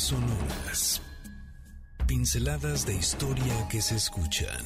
sonoras. 0.00 1.02
Pinceladas 2.06 2.86
de 2.86 2.94
historia 2.94 3.68
que 3.68 3.82
se 3.82 3.96
escuchan. 3.96 4.64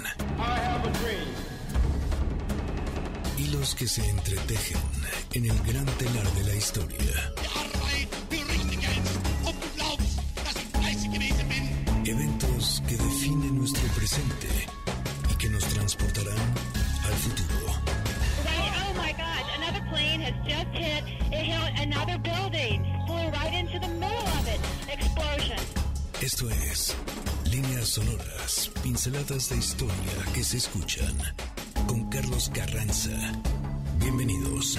Hilos 3.36 3.74
que 3.74 3.88
se 3.88 4.08
entretejen 4.08 4.80
en 5.32 5.44
el 5.46 5.58
gran 5.64 5.86
telar 5.86 6.30
de 6.34 6.44
la 6.44 6.54
historia. 6.54 7.32
Eventos 12.04 12.82
que 12.86 12.96
definen 12.96 13.58
nuestro 13.58 13.86
presente 13.88 14.48
Esto 26.24 26.48
es 26.48 26.96
Líneas 27.52 27.86
Sonoras, 27.86 28.70
pinceladas 28.82 29.50
de 29.50 29.58
historia 29.58 29.94
que 30.32 30.42
se 30.42 30.56
escuchan 30.56 31.14
con 31.86 32.08
Carlos 32.08 32.50
Carranza. 32.54 33.10
Bienvenidos. 34.00 34.78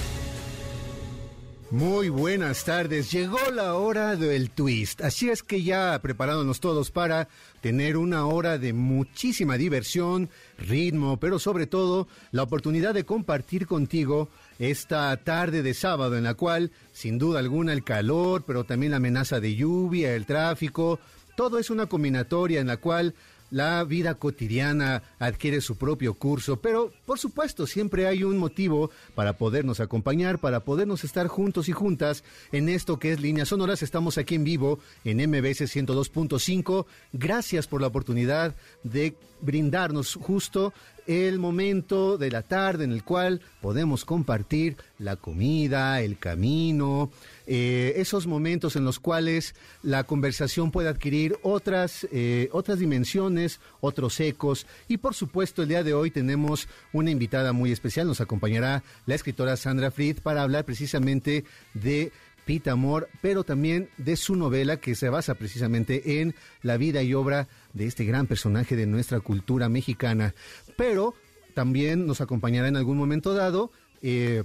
Muy 1.69 2.09
buenas 2.09 2.63
tardes. 2.63 3.11
Llegó 3.11 3.37
la 3.53 3.75
hora 3.75 4.15
del 4.15 4.49
twist. 4.49 5.01
Así 5.01 5.29
es 5.29 5.43
que 5.43 5.61
ya 5.61 5.99
preparándonos 6.01 6.59
todos 6.59 6.89
para 6.89 7.27
tener 7.61 7.97
una 7.97 8.25
hora 8.25 8.57
de 8.57 8.73
muchísima 8.73 9.55
diversión, 9.55 10.31
ritmo, 10.57 11.17
pero 11.17 11.37
sobre 11.37 11.67
todo 11.67 12.07
la 12.31 12.41
oportunidad 12.41 12.95
de 12.95 13.05
compartir 13.05 13.67
contigo 13.67 14.29
esta 14.57 15.15
tarde 15.17 15.61
de 15.61 15.75
sábado 15.75 16.17
en 16.17 16.23
la 16.23 16.33
cual, 16.33 16.71
sin 16.91 17.19
duda 17.19 17.37
alguna, 17.37 17.71
el 17.71 17.83
calor, 17.83 18.45
pero 18.47 18.63
también 18.63 18.91
la 18.91 18.97
amenaza 18.97 19.39
de 19.39 19.53
lluvia, 19.53 20.15
el 20.15 20.25
tráfico, 20.25 20.99
todo 21.35 21.59
es 21.59 21.69
una 21.69 21.87
combinatoria 21.87 22.61
en 22.61 22.67
la 22.67 22.77
cual 22.77 23.15
la 23.51 23.83
vida 23.83 24.15
cotidiana 24.15 25.03
adquiere 25.19 25.61
su 25.61 25.77
propio 25.77 26.15
curso, 26.15 26.57
pero 26.57 26.91
por 27.05 27.19
supuesto 27.19 27.67
siempre 27.67 28.07
hay 28.07 28.23
un 28.23 28.37
motivo 28.37 28.89
para 29.13 29.37
podernos 29.37 29.79
acompañar, 29.79 30.39
para 30.39 30.61
podernos 30.61 31.03
estar 31.03 31.27
juntos 31.27 31.69
y 31.69 31.71
juntas 31.71 32.23
en 32.51 32.69
esto 32.69 32.99
que 32.99 33.13
es 33.13 33.21
Líneas 33.21 33.49
Sonoras. 33.49 33.83
Estamos 33.83 34.17
aquí 34.17 34.35
en 34.35 34.43
vivo 34.43 34.79
en 35.03 35.17
MBS 35.17 35.61
102.5. 35.73 36.85
Gracias 37.13 37.67
por 37.67 37.81
la 37.81 37.87
oportunidad 37.87 38.55
de 38.83 39.15
brindarnos 39.41 40.15
justo 40.15 40.73
el 41.07 41.39
momento 41.39 42.17
de 42.17 42.31
la 42.31 42.41
tarde 42.41 42.83
en 42.83 42.91
el 42.91 43.03
cual 43.03 43.41
podemos 43.61 44.05
compartir 44.05 44.77
la 44.97 45.15
comida, 45.15 46.01
el 46.01 46.17
camino, 46.17 47.11
eh, 47.47 47.93
esos 47.97 48.27
momentos 48.27 48.75
en 48.75 48.85
los 48.85 48.99
cuales 48.99 49.55
la 49.83 50.03
conversación 50.03 50.71
puede 50.71 50.89
adquirir 50.89 51.37
otras, 51.43 52.07
eh, 52.11 52.49
otras 52.51 52.79
dimensiones, 52.79 53.59
otros 53.81 54.19
ecos. 54.19 54.65
Y 54.87 54.97
por 54.97 55.13
supuesto, 55.13 55.61
el 55.61 55.69
día 55.69 55.83
de 55.83 55.93
hoy 55.93 56.11
tenemos 56.11 56.67
una 56.93 57.11
invitada 57.11 57.53
muy 57.53 57.71
especial. 57.71 58.07
Nos 58.07 58.21
acompañará 58.21 58.83
la 59.05 59.15
escritora 59.15 59.57
Sandra 59.57 59.91
Fried 59.91 60.19
para 60.21 60.41
hablar 60.41 60.65
precisamente 60.65 61.45
de 61.73 62.11
Pita 62.45 62.71
Amor, 62.71 63.09
pero 63.21 63.43
también 63.43 63.89
de 63.97 64.15
su 64.15 64.35
novela 64.35 64.77
que 64.77 64.95
se 64.95 65.09
basa 65.09 65.35
precisamente 65.35 66.21
en 66.21 66.35
la 66.61 66.77
vida 66.77 67.01
y 67.03 67.13
obra 67.13 67.47
de 67.73 67.87
este 67.87 68.05
gran 68.05 68.27
personaje 68.27 68.75
de 68.75 68.85
nuestra 68.85 69.19
cultura 69.19 69.67
mexicana. 69.67 70.35
Pero 70.77 71.15
también 71.53 72.05
nos 72.05 72.21
acompañará 72.21 72.67
en 72.67 72.77
algún 72.77 72.97
momento 72.97 73.33
dado 73.33 73.71
eh, 74.01 74.43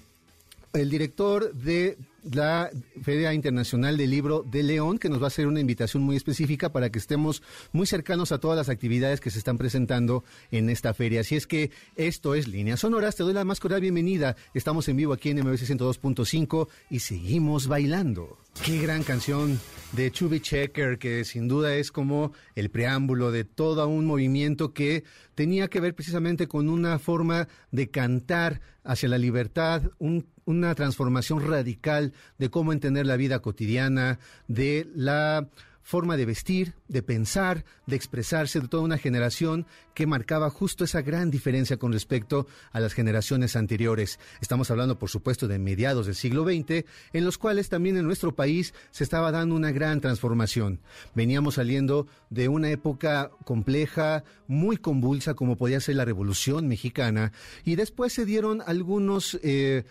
el 0.72 0.90
director 0.90 1.52
de 1.54 1.98
la 2.22 2.70
Feria 3.02 3.32
Internacional 3.32 3.96
del 3.96 4.10
Libro 4.10 4.44
de 4.46 4.62
León, 4.62 4.98
que 4.98 5.08
nos 5.08 5.20
va 5.20 5.24
a 5.24 5.28
hacer 5.28 5.46
una 5.46 5.60
invitación 5.60 6.02
muy 6.02 6.16
específica 6.16 6.70
para 6.70 6.90
que 6.90 6.98
estemos 6.98 7.42
muy 7.72 7.86
cercanos 7.86 8.30
a 8.30 8.38
todas 8.38 8.56
las 8.56 8.68
actividades 8.68 9.20
que 9.20 9.30
se 9.30 9.38
están 9.38 9.58
presentando 9.58 10.24
en 10.50 10.68
esta 10.68 10.92
feria. 10.92 11.22
Así 11.22 11.36
es 11.36 11.46
que 11.46 11.70
esto 11.96 12.34
es 12.34 12.46
Líneas 12.46 12.80
Sonoras. 12.80 13.16
Te 13.16 13.22
doy 13.22 13.32
la 13.32 13.44
más 13.44 13.60
cordial 13.60 13.80
bienvenida. 13.80 14.36
Estamos 14.54 14.88
en 14.88 14.96
vivo 14.96 15.12
aquí 15.12 15.30
en 15.30 15.40
MBC 15.40 15.62
102.5 15.62 16.68
y 16.90 17.00
seguimos 17.00 17.66
bailando. 17.66 18.38
Qué 18.64 18.78
gran 18.78 19.02
canción 19.02 19.58
de 19.92 20.10
Chubby 20.10 20.40
Checker, 20.40 20.98
que 20.98 21.24
sin 21.24 21.48
duda 21.48 21.74
es 21.74 21.90
como 21.90 22.32
el 22.54 22.68
preámbulo 22.68 23.32
de 23.32 23.44
todo 23.44 23.86
un 23.88 24.04
movimiento 24.04 24.74
que 24.74 25.04
tenía 25.34 25.68
que 25.68 25.80
ver 25.80 25.94
precisamente 25.94 26.46
con 26.46 26.68
una 26.68 26.98
forma 26.98 27.48
de 27.70 27.88
cantar 27.88 28.60
hacia 28.84 29.08
la 29.08 29.18
libertad, 29.18 29.82
un, 29.98 30.26
una 30.50 30.74
transformación 30.74 31.46
radical 31.46 32.12
de 32.38 32.50
cómo 32.50 32.72
entender 32.72 33.06
la 33.06 33.16
vida 33.16 33.40
cotidiana, 33.40 34.18
de 34.48 34.88
la 34.94 35.48
forma 35.82 36.16
de 36.16 36.24
vestir, 36.24 36.74
de 36.88 37.02
pensar, 37.02 37.64
de 37.86 37.96
expresarse 37.96 38.60
de 38.60 38.68
toda 38.68 38.84
una 38.84 38.98
generación 38.98 39.66
que 39.92 40.06
marcaba 40.06 40.48
justo 40.48 40.84
esa 40.84 41.02
gran 41.02 41.32
diferencia 41.32 41.78
con 41.78 41.92
respecto 41.92 42.46
a 42.70 42.78
las 42.78 42.92
generaciones 42.94 43.56
anteriores. 43.56 44.20
Estamos 44.40 44.70
hablando, 44.70 45.00
por 45.00 45.10
supuesto, 45.10 45.48
de 45.48 45.58
mediados 45.58 46.06
del 46.06 46.14
siglo 46.14 46.44
XX, 46.44 46.84
en 47.12 47.24
los 47.24 47.38
cuales 47.38 47.68
también 47.68 47.96
en 47.96 48.06
nuestro 48.06 48.34
país 48.36 48.72
se 48.92 49.02
estaba 49.02 49.32
dando 49.32 49.56
una 49.56 49.72
gran 49.72 50.00
transformación. 50.00 50.80
Veníamos 51.14 51.54
saliendo 51.54 52.06
de 52.28 52.48
una 52.48 52.70
época 52.70 53.32
compleja, 53.44 54.22
muy 54.46 54.76
convulsa, 54.76 55.34
como 55.34 55.56
podía 55.56 55.80
ser 55.80 55.96
la 55.96 56.04
Revolución 56.04 56.68
Mexicana, 56.68 57.32
y 57.64 57.74
después 57.74 58.12
se 58.12 58.24
dieron 58.24 58.62
algunos... 58.64 59.40
Eh, 59.42 59.84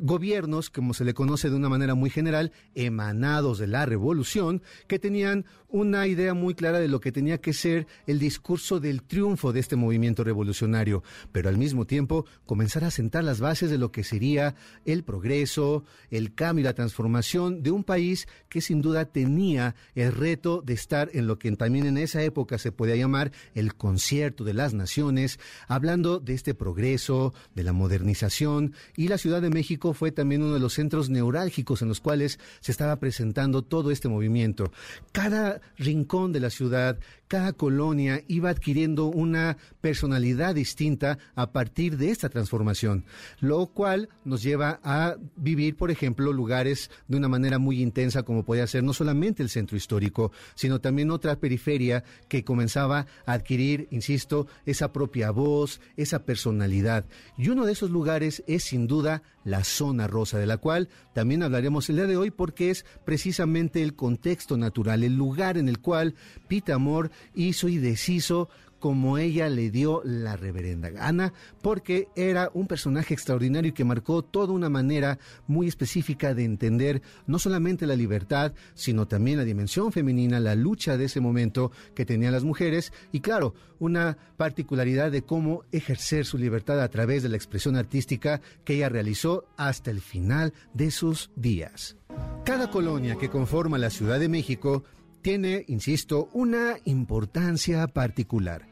gobiernos, 0.00 0.70
como 0.70 0.94
se 0.94 1.04
le 1.04 1.14
conoce 1.14 1.50
de 1.50 1.56
una 1.56 1.68
manera 1.68 1.94
muy 1.94 2.10
general, 2.10 2.52
emanados 2.74 3.58
de 3.58 3.66
la 3.66 3.86
revolución, 3.86 4.62
que 4.86 4.98
tenían 4.98 5.44
una 5.68 6.06
idea 6.06 6.34
muy 6.34 6.54
clara 6.54 6.78
de 6.78 6.88
lo 6.88 7.00
que 7.00 7.12
tenía 7.12 7.38
que 7.38 7.52
ser 7.52 7.86
el 8.06 8.18
discurso 8.18 8.80
del 8.80 9.02
triunfo 9.02 9.52
de 9.52 9.60
este 9.60 9.76
movimiento 9.76 10.24
revolucionario, 10.24 11.02
pero 11.32 11.48
al 11.48 11.58
mismo 11.58 11.86
tiempo 11.86 12.24
comenzar 12.46 12.84
a 12.84 12.90
sentar 12.90 13.24
las 13.24 13.40
bases 13.40 13.70
de 13.70 13.78
lo 13.78 13.90
que 13.90 14.04
sería 14.04 14.54
el 14.84 15.04
progreso, 15.04 15.84
el 16.10 16.34
cambio 16.34 16.62
y 16.62 16.64
la 16.64 16.74
transformación 16.74 17.62
de 17.62 17.70
un 17.70 17.84
país 17.84 18.28
que 18.48 18.60
sin 18.60 18.80
duda 18.80 19.06
tenía 19.06 19.74
el 19.94 20.12
reto 20.12 20.62
de 20.62 20.74
estar 20.74 21.10
en 21.12 21.26
lo 21.26 21.38
que 21.38 21.52
también 21.52 21.86
en 21.86 21.98
esa 21.98 22.22
época 22.22 22.58
se 22.58 22.72
podía 22.72 22.96
llamar 22.96 23.32
el 23.54 23.74
concierto 23.74 24.44
de 24.44 24.54
las 24.54 24.74
naciones, 24.74 25.38
hablando 25.68 26.20
de 26.20 26.34
este 26.34 26.54
progreso, 26.54 27.34
de 27.54 27.62
la 27.62 27.72
modernización, 27.72 28.74
y 28.96 29.08
la 29.08 29.18
Ciudad 29.18 29.42
de 29.42 29.50
México 29.50 29.75
fue 29.94 30.12
también 30.12 30.42
uno 30.42 30.54
de 30.54 30.60
los 30.60 30.74
centros 30.74 31.10
neurálgicos 31.10 31.82
en 31.82 31.88
los 31.88 32.00
cuales 32.00 32.38
se 32.60 32.72
estaba 32.72 32.96
presentando 32.96 33.62
todo 33.62 33.90
este 33.90 34.08
movimiento. 34.08 34.72
Cada 35.12 35.60
rincón 35.76 36.32
de 36.32 36.40
la 36.40 36.50
ciudad, 36.50 36.98
cada 37.28 37.52
colonia 37.52 38.22
iba 38.28 38.50
adquiriendo 38.50 39.06
una 39.06 39.56
personalidad 39.80 40.54
distinta 40.54 41.18
a 41.34 41.50
partir 41.52 41.96
de 41.96 42.10
esta 42.10 42.28
transformación, 42.28 43.04
lo 43.40 43.66
cual 43.66 44.08
nos 44.24 44.42
lleva 44.42 44.80
a 44.82 45.16
vivir, 45.36 45.76
por 45.76 45.90
ejemplo, 45.90 46.32
lugares 46.32 46.90
de 47.08 47.16
una 47.16 47.28
manera 47.28 47.58
muy 47.58 47.82
intensa 47.82 48.22
como 48.22 48.44
podía 48.44 48.66
ser 48.66 48.84
no 48.84 48.92
solamente 48.92 49.42
el 49.42 49.50
centro 49.50 49.76
histórico, 49.76 50.32
sino 50.54 50.80
también 50.80 51.10
otra 51.10 51.36
periferia 51.36 52.04
que 52.28 52.44
comenzaba 52.44 53.06
a 53.26 53.32
adquirir, 53.32 53.88
insisto, 53.90 54.46
esa 54.64 54.92
propia 54.92 55.30
voz, 55.30 55.80
esa 55.96 56.24
personalidad. 56.24 57.04
Y 57.36 57.48
uno 57.48 57.66
de 57.66 57.72
esos 57.72 57.90
lugares 57.90 58.42
es 58.46 58.64
sin 58.64 58.86
duda 58.86 59.22
la 59.44 59.62
zona 59.62 60.08
rosa, 60.08 60.38
de 60.38 60.46
la 60.46 60.56
cual 60.56 60.88
también 61.14 61.42
hablaremos 61.42 61.88
el 61.88 61.96
día 61.96 62.06
de 62.06 62.16
hoy 62.16 62.30
porque 62.30 62.70
es 62.70 62.84
precisamente 63.04 63.82
el 63.82 63.94
contexto 63.94 64.56
natural, 64.56 65.04
el 65.04 65.16
lugar 65.16 65.56
en 65.56 65.68
el 65.68 65.78
cual 65.78 66.14
Pita 66.48 66.74
Amor 66.74 67.10
hizo 67.34 67.68
y 67.68 67.78
deshizo 67.78 68.48
como 68.78 69.18
ella 69.18 69.48
le 69.48 69.70
dio 69.70 70.02
la 70.04 70.36
reverenda 70.36 70.90
gana, 70.90 71.32
porque 71.62 72.08
era 72.14 72.50
un 72.54 72.66
personaje 72.66 73.14
extraordinario 73.14 73.74
que 73.74 73.84
marcó 73.84 74.22
toda 74.22 74.52
una 74.52 74.68
manera 74.68 75.18
muy 75.46 75.66
específica 75.66 76.34
de 76.34 76.44
entender 76.44 77.02
no 77.26 77.38
solamente 77.38 77.86
la 77.86 77.96
libertad, 77.96 78.52
sino 78.74 79.08
también 79.08 79.38
la 79.38 79.44
dimensión 79.44 79.92
femenina, 79.92 80.40
la 80.40 80.54
lucha 80.54 80.96
de 80.96 81.06
ese 81.06 81.20
momento 81.20 81.72
que 81.94 82.04
tenían 82.06 82.32
las 82.32 82.44
mujeres 82.44 82.92
y 83.12 83.20
claro, 83.20 83.54
una 83.78 84.16
particularidad 84.36 85.10
de 85.10 85.22
cómo 85.22 85.64
ejercer 85.72 86.24
su 86.24 86.38
libertad 86.38 86.80
a 86.80 86.88
través 86.88 87.22
de 87.22 87.28
la 87.28 87.36
expresión 87.36 87.76
artística 87.76 88.40
que 88.64 88.74
ella 88.74 88.88
realizó 88.88 89.46
hasta 89.56 89.90
el 89.90 90.00
final 90.00 90.52
de 90.74 90.90
sus 90.90 91.30
días. 91.34 91.96
Cada 92.44 92.70
colonia 92.70 93.16
que 93.16 93.28
conforma 93.28 93.78
la 93.78 93.90
Ciudad 93.90 94.20
de 94.20 94.28
México 94.28 94.84
tiene, 95.26 95.64
insisto, 95.66 96.28
una 96.34 96.76
importancia 96.84 97.88
particular. 97.88 98.68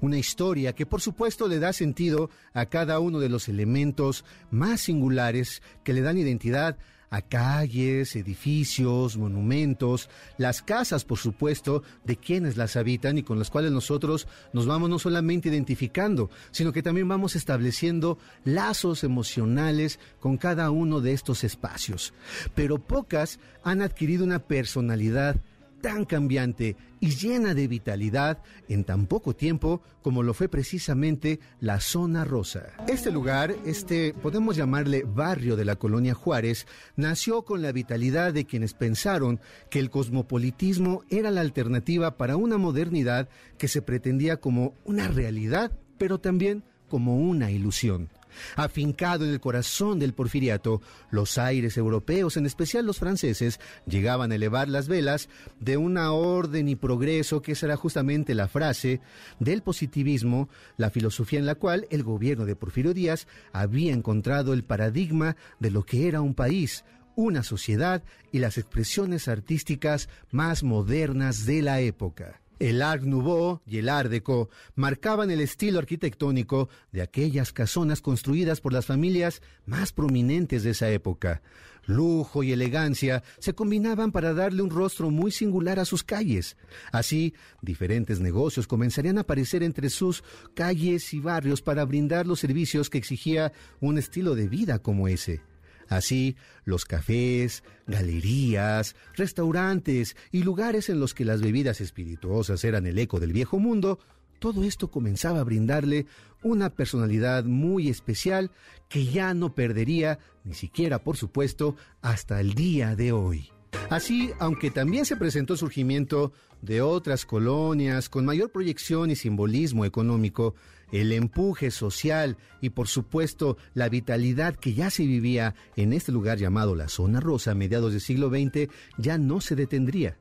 Una 0.00 0.16
historia 0.16 0.74
que 0.74 0.86
por 0.86 1.02
supuesto 1.02 1.48
le 1.48 1.58
da 1.58 1.74
sentido 1.74 2.30
a 2.54 2.64
cada 2.64 2.98
uno 2.98 3.18
de 3.18 3.28
los 3.28 3.46
elementos 3.50 4.24
más 4.50 4.80
singulares 4.80 5.60
que 5.84 5.92
le 5.92 6.00
dan 6.00 6.16
identidad 6.16 6.78
a 7.10 7.20
calles, 7.20 8.16
edificios, 8.16 9.18
monumentos, 9.18 10.08
las 10.38 10.62
casas, 10.62 11.04
por 11.04 11.18
supuesto, 11.18 11.82
de 12.06 12.16
quienes 12.16 12.56
las 12.56 12.76
habitan 12.76 13.18
y 13.18 13.22
con 13.22 13.38
las 13.38 13.50
cuales 13.50 13.70
nosotros 13.70 14.28
nos 14.54 14.64
vamos 14.64 14.88
no 14.88 14.98
solamente 14.98 15.50
identificando, 15.50 16.30
sino 16.52 16.72
que 16.72 16.82
también 16.82 17.06
vamos 17.06 17.36
estableciendo 17.36 18.16
lazos 18.44 19.04
emocionales 19.04 20.00
con 20.20 20.38
cada 20.38 20.70
uno 20.70 21.02
de 21.02 21.12
estos 21.12 21.44
espacios. 21.44 22.14
Pero 22.54 22.78
pocas 22.78 23.40
han 23.62 23.82
adquirido 23.82 24.24
una 24.24 24.38
personalidad 24.38 25.36
tan 25.80 26.04
cambiante 26.04 26.76
y 27.00 27.10
llena 27.10 27.54
de 27.54 27.68
vitalidad 27.68 28.42
en 28.68 28.84
tan 28.84 29.06
poco 29.06 29.34
tiempo 29.34 29.82
como 30.02 30.22
lo 30.22 30.34
fue 30.34 30.48
precisamente 30.48 31.40
la 31.60 31.80
zona 31.80 32.24
rosa. 32.24 32.72
Este 32.88 33.10
lugar, 33.10 33.54
este 33.64 34.14
podemos 34.14 34.56
llamarle 34.56 35.04
barrio 35.04 35.56
de 35.56 35.64
la 35.64 35.76
colonia 35.76 36.14
Juárez, 36.14 36.66
nació 36.96 37.42
con 37.42 37.62
la 37.62 37.72
vitalidad 37.72 38.32
de 38.32 38.44
quienes 38.44 38.74
pensaron 38.74 39.40
que 39.70 39.78
el 39.78 39.90
cosmopolitismo 39.90 41.02
era 41.10 41.30
la 41.30 41.40
alternativa 41.40 42.16
para 42.16 42.36
una 42.36 42.58
modernidad 42.58 43.28
que 43.58 43.68
se 43.68 43.82
pretendía 43.82 44.38
como 44.38 44.74
una 44.84 45.08
realidad, 45.08 45.72
pero 45.98 46.18
también 46.18 46.64
como 46.88 47.16
una 47.18 47.50
ilusión. 47.50 48.08
Afincado 48.56 49.24
en 49.24 49.30
el 49.30 49.40
corazón 49.40 49.98
del 49.98 50.14
porfiriato, 50.14 50.80
los 51.10 51.38
aires 51.38 51.76
europeos, 51.76 52.36
en 52.36 52.46
especial 52.46 52.86
los 52.86 52.98
franceses, 52.98 53.60
llegaban 53.86 54.32
a 54.32 54.34
elevar 54.34 54.68
las 54.68 54.88
velas 54.88 55.28
de 55.60 55.76
una 55.76 56.12
orden 56.12 56.68
y 56.68 56.76
progreso 56.76 57.42
que 57.42 57.54
será 57.54 57.76
justamente 57.76 58.34
la 58.34 58.48
frase 58.48 59.00
del 59.38 59.62
positivismo, 59.62 60.48
la 60.76 60.90
filosofía 60.90 61.38
en 61.38 61.46
la 61.46 61.54
cual 61.54 61.86
el 61.90 62.02
gobierno 62.02 62.46
de 62.46 62.56
Porfirio 62.56 62.94
Díaz 62.94 63.26
había 63.52 63.92
encontrado 63.92 64.52
el 64.52 64.64
paradigma 64.64 65.36
de 65.58 65.70
lo 65.70 65.84
que 65.84 66.08
era 66.08 66.20
un 66.20 66.34
país, 66.34 66.84
una 67.16 67.42
sociedad 67.42 68.02
y 68.30 68.38
las 68.38 68.58
expresiones 68.58 69.28
artísticas 69.28 70.08
más 70.30 70.62
modernas 70.62 71.46
de 71.46 71.62
la 71.62 71.80
época. 71.80 72.40
El 72.58 72.82
Art 72.82 73.04
Nouveau 73.04 73.60
y 73.66 73.78
el 73.78 73.88
Art 73.88 74.10
Deco 74.10 74.50
marcaban 74.74 75.30
el 75.30 75.40
estilo 75.40 75.78
arquitectónico 75.78 76.68
de 76.90 77.02
aquellas 77.02 77.52
casonas 77.52 78.00
construidas 78.00 78.60
por 78.60 78.72
las 78.72 78.86
familias 78.86 79.42
más 79.64 79.92
prominentes 79.92 80.64
de 80.64 80.70
esa 80.70 80.90
época. 80.90 81.40
Lujo 81.86 82.42
y 82.42 82.52
elegancia 82.52 83.22
se 83.38 83.54
combinaban 83.54 84.12
para 84.12 84.34
darle 84.34 84.62
un 84.62 84.70
rostro 84.70 85.10
muy 85.10 85.30
singular 85.30 85.78
a 85.78 85.86
sus 85.86 86.02
calles. 86.02 86.56
Así, 86.92 87.32
diferentes 87.62 88.20
negocios 88.20 88.66
comenzarían 88.66 89.18
a 89.18 89.22
aparecer 89.22 89.62
entre 89.62 89.88
sus 89.88 90.22
calles 90.54 91.14
y 91.14 91.20
barrios 91.20 91.62
para 91.62 91.84
brindar 91.84 92.26
los 92.26 92.40
servicios 92.40 92.90
que 92.90 92.98
exigía 92.98 93.52
un 93.80 93.98
estilo 93.98 94.34
de 94.34 94.48
vida 94.48 94.80
como 94.80 95.08
ese. 95.08 95.40
Así, 95.88 96.36
los 96.64 96.84
cafés, 96.84 97.64
galerías, 97.86 98.94
restaurantes 99.14 100.16
y 100.30 100.42
lugares 100.42 100.88
en 100.88 101.00
los 101.00 101.14
que 101.14 101.24
las 101.24 101.40
bebidas 101.40 101.80
espirituosas 101.80 102.62
eran 102.64 102.86
el 102.86 102.98
eco 102.98 103.20
del 103.20 103.32
viejo 103.32 103.58
mundo, 103.58 103.98
todo 104.38 104.64
esto 104.64 104.90
comenzaba 104.90 105.40
a 105.40 105.44
brindarle 105.44 106.06
una 106.42 106.70
personalidad 106.70 107.44
muy 107.44 107.88
especial 107.88 108.50
que 108.88 109.06
ya 109.06 109.34
no 109.34 109.54
perdería, 109.54 110.18
ni 110.44 110.54
siquiera 110.54 111.02
por 111.02 111.16
supuesto, 111.16 111.76
hasta 112.02 112.40
el 112.40 112.54
día 112.54 112.94
de 112.94 113.12
hoy. 113.12 113.50
Así, 113.90 114.30
aunque 114.38 114.70
también 114.70 115.04
se 115.04 115.16
presentó 115.16 115.56
surgimiento 115.56 116.32
de 116.62 116.82
otras 116.82 117.24
colonias 117.24 118.08
con 118.08 118.24
mayor 118.24 118.50
proyección 118.50 119.10
y 119.10 119.16
simbolismo 119.16 119.84
económico, 119.84 120.54
el 120.92 121.12
empuje 121.12 121.70
social 121.70 122.36
y 122.60 122.70
por 122.70 122.88
supuesto 122.88 123.56
la 123.74 123.88
vitalidad 123.88 124.56
que 124.56 124.74
ya 124.74 124.90
se 124.90 125.04
vivía 125.04 125.54
en 125.76 125.92
este 125.92 126.12
lugar 126.12 126.38
llamado 126.38 126.74
la 126.74 126.88
Zona 126.88 127.20
Rosa 127.20 127.52
a 127.52 127.54
mediados 127.54 127.92
del 127.92 128.00
siglo 128.00 128.30
XX 128.30 128.68
ya 128.96 129.18
no 129.18 129.40
se 129.40 129.54
detendría. 129.56 130.16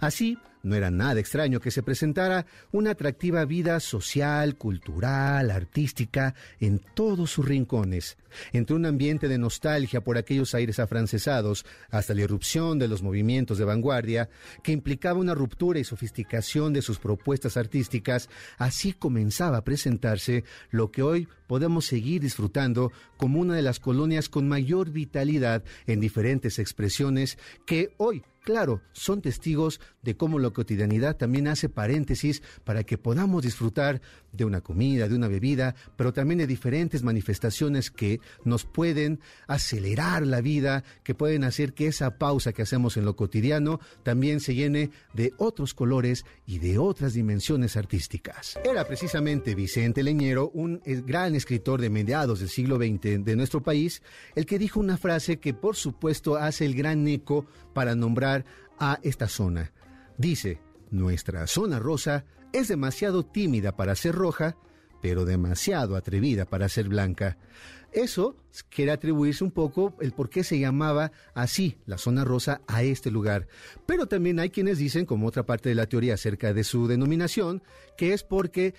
Así, 0.00 0.38
no 0.62 0.74
era 0.74 0.90
nada 0.90 1.20
extraño 1.20 1.60
que 1.60 1.70
se 1.70 1.82
presentara 1.82 2.44
una 2.70 2.90
atractiva 2.90 3.44
vida 3.44 3.80
social, 3.80 4.56
cultural, 4.56 5.50
artística 5.50 6.34
en 6.58 6.80
todos 6.94 7.30
sus 7.30 7.46
rincones, 7.46 8.18
entre 8.52 8.76
un 8.76 8.86
ambiente 8.86 9.28
de 9.28 9.38
nostalgia 9.38 10.02
por 10.02 10.18
aquellos 10.18 10.54
aires 10.54 10.78
afrancesados 10.78 11.64
hasta 11.90 12.14
la 12.14 12.22
irrupción 12.22 12.78
de 12.78 12.88
los 12.88 13.02
movimientos 13.02 13.58
de 13.58 13.64
vanguardia, 13.64 14.28
que 14.62 14.72
implicaba 14.72 15.20
una 15.20 15.34
ruptura 15.34 15.78
y 15.78 15.84
sofisticación 15.84 16.72
de 16.72 16.82
sus 16.82 16.98
propuestas 16.98 17.56
artísticas, 17.56 18.28
así 18.58 18.92
comenzaba 18.92 19.58
a 19.58 19.64
presentarse 19.64 20.44
lo 20.70 20.90
que 20.90 21.02
hoy 21.02 21.28
podemos 21.46 21.86
seguir 21.86 22.22
disfrutando 22.22 22.92
como 23.16 23.40
una 23.40 23.54
de 23.54 23.62
las 23.62 23.80
colonias 23.80 24.28
con 24.28 24.48
mayor 24.48 24.90
vitalidad 24.90 25.64
en 25.86 26.00
diferentes 26.00 26.58
expresiones 26.58 27.38
que 27.66 27.94
hoy 27.96 28.22
claro, 28.42 28.80
son 28.92 29.20
testigos 29.22 29.80
de 30.02 30.16
cómo 30.16 30.38
la 30.38 30.50
cotidianidad 30.50 31.16
también 31.16 31.48
hace 31.48 31.68
paréntesis 31.68 32.42
para 32.64 32.84
que 32.84 32.98
podamos 32.98 33.42
disfrutar 33.42 34.00
de 34.32 34.44
una 34.44 34.60
comida, 34.60 35.08
de 35.08 35.14
una 35.14 35.28
bebida, 35.28 35.74
pero 35.96 36.12
también 36.12 36.38
de 36.38 36.46
diferentes 36.46 37.02
manifestaciones 37.02 37.90
que 37.90 38.19
nos 38.44 38.64
pueden 38.64 39.20
acelerar 39.46 40.26
la 40.26 40.40
vida, 40.40 40.84
que 41.02 41.14
pueden 41.14 41.44
hacer 41.44 41.74
que 41.74 41.86
esa 41.86 42.18
pausa 42.18 42.52
que 42.52 42.62
hacemos 42.62 42.96
en 42.96 43.04
lo 43.04 43.16
cotidiano 43.16 43.80
también 44.02 44.40
se 44.40 44.54
llene 44.54 44.90
de 45.14 45.32
otros 45.38 45.74
colores 45.74 46.24
y 46.46 46.58
de 46.58 46.78
otras 46.78 47.14
dimensiones 47.14 47.76
artísticas. 47.76 48.58
Era 48.64 48.86
precisamente 48.86 49.54
Vicente 49.54 50.02
Leñero, 50.02 50.50
un 50.50 50.80
eh, 50.84 51.02
gran 51.04 51.34
escritor 51.34 51.80
de 51.80 51.90
mediados 51.90 52.40
del 52.40 52.48
siglo 52.48 52.76
XX 52.76 53.24
de 53.24 53.36
nuestro 53.36 53.62
país, 53.62 54.02
el 54.34 54.46
que 54.46 54.58
dijo 54.58 54.80
una 54.80 54.96
frase 54.96 55.38
que 55.38 55.54
por 55.54 55.76
supuesto 55.76 56.36
hace 56.36 56.64
el 56.64 56.74
gran 56.74 57.06
eco 57.08 57.46
para 57.74 57.94
nombrar 57.94 58.44
a 58.78 58.98
esta 59.02 59.28
zona. 59.28 59.72
Dice, 60.16 60.60
nuestra 60.90 61.46
zona 61.46 61.78
rosa 61.78 62.24
es 62.52 62.68
demasiado 62.68 63.24
tímida 63.24 63.76
para 63.76 63.94
ser 63.94 64.14
roja, 64.14 64.56
pero 65.00 65.24
demasiado 65.24 65.96
atrevida 65.96 66.44
para 66.44 66.68
ser 66.68 66.88
blanca. 66.88 67.38
Eso 67.92 68.36
quiere 68.68 68.92
atribuirse 68.92 69.44
un 69.44 69.50
poco 69.50 69.96
el 70.00 70.12
por 70.12 70.30
qué 70.30 70.44
se 70.44 70.58
llamaba 70.58 71.12
así 71.34 71.76
la 71.86 71.98
zona 71.98 72.24
rosa 72.24 72.60
a 72.66 72.82
este 72.82 73.10
lugar. 73.10 73.48
Pero 73.86 74.06
también 74.06 74.38
hay 74.38 74.50
quienes 74.50 74.78
dicen, 74.78 75.06
como 75.06 75.26
otra 75.26 75.44
parte 75.44 75.68
de 75.68 75.74
la 75.74 75.86
teoría 75.86 76.14
acerca 76.14 76.52
de 76.52 76.64
su 76.64 76.86
denominación, 76.86 77.62
que 77.96 78.12
es 78.12 78.22
porque 78.22 78.74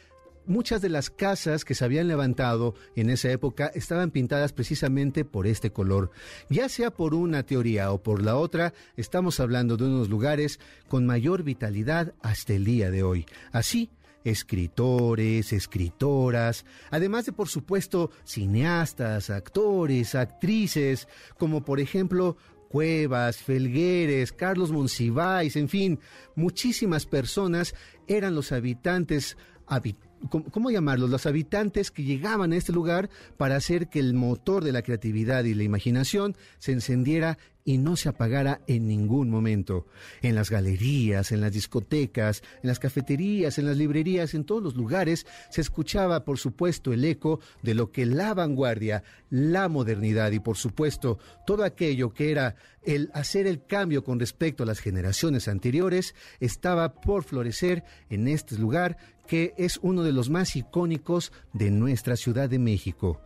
muchas 0.46 0.82
de 0.82 0.90
las 0.90 1.10
casas 1.10 1.66
que 1.66 1.76
se 1.76 1.86
habían 1.86 2.08
levantado 2.08 2.76
en 2.96 3.10
esa 3.10 3.32
época 3.32 3.72
estaban 3.74 4.12
pintadas 4.12 4.54
precisamente 4.54 5.26
por 5.26 5.48
este 5.48 5.72
color. 5.72 6.12
Ya 6.50 6.70
sea 6.70 6.92
por 6.92 7.14
una 7.14 7.44
teoría 7.44 7.92
o 7.92 8.02
por 8.02 8.24
la 8.24 8.36
otra, 8.36 8.74
estamos 8.98 9.40
hablando 9.40 9.78
de 9.78 9.86
unos 9.86 10.10
lugares 10.10 10.60
con 10.88 11.06
mayor 11.06 11.44
vitalidad 11.44 12.14
hasta 12.22 12.54
el 12.54 12.66
día 12.66 12.92
de 12.92 13.04
hoy. 13.04 13.26
Así, 13.52 13.90
escritores, 14.24 15.54
escritoras, 15.54 16.66
además 16.90 17.26
de 17.26 17.32
por 17.32 17.48
supuesto 17.48 18.12
cineastas, 18.24 19.30
actores, 19.30 20.16
actrices, 20.16 21.08
como 21.38 21.64
por 21.64 21.80
ejemplo 21.80 22.38
Cuevas, 22.70 23.38
Felgueres, 23.38 24.32
Carlos 24.32 24.72
Monsiváis, 24.72 25.56
en 25.58 25.68
fin, 25.68 26.00
muchísimas 26.36 27.06
personas 27.06 27.76
eran 28.08 28.34
los 28.34 28.52
habitantes 28.52 29.38
¿cómo, 30.30 30.70
llamarlos? 30.70 31.10
Los 31.10 31.26
habitantes 31.26 31.92
que 31.92 32.04
llegaban 32.04 32.52
a 32.52 32.58
este 32.58 32.74
lugar 32.74 33.10
para 33.38 33.56
hacer 33.56 33.88
que 33.88 34.00
el 34.00 34.14
motor 34.14 34.64
de 34.64 34.72
la 34.72 34.82
creatividad 34.82 35.46
y 35.46 35.54
la 35.54 35.64
imaginación 35.64 36.36
se 36.60 36.74
encendiera 36.74 37.38
y 37.64 37.78
no 37.78 37.96
se 37.96 38.10
apagara 38.10 38.62
en 38.68 38.88
ningún 38.88 39.30
momento. 39.30 39.86
En 40.22 40.36
las 40.36 40.50
galerías, 40.50 41.32
en 41.32 41.42
las 41.42 41.52
discotecas, 41.52 42.44
en 42.62 42.68
las 42.68 42.80
cafeterías, 42.80 43.58
en 43.58 43.66
las 43.66 43.78
librerías, 43.78 44.34
en 44.34 44.44
todos 44.44 44.64
los 44.64 44.76
lugares 44.76 45.26
se 45.50 45.62
escuchaba, 45.62 46.24
por 46.24 46.38
supuesto, 46.38 46.94
el 46.94 47.06
eco 47.06 47.40
de 47.62 47.74
lo 47.74 47.92
que 47.92 48.06
la 48.06 48.34
vanguardia, 48.34 49.04
la 49.30 49.70
modernidad 49.70 50.32
y, 50.32 50.40
por 50.40 50.58
supuesto, 50.58 51.20
todo 51.46 51.64
aquello 51.64 52.14
que 52.14 52.32
era 52.32 52.56
el 52.84 53.12
hacer 53.14 53.48
el 53.48 53.66
cambio 53.66 54.04
con 54.04 54.20
respecto 54.20 54.64
a 54.64 54.66
las 54.66 54.80
generaciones 54.80 55.48
anteriores 55.48 56.16
estaba 56.40 56.96
por 57.02 57.24
florecer 57.24 57.84
en 58.10 58.28
este 58.28 58.58
lugar 58.58 58.98
que 59.28 59.54
es 59.58 59.80
uno 59.82 60.04
de 60.04 60.12
los 60.12 60.30
más 60.30 60.56
icónicos 60.56 61.32
de 61.54 61.72
nuestra 61.72 62.16
Ciudad 62.16 62.50
de 62.50 62.60
México. 62.60 63.22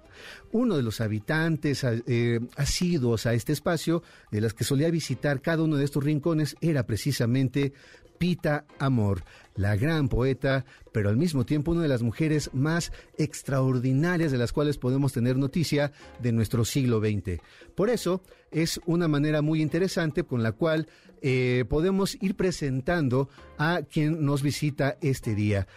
Uno 0.52 0.76
de 0.78 0.84
los 0.84 1.02
habitantes 1.02 1.84
eh, 1.84 2.40
asiduos 2.56 3.26
a 3.26 3.34
este 3.34 3.54
espacio, 3.54 4.04
de 4.32 4.42
las 4.42 4.54
que 4.54 4.64
solía 4.64 4.90
visitar 4.90 5.42
cada 5.42 5.64
uno 5.64 5.78
de 5.78 5.86
estos 5.86 6.04
rincones, 6.04 6.56
era 6.62 6.86
precisamente 6.86 7.74
Pita 8.18 8.66
Amor, 8.80 9.24
la 9.56 9.76
gran 9.76 10.10
poeta, 10.10 10.66
pero 10.92 11.10
al 11.10 11.18
mismo 11.18 11.46
tiempo 11.46 11.72
una 11.72 11.82
de 11.82 11.88
las 11.88 12.02
mujeres 12.02 12.50
más 12.54 12.92
extraordinarias 13.18 14.32
de 14.32 14.38
las 14.38 14.54
cuales 14.54 14.78
podemos 14.78 15.14
tener 15.14 15.38
noticia 15.38 15.92
de 16.22 16.32
nuestro 16.32 16.66
siglo 16.66 17.00
XX. 17.00 17.42
Por 17.76 17.90
eso 17.90 18.22
es 18.52 18.80
una 18.86 19.08
manera 19.08 19.42
muy 19.42 19.62
interesante 19.62 20.24
con 20.24 20.44
la 20.44 20.54
cual 20.54 20.88
eh, 21.22 21.66
podemos 21.70 22.18
ir 22.22 22.36
presentando 22.36 23.30
a 23.58 23.82
quien 23.90 24.26
nos 24.26 24.42
visita 24.42 24.98
este 25.02 25.36
día. 25.36 25.68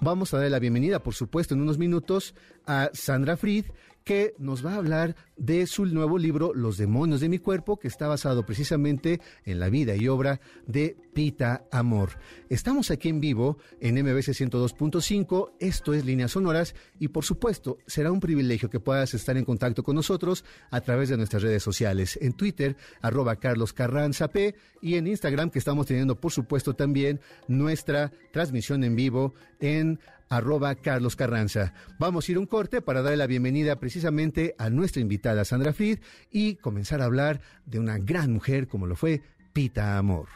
Vamos 0.00 0.32
a 0.32 0.38
dar 0.38 0.50
la 0.50 0.60
bienvenida, 0.60 1.02
por 1.02 1.14
supuesto, 1.14 1.54
en 1.54 1.60
unos 1.60 1.76
minutos 1.76 2.34
a 2.66 2.90
Sandra 2.92 3.36
Fried, 3.36 3.64
que 4.08 4.34
nos 4.38 4.64
va 4.64 4.72
a 4.72 4.76
hablar 4.76 5.16
de 5.36 5.66
su 5.66 5.84
nuevo 5.84 6.16
libro 6.16 6.54
Los 6.54 6.78
demonios 6.78 7.20
de 7.20 7.28
mi 7.28 7.38
cuerpo, 7.38 7.78
que 7.78 7.88
está 7.88 8.08
basado 8.08 8.46
precisamente 8.46 9.20
en 9.44 9.60
la 9.60 9.68
vida 9.68 9.96
y 9.96 10.08
obra 10.08 10.40
de 10.66 10.96
Pita 11.12 11.66
Amor. 11.70 12.12
Estamos 12.48 12.90
aquí 12.90 13.10
en 13.10 13.20
vivo 13.20 13.58
en 13.80 13.96
MBC 13.96 14.28
102.5, 14.30 15.52
esto 15.60 15.92
es 15.92 16.06
Líneas 16.06 16.30
Sonoras 16.30 16.74
y 16.98 17.08
por 17.08 17.22
supuesto 17.22 17.76
será 17.86 18.10
un 18.10 18.18
privilegio 18.18 18.70
que 18.70 18.80
puedas 18.80 19.12
estar 19.12 19.36
en 19.36 19.44
contacto 19.44 19.82
con 19.82 19.94
nosotros 19.94 20.42
a 20.70 20.80
través 20.80 21.10
de 21.10 21.18
nuestras 21.18 21.42
redes 21.42 21.62
sociales, 21.62 22.18
en 22.22 22.32
Twitter, 22.32 22.78
arroba 23.02 23.36
Carlos 23.36 23.74
Carranza 23.74 24.28
P 24.28 24.54
y 24.80 24.94
en 24.94 25.06
Instagram 25.06 25.50
que 25.50 25.58
estamos 25.58 25.86
teniendo 25.86 26.18
por 26.18 26.32
supuesto 26.32 26.74
también 26.74 27.20
nuestra 27.46 28.10
transmisión 28.32 28.84
en 28.84 28.96
vivo 28.96 29.34
en 29.60 30.00
arroba 30.28 30.74
Carlos 30.74 31.16
Carranza. 31.16 31.72
Vamos 31.98 32.28
a 32.28 32.32
ir 32.32 32.36
a 32.36 32.40
un 32.40 32.46
corte 32.46 32.82
para 32.82 33.02
darle 33.02 33.16
la 33.16 33.26
bienvenida 33.26 33.76
precisamente 33.76 34.54
a 34.58 34.70
nuestra 34.70 35.02
invitada 35.02 35.44
Sandra 35.44 35.72
Fried 35.72 35.98
y 36.30 36.56
comenzar 36.56 37.00
a 37.00 37.06
hablar 37.06 37.40
de 37.66 37.78
una 37.78 37.98
gran 37.98 38.32
mujer 38.32 38.68
como 38.68 38.86
lo 38.86 38.96
fue 38.96 39.22
Pita 39.52 39.98
Amor. 39.98 40.28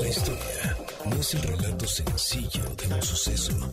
La 0.00 0.08
historia 0.08 0.76
no 1.06 1.16
es 1.16 1.34
el 1.34 1.42
relato 1.42 1.86
sencillo 1.86 2.62
de 2.76 2.94
un 2.94 3.02
suceso, 3.02 3.72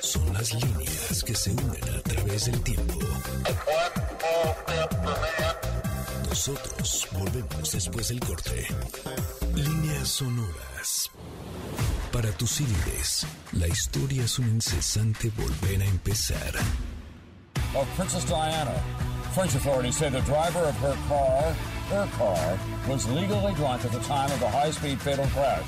son 0.00 0.32
las 0.32 0.54
líneas 0.54 1.24
que 1.24 1.34
se 1.34 1.50
unen 1.50 1.94
a 1.96 2.00
través 2.02 2.46
del 2.46 2.60
tiempo. 2.62 2.98
Nosotros 6.28 7.08
volvemos 7.12 7.72
después 7.72 8.08
del 8.08 8.20
corte. 8.20 8.66
Líneas 9.54 10.08
sonoras. 10.08 11.10
Para 12.10 12.30
tus 12.32 12.60
índices, 12.60 13.26
la 13.52 13.68
historia 13.68 14.24
es 14.24 14.38
un 14.38 14.48
incesante 14.48 15.30
volver 15.36 15.82
a 15.82 15.84
empezar. 15.84 16.54
Of 17.74 17.86
Princess 17.96 18.24
Diana. 18.24 18.74
French 19.34 19.54
authorities 19.54 19.96
say 19.96 20.10
the 20.10 20.20
driver 20.22 20.60
of 20.60 20.76
her 20.80 20.96
car, 21.08 21.54
her 21.90 22.08
car, 22.18 22.58
was 22.88 23.06
legally 23.08 23.54
drunk 23.54 23.84
at 23.84 23.92
the 23.92 24.00
time 24.00 24.30
of 24.30 24.40
the 24.40 24.48
high-speed 24.48 24.98
fatal 25.00 25.26
crash. 25.34 25.64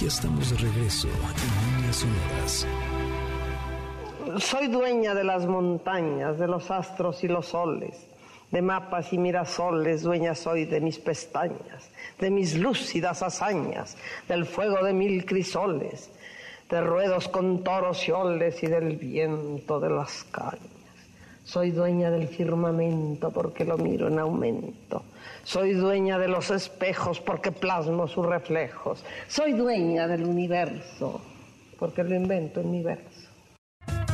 Ya 0.00 0.06
estamos 0.08 0.50
de 0.50 0.56
regreso 0.56 1.08
en 1.08 1.80
Líneas 1.80 1.96
sonoras. 1.96 2.66
Soy 4.40 4.68
dueña 4.68 5.14
de 5.14 5.24
las 5.24 5.46
montañas, 5.46 6.38
de 6.38 6.46
los 6.46 6.70
astros 6.70 7.24
y 7.24 7.28
los 7.28 7.46
soles, 7.46 7.96
de 8.50 8.62
mapas 8.62 9.12
y 9.12 9.18
mirasoles, 9.18 10.02
dueña 10.02 10.34
soy 10.34 10.64
de 10.64 10.80
mis 10.80 10.98
pestañas, 10.98 11.90
de 12.18 12.30
mis 12.30 12.56
lúcidas 12.56 13.22
hazañas, 13.22 13.96
del 14.28 14.44
fuego 14.46 14.84
de 14.84 14.92
mil 14.92 15.24
crisoles, 15.24 16.10
de 16.68 16.80
ruedos 16.80 17.28
con 17.28 17.62
toros 17.64 18.06
y 18.08 18.12
oles 18.12 18.62
y 18.62 18.66
del 18.66 18.96
viento 18.96 19.80
de 19.80 19.90
las 19.90 20.24
cañas. 20.24 20.60
Soy 21.44 21.70
dueña 21.70 22.10
del 22.10 22.28
firmamento 22.28 23.30
porque 23.30 23.64
lo 23.64 23.78
miro 23.78 24.08
en 24.08 24.18
aumento. 24.18 25.02
Soy 25.44 25.72
dueña 25.72 26.18
de 26.18 26.28
los 26.28 26.50
espejos 26.50 27.20
porque 27.20 27.52
plasmo 27.52 28.06
sus 28.06 28.26
reflejos. 28.26 29.02
Soy 29.28 29.52
dueña 29.52 30.06
del 30.06 30.24
universo 30.24 31.22
porque 31.78 32.04
lo 32.04 32.14
invento 32.14 32.60
en 32.60 32.70
mi 32.70 32.82
verso. 32.82 33.28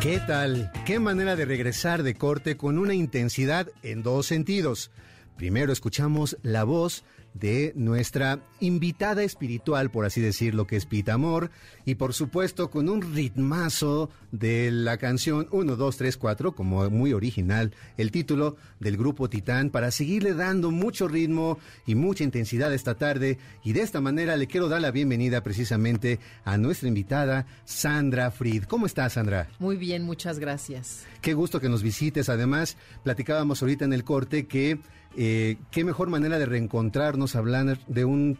¿Qué 0.00 0.20
tal? 0.20 0.70
¿Qué 0.84 1.00
manera 1.00 1.34
de 1.34 1.46
regresar 1.46 2.02
de 2.02 2.14
corte 2.14 2.56
con 2.56 2.78
una 2.78 2.94
intensidad 2.94 3.68
en 3.82 4.02
dos 4.02 4.26
sentidos? 4.26 4.92
Primero 5.36 5.72
escuchamos 5.72 6.36
la 6.42 6.64
voz 6.64 7.04
de 7.34 7.72
nuestra 7.74 8.38
invitada 8.60 9.24
espiritual, 9.24 9.90
por 9.90 10.04
así 10.04 10.20
decirlo, 10.20 10.66
que 10.66 10.76
es 10.76 10.86
Pita 10.86 11.14
Amor, 11.14 11.50
y 11.84 11.96
por 11.96 12.14
supuesto 12.14 12.70
con 12.70 12.88
un 12.88 13.02
ritmazo 13.14 14.08
de 14.30 14.70
la 14.70 14.96
canción 14.98 15.48
1, 15.50 15.74
2, 15.74 15.96
3, 15.96 16.16
4, 16.16 16.54
como 16.54 16.88
muy 16.90 17.12
original, 17.12 17.74
el 17.96 18.12
título 18.12 18.56
del 18.78 18.96
grupo 18.96 19.28
Titán, 19.28 19.70
para 19.70 19.90
seguirle 19.90 20.34
dando 20.34 20.70
mucho 20.70 21.08
ritmo 21.08 21.58
y 21.86 21.96
mucha 21.96 22.22
intensidad 22.22 22.72
esta 22.72 22.94
tarde, 22.94 23.38
y 23.64 23.72
de 23.72 23.82
esta 23.82 24.00
manera 24.00 24.36
le 24.36 24.46
quiero 24.46 24.68
dar 24.68 24.80
la 24.80 24.92
bienvenida 24.92 25.42
precisamente 25.42 26.20
a 26.44 26.56
nuestra 26.56 26.86
invitada, 26.86 27.46
Sandra 27.64 28.30
Fried. 28.30 28.64
¿Cómo 28.64 28.86
estás, 28.86 29.14
Sandra? 29.14 29.48
Muy 29.58 29.76
bien, 29.76 30.04
muchas 30.04 30.38
gracias. 30.38 31.04
Qué 31.20 31.34
gusto 31.34 31.60
que 31.60 31.68
nos 31.68 31.82
visites. 31.82 32.28
Además, 32.28 32.76
platicábamos 33.02 33.60
ahorita 33.60 33.84
en 33.84 33.92
el 33.92 34.04
corte 34.04 34.46
que 34.46 34.78
eh, 35.16 35.56
qué 35.70 35.84
mejor 35.84 36.08
manera 36.08 36.38
de 36.38 36.46
reencontrarnos 36.46 37.36
hablando 37.36 37.76
de 37.86 38.04
un 38.04 38.38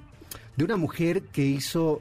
de 0.56 0.64
una 0.64 0.76
mujer 0.76 1.22
que 1.22 1.44
hizo 1.44 2.00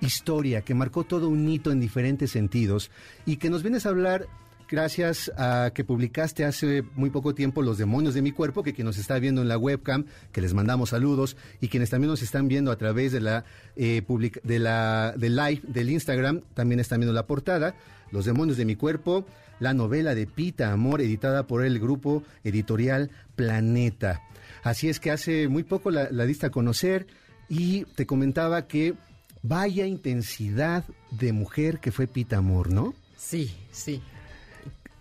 historia, 0.00 0.62
que 0.62 0.74
marcó 0.74 1.04
todo 1.04 1.28
un 1.28 1.48
hito 1.48 1.72
en 1.72 1.80
diferentes 1.80 2.30
sentidos 2.30 2.90
y 3.26 3.36
que 3.36 3.50
nos 3.50 3.62
vienes 3.62 3.86
a 3.86 3.90
hablar 3.90 4.26
gracias 4.68 5.32
a 5.36 5.70
que 5.74 5.84
publicaste 5.84 6.44
hace 6.44 6.82
muy 6.94 7.10
poco 7.10 7.34
tiempo 7.34 7.62
Los 7.62 7.78
demonios 7.78 8.14
de 8.14 8.22
mi 8.22 8.32
cuerpo, 8.32 8.62
que 8.62 8.72
quien 8.74 8.86
nos 8.86 8.98
está 8.98 9.18
viendo 9.18 9.42
en 9.42 9.48
la 9.48 9.58
webcam, 9.58 10.04
que 10.32 10.40
les 10.40 10.54
mandamos 10.54 10.90
saludos, 10.90 11.36
y 11.60 11.68
quienes 11.68 11.90
también 11.90 12.10
nos 12.10 12.22
están 12.22 12.48
viendo 12.48 12.70
a 12.70 12.76
través 12.76 13.12
de 13.12 13.20
la, 13.20 13.44
eh, 13.76 14.02
public- 14.06 14.40
de 14.42 14.58
la 14.58 15.14
del 15.16 15.36
live 15.36 15.62
del 15.66 15.90
Instagram, 15.90 16.42
también 16.54 16.80
están 16.80 17.00
viendo 17.00 17.12
la 17.12 17.26
portada, 17.26 17.74
Los 18.10 18.24
demonios 18.24 18.56
de 18.56 18.64
mi 18.64 18.74
cuerpo, 18.74 19.26
la 19.60 19.74
novela 19.74 20.14
de 20.14 20.26
Pita 20.26 20.72
Amor, 20.72 21.00
editada 21.02 21.46
por 21.46 21.64
el 21.64 21.78
grupo 21.78 22.22
editorial 22.42 23.10
Planeta. 23.36 24.22
Así 24.62 24.88
es 24.88 24.98
que 25.00 25.10
hace 25.10 25.48
muy 25.48 25.62
poco 25.62 25.90
la, 25.90 26.08
la 26.10 26.24
diste 26.24 26.46
a 26.46 26.50
conocer 26.50 27.06
y 27.48 27.84
te 27.96 28.06
comentaba 28.06 28.66
que 28.66 28.94
vaya 29.42 29.86
intensidad 29.86 30.84
de 31.10 31.32
mujer 31.32 31.80
que 31.80 31.92
fue 31.92 32.06
Pita 32.06 32.38
Amor, 32.38 32.72
¿no? 32.72 32.94
Sí, 33.16 33.54
sí. 33.72 34.00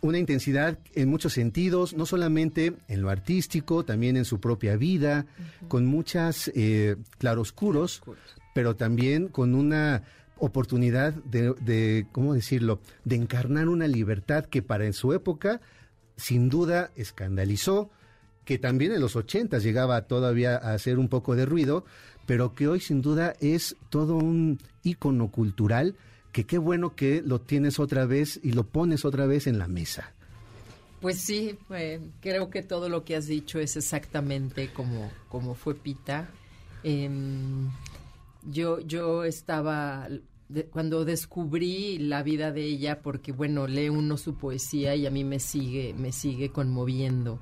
Una 0.09 0.19
intensidad 0.19 0.79
en 0.93 1.09
muchos 1.09 1.33
sentidos, 1.33 1.93
no 1.95 2.05
solamente 2.05 2.73
en 2.87 3.01
lo 3.01 3.09
artístico, 3.09 3.85
también 3.85 4.17
en 4.17 4.25
su 4.25 4.39
propia 4.39 4.75
vida, 4.75 5.25
con 5.67 5.85
muchas 5.85 6.51
eh, 6.55 6.95
claroscuros, 7.17 8.01
pero 8.53 8.75
también 8.75 9.27
con 9.27 9.55
una 9.55 10.03
oportunidad 10.37 11.13
de, 11.13 11.53
de, 11.61 12.07
¿cómo 12.11 12.33
decirlo?, 12.33 12.79
de 13.05 13.15
encarnar 13.15 13.69
una 13.69 13.87
libertad 13.87 14.45
que 14.45 14.61
para 14.61 14.85
en 14.85 14.93
su 14.93 15.13
época, 15.13 15.61
sin 16.15 16.49
duda, 16.49 16.91
escandalizó, 16.95 17.89
que 18.45 18.57
también 18.57 18.93
en 18.93 19.01
los 19.01 19.15
ochentas 19.15 19.63
llegaba 19.63 20.07
todavía 20.07 20.55
a 20.55 20.73
hacer 20.73 20.99
un 20.99 21.09
poco 21.09 21.35
de 21.35 21.45
ruido, 21.45 21.85
pero 22.25 22.55
que 22.55 22.67
hoy 22.67 22.79
sin 22.79 23.01
duda 23.01 23.33
es 23.41 23.75
todo 23.89 24.15
un 24.15 24.59
ícono 24.83 25.29
cultural 25.31 25.95
que 26.37 26.45
qué 26.45 26.59
bueno 26.59 26.95
que 26.95 27.23
lo 27.25 27.41
tienes 27.41 27.79
otra 27.79 28.05
vez 28.05 28.39
y 28.43 28.51
lo 28.51 28.63
pones 28.63 29.05
otra 29.05 29.25
vez 29.25 29.47
en 29.47 29.57
la 29.57 29.67
mesa. 29.67 30.13
Pues 31.01 31.17
sí, 31.19 31.57
creo 32.19 32.51
que 32.51 32.61
todo 32.61 32.89
lo 32.89 33.03
que 33.03 33.15
has 33.15 33.25
dicho 33.25 33.57
es 33.59 33.75
exactamente 33.75 34.71
como, 34.71 35.09
como 35.29 35.55
fue 35.55 35.73
Pita. 35.73 36.29
Em, 36.83 37.71
yo, 38.43 38.79
yo 38.81 39.23
estaba, 39.23 40.07
cuando 40.69 41.05
descubrí 41.05 41.97
la 41.97 42.21
vida 42.21 42.51
de 42.51 42.65
ella, 42.65 43.01
porque 43.01 43.31
bueno, 43.31 43.65
lee 43.65 43.89
uno 43.89 44.15
su 44.15 44.35
poesía 44.35 44.93
y 44.93 45.07
a 45.07 45.09
mí 45.09 45.23
me 45.23 45.39
sigue, 45.39 45.95
me 45.97 46.11
sigue 46.11 46.51
conmoviendo. 46.51 47.39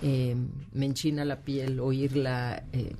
Em, 0.00 0.46
me 0.72 0.86
enchina 0.86 1.24
la 1.24 1.40
piel 1.40 1.80
oírla. 1.80 2.62
eh, 2.72 2.94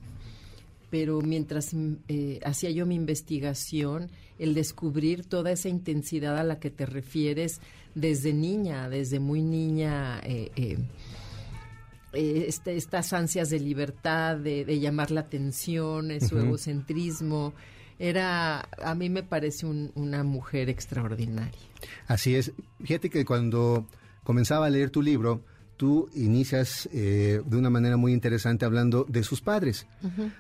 pero 0.91 1.21
mientras 1.21 1.75
eh, 2.09 2.41
hacía 2.45 2.71
yo 2.71 2.87
mi 2.87 2.95
investigación, 2.95 4.11
el 4.39 4.55
descubrir 4.55 5.25
toda 5.25 5.51
esa 5.53 5.69
intensidad 5.69 6.39
a 6.39 6.45
la 6.45 6.59
que 6.61 6.71
te 6.71 6.87
refieres 6.87 7.61
desde 7.95 8.33
niña, 8.33 8.89
desde 8.89 9.19
muy 9.21 9.43
niña, 9.43 10.21
eh, 10.25 10.51
eh, 10.57 10.79
eh, 12.13 12.45
este- 12.49 12.77
estas 12.77 13.13
ansias 13.13 13.51
de 13.51 13.61
libertad, 13.61 14.37
de, 14.37 14.65
de 14.65 14.81
llamar 14.81 15.11
la 15.11 15.21
atención, 15.21 16.11
su 16.21 16.39
egocentrismo, 16.39 17.53
era, 17.99 18.69
a 18.83 18.95
mí 18.95 19.11
me 19.11 19.23
parece 19.25 19.67
un- 19.67 19.91
una 19.95 20.23
mujer 20.23 20.69
extraordinaria. 20.69 21.59
Así 22.07 22.35
es. 22.37 22.53
Fíjate 22.83 23.11
que 23.11 23.25
cuando 23.25 23.87
comenzaba 24.23 24.67
a 24.67 24.71
leer 24.71 24.91
tu 24.91 25.03
libro, 25.03 25.43
tú 25.79 26.11
inicias 26.15 26.89
eh, 26.93 27.41
de 27.47 27.57
una 27.57 27.71
manera 27.71 27.97
muy 27.97 28.13
interesante 28.13 28.67
hablando 28.67 29.07
de 29.09 29.23
sus 29.23 29.41
padres, 29.41 29.87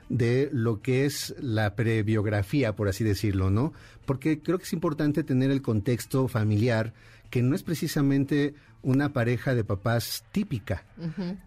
de 0.08 0.50
lo 0.52 0.82
que 0.82 1.06
es 1.06 1.34
la 1.40 1.74
prebiografía, 1.76 2.74
por 2.74 2.88
así 2.88 3.04
decirlo, 3.04 3.48
¿no? 3.48 3.72
Porque 4.04 4.42
creo 4.42 4.58
que 4.58 4.64
es 4.64 4.72
importante 4.72 5.22
tener 5.22 5.50
el 5.50 5.62
contexto 5.62 6.28
familiar, 6.28 6.92
que 7.30 7.40
no 7.40 7.54
es 7.54 7.62
precisamente 7.62 8.54
una 8.82 9.12
pareja 9.12 9.54
de 9.54 9.64
papás 9.64 10.24
típica, 10.32 10.84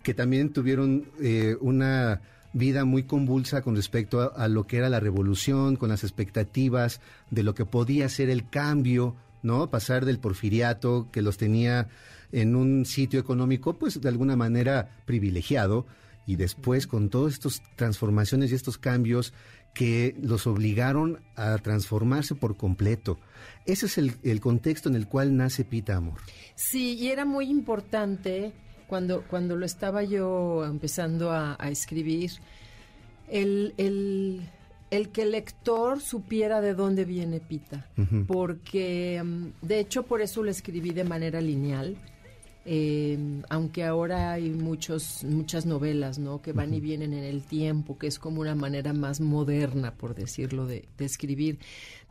que 0.03 0.13
también 0.13 0.53
tuvieron 0.53 1.05
eh, 1.19 1.57
una 1.59 2.21
vida 2.53 2.85
muy 2.85 3.03
convulsa 3.03 3.61
con 3.61 3.75
respecto 3.75 4.21
a, 4.21 4.25
a 4.27 4.47
lo 4.47 4.67
que 4.67 4.77
era 4.77 4.89
la 4.89 5.01
revolución, 5.01 5.75
con 5.75 5.89
las 5.89 6.03
expectativas 6.03 7.01
de 7.29 7.43
lo 7.43 7.53
que 7.53 7.65
podía 7.65 8.07
ser 8.07 8.29
el 8.29 8.49
cambio, 8.49 9.15
¿no? 9.43 9.69
Pasar 9.69 10.05
del 10.05 10.19
porfiriato 10.19 11.09
que 11.11 11.21
los 11.21 11.37
tenía 11.37 11.87
en 12.31 12.55
un 12.55 12.85
sitio 12.85 13.19
económico, 13.19 13.77
pues 13.77 13.99
de 13.99 14.09
alguna 14.09 14.35
manera 14.35 15.01
privilegiado, 15.05 15.85
y 16.25 16.35
después 16.35 16.87
con 16.87 17.09
todas 17.09 17.33
estas 17.33 17.61
transformaciones 17.75 18.51
y 18.51 18.55
estos 18.55 18.77
cambios 18.77 19.33
que 19.73 20.15
los 20.21 20.47
obligaron 20.47 21.19
a 21.35 21.57
transformarse 21.57 22.35
por 22.35 22.57
completo. 22.57 23.19
Ese 23.65 23.85
es 23.85 23.97
el, 23.97 24.13
el 24.23 24.39
contexto 24.39 24.89
en 24.89 24.95
el 24.95 25.07
cual 25.07 25.35
nace 25.35 25.63
Pita 25.63 25.95
Amor. 25.95 26.19
Sí, 26.55 26.95
y 26.95 27.09
era 27.09 27.25
muy 27.25 27.49
importante 27.49 28.53
cuando, 28.87 29.23
cuando 29.23 29.55
lo 29.55 29.65
estaba 29.65 30.03
yo 30.03 30.65
empezando 30.65 31.31
a, 31.31 31.55
a 31.59 31.69
escribir, 31.69 32.31
el, 33.29 33.73
el, 33.77 34.41
el 34.91 35.09
que 35.09 35.23
el 35.23 35.31
lector 35.31 35.99
supiera 36.01 36.61
de 36.61 36.73
dónde 36.75 37.05
viene 37.05 37.39
Pita, 37.39 37.87
porque 38.27 39.21
mm, 39.23 39.65
de 39.65 39.79
hecho 39.79 40.03
por 40.03 40.21
eso 40.21 40.43
lo 40.43 40.51
escribí 40.51 40.91
de 40.91 41.03
manera 41.03 41.41
lineal. 41.41 41.95
eh, 42.63 43.17
aunque 43.49 43.83
ahora 43.83 44.33
hay 44.33 44.51
muchos 44.51 45.23
muchas 45.23 45.65
novelas 45.65 46.19
no 46.19 46.43
que 46.43 46.51
van 46.53 46.75
y 46.75 46.79
vienen 46.79 47.11
en 47.13 47.23
el 47.23 47.41
tiempo 47.41 47.97
que 47.97 48.05
es 48.05 48.19
como 48.19 48.39
una 48.41 48.53
manera 48.53 48.93
más 48.93 49.19
moderna 49.19 49.95
por 49.95 50.13
decirlo 50.13 50.67
de, 50.67 50.87
de 50.97 51.05
escribir. 51.05 51.57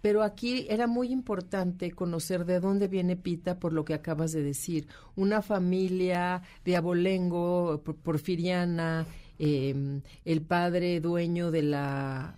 Pero 0.03 0.23
aquí 0.25 0.67
era 0.69 0.87
muy 0.89 1.13
importante 1.13 1.93
conocer 1.93 2.47
de 2.47 2.59
dónde 2.59 2.89
viene 2.89 3.15
Pita 3.15 3.61
por 3.61 3.73
lo 3.73 3.85
que 3.85 3.95
acabas 3.95 4.33
de 4.33 4.43
decir. 4.43 4.89
Una 5.15 5.41
familia 5.43 6.43
de 6.65 6.77
abolengo 6.77 7.81
por- 7.85 7.95
porfiriana 7.97 9.07
eh, 9.39 10.01
el 10.25 10.41
padre 10.43 11.01
dueño 11.01 11.51
de 11.53 11.63
la 11.63 12.35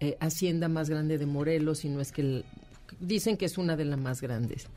eh, 0.00 0.16
hacienda 0.20 0.68
más 0.68 0.88
grande 0.90 1.18
de 1.18 1.26
Morelos 1.26 1.84
y 1.84 1.88
no 1.88 2.00
es 2.00 2.12
que 2.12 2.22
el- 2.22 2.44
dicen 3.00 3.36
que 3.36 3.44
es 3.46 3.58
una 3.58 3.76
de 3.76 3.84
las 3.84 3.98
más 3.98 4.20
grandes 4.20 4.68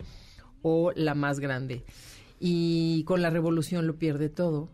o 0.61 0.91
la 0.95 1.15
más 1.15 1.39
grande. 1.39 1.83
Y 2.39 3.03
con 3.03 3.21
la 3.21 3.29
revolución 3.29 3.85
lo 3.87 3.95
pierde 3.97 4.29
todo. 4.29 4.69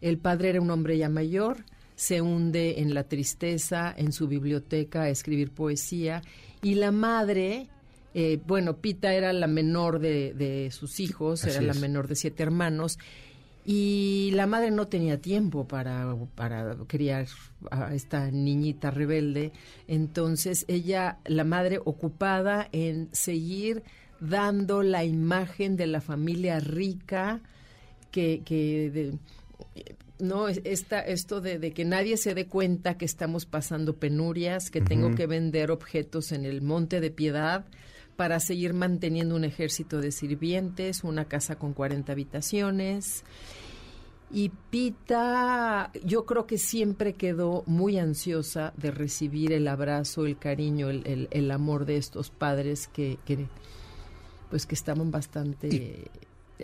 El 0.00 0.18
padre 0.18 0.50
era 0.50 0.60
un 0.60 0.70
hombre 0.70 0.98
ya 0.98 1.08
mayor, 1.08 1.64
se 1.96 2.20
hunde 2.20 2.80
en 2.80 2.94
la 2.94 3.04
tristeza, 3.04 3.92
en 3.96 4.12
su 4.12 4.28
biblioteca 4.28 5.02
a 5.02 5.08
escribir 5.08 5.50
poesía. 5.50 6.22
Y 6.62 6.74
la 6.74 6.90
madre, 6.92 7.68
eh, 8.14 8.40
bueno, 8.46 8.76
Pita 8.78 9.12
era 9.14 9.32
la 9.32 9.46
menor 9.48 9.98
de, 10.00 10.34
de 10.34 10.70
sus 10.70 11.00
hijos, 11.00 11.44
Así 11.44 11.50
era 11.56 11.62
la 11.62 11.74
menor 11.74 12.06
de 12.08 12.16
siete 12.16 12.42
hermanos 12.42 12.98
y 13.70 14.30
la 14.32 14.46
madre 14.46 14.70
no 14.70 14.86
tenía 14.88 15.20
tiempo 15.20 15.68
para, 15.68 16.16
para 16.34 16.74
criar 16.86 17.26
a 17.70 17.94
esta 17.94 18.30
niñita 18.30 18.90
rebelde. 18.90 19.52
Entonces 19.88 20.64
ella, 20.68 21.18
la 21.26 21.44
madre 21.44 21.78
ocupada 21.84 22.66
en 22.72 23.10
seguir 23.12 23.82
dando 24.20 24.82
la 24.82 25.04
imagen 25.04 25.76
de 25.76 25.86
la 25.86 26.00
familia 26.00 26.60
rica 26.60 27.40
que, 28.10 28.40
que 28.42 28.90
de- 28.90 29.18
no 30.18 30.48
es- 30.48 30.62
esta, 30.64 31.00
esto 31.00 31.42
de, 31.42 31.58
de 31.58 31.72
que 31.74 31.84
nadie 31.84 32.16
se 32.16 32.34
dé 32.34 32.46
cuenta 32.46 32.96
que 32.96 33.04
estamos 33.04 33.44
pasando 33.44 33.96
penurias, 33.96 34.70
que 34.70 34.80
tengo 34.80 35.14
que 35.14 35.26
vender 35.26 35.70
objetos 35.70 36.32
en 36.32 36.46
el 36.46 36.62
Monte 36.62 37.00
de 37.02 37.10
Piedad 37.10 37.66
para 38.18 38.40
seguir 38.40 38.74
manteniendo 38.74 39.36
un 39.36 39.44
ejército 39.44 40.00
de 40.00 40.10
sirvientes, 40.10 41.04
una 41.04 41.26
casa 41.26 41.54
con 41.56 41.72
40 41.72 42.10
habitaciones. 42.10 43.22
Y 44.32 44.50
Pita, 44.70 45.92
yo 46.04 46.26
creo 46.26 46.44
que 46.44 46.58
siempre 46.58 47.12
quedó 47.12 47.62
muy 47.66 47.96
ansiosa 47.96 48.72
de 48.76 48.90
recibir 48.90 49.52
el 49.52 49.68
abrazo, 49.68 50.26
el 50.26 50.36
cariño, 50.36 50.90
el, 50.90 51.06
el- 51.06 51.28
el 51.30 51.48
amor 51.52 51.86
de 51.86 51.96
estos 51.96 52.30
padres 52.30 52.88
que, 52.88 53.18
que, 53.24 53.46
pues 54.50 54.66
que 54.66 54.74
estaban 54.74 55.12
bastante 55.12 56.10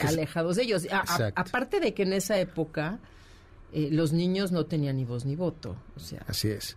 alejados 0.01 0.57
de 0.57 0.65
ellos. 0.65 0.89
A- 0.91 0.99
a- 0.99 1.03
Exacto. 1.03 1.41
aparte 1.41 1.79
de 1.79 1.95
que 1.95 2.03
en 2.03 2.15
esa 2.15 2.37
época 2.41 2.99
eh, 3.73 3.91
los 3.93 4.13
niños 4.13 4.51
no 4.51 4.67
tenían 4.67 4.97
ni 4.97 5.05
voz 5.05 5.25
ni 5.25 5.37
voto, 5.37 5.77
o 5.95 6.01
sea, 6.01 6.25
Así 6.27 6.49
es. 6.49 6.77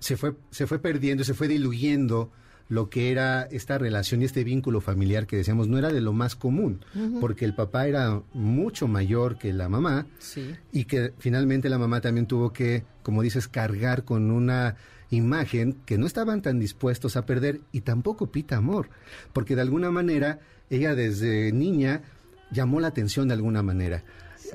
se, 0.00 0.16
fue, 0.16 0.34
se 0.50 0.66
fue 0.66 0.78
perdiendo, 0.78 1.24
se 1.24 1.34
fue 1.34 1.46
diluyendo 1.46 2.30
lo 2.68 2.90
que 2.90 3.10
era 3.10 3.42
esta 3.50 3.78
relación 3.78 4.20
y 4.20 4.26
este 4.26 4.44
vínculo 4.44 4.80
familiar 4.80 5.26
que 5.26 5.36
decíamos 5.36 5.68
no 5.68 5.78
era 5.78 5.88
de 5.88 6.00
lo 6.00 6.12
más 6.12 6.36
común, 6.36 6.84
porque 7.20 7.44
el 7.44 7.54
papá 7.54 7.86
era 7.86 8.22
mucho 8.34 8.88
mayor 8.88 9.38
que 9.38 9.52
la 9.52 9.68
mamá 9.68 10.06
sí. 10.18 10.54
y 10.72 10.84
que 10.84 11.12
finalmente 11.18 11.68
la 11.68 11.78
mamá 11.78 12.00
también 12.00 12.26
tuvo 12.26 12.52
que, 12.52 12.84
como 13.02 13.22
dices, 13.22 13.48
cargar 13.48 14.04
con 14.04 14.30
una 14.30 14.76
imagen 15.10 15.76
que 15.86 15.96
no 15.96 16.06
estaban 16.06 16.42
tan 16.42 16.58
dispuestos 16.58 17.16
a 17.16 17.24
perder 17.24 17.60
y 17.72 17.80
tampoco 17.80 18.26
Pita 18.26 18.56
Amor, 18.56 18.90
porque 19.32 19.56
de 19.56 19.62
alguna 19.62 19.90
manera 19.90 20.40
ella 20.68 20.94
desde 20.94 21.50
niña 21.52 22.02
llamó 22.50 22.80
la 22.80 22.88
atención 22.88 23.28
de 23.28 23.34
alguna 23.34 23.62
manera. 23.62 24.04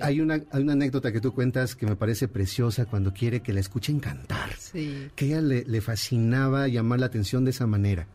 Hay, 0.02 0.22
una, 0.22 0.42
hay 0.52 0.62
una 0.64 0.74
anécdota 0.74 1.12
que 1.12 1.22
tú 1.22 1.34
cuentas 1.34 1.76
que 1.76 1.86
me 1.86 1.96
parece 1.96 2.28
preciosa 2.28 2.86
cuando 2.86 3.14
quiere 3.14 3.42
que 3.42 3.54
la 3.54 3.60
escuchen 3.60 4.00
cantar, 4.00 4.54
Sí. 4.58 5.08
que 5.16 5.26
ella 5.28 5.42
le, 5.42 5.64
le 5.66 5.82
fascinaba 5.82 6.68
llamar 6.68 7.00
la 7.00 7.06
atención 7.08 7.46
de 7.46 7.51
esa 7.51 7.68
manera. 7.68 8.08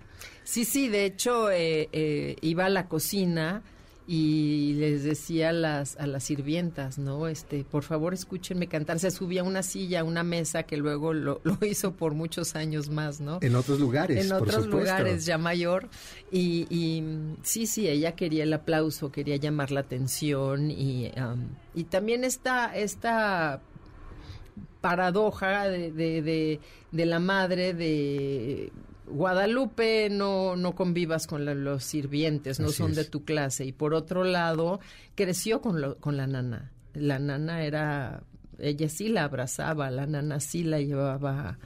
Sí, 0.44 0.64
sí, 0.64 0.88
de 0.88 1.04
hecho 1.04 1.50
eh, 1.50 1.88
eh, 1.92 2.36
iba 2.40 2.64
a 2.66 2.68
la 2.70 2.88
cocina 2.88 3.62
y 4.10 4.72
les 4.78 5.04
decía 5.04 5.50
a 5.50 5.52
las, 5.52 5.98
a 5.98 6.06
las 6.06 6.24
sirvientas, 6.24 6.96
¿no? 6.96 7.28
Este, 7.28 7.62
por 7.62 7.82
favor 7.82 8.14
escúchenme 8.14 8.66
cantar. 8.66 8.98
Se 8.98 9.10
subía 9.10 9.42
a 9.42 9.44
una 9.44 9.62
silla, 9.62 10.00
a 10.00 10.04
una 10.04 10.22
mesa 10.22 10.62
que 10.62 10.78
luego 10.78 11.12
lo, 11.12 11.42
lo 11.44 11.58
hizo 11.66 11.92
por 11.92 12.14
muchos 12.14 12.56
años 12.56 12.88
más, 12.88 13.20
¿no? 13.20 13.38
En 13.42 13.54
otros 13.54 13.78
lugares, 13.78 14.24
en 14.24 14.30
por 14.30 14.48
otros 14.48 14.64
supuesto. 14.64 14.78
lugares 14.78 15.26
ya 15.26 15.36
mayor 15.36 15.90
y, 16.32 16.66
y, 16.70 17.04
sí 17.42 17.66
sí 17.66 17.86
ella 17.86 18.12
quería 18.16 18.44
el 18.44 18.52
aplauso 18.54 19.12
quería 19.12 19.36
llamar 19.36 19.70
la 19.72 19.80
atención 19.80 20.70
y 20.70 21.12
am, 21.14 21.48
y 21.74 21.84
también 21.84 22.24
esta 22.24 22.74
esta 22.74 23.60
paradoja 24.80 25.68
de, 25.68 25.92
de, 25.92 26.22
de- 26.22 26.60
de 26.92 27.04
la 27.06 27.18
madre 27.18 27.74
de 27.74 28.72
Guadalupe 29.10 30.08
no 30.10 30.56
no 30.56 30.74
convivas 30.74 31.26
con 31.26 31.44
la- 31.44 31.54
los 31.54 31.84
sirvientes 31.84 32.60
no 32.60 32.68
Así 32.68 32.76
son 32.76 32.94
de 32.94 33.04
tu 33.04 33.24
clase 33.24 33.64
y 33.64 33.72
por 33.72 33.94
otro 33.94 34.24
lado 34.24 34.80
creció 35.14 35.60
con 35.60 35.80
lo- 35.80 35.96
con 35.98 36.16
la 36.16 36.26
nana 36.26 36.70
la 36.94 37.18
nana 37.18 37.62
era 37.64 38.22
ella 38.58 38.88
sí 38.88 39.08
la 39.08 39.24
abrazaba 39.24 39.90
la 39.90 40.06
nana 40.06 40.40
sí 40.40 40.64
la 40.64 40.80
llevaba 40.80 41.58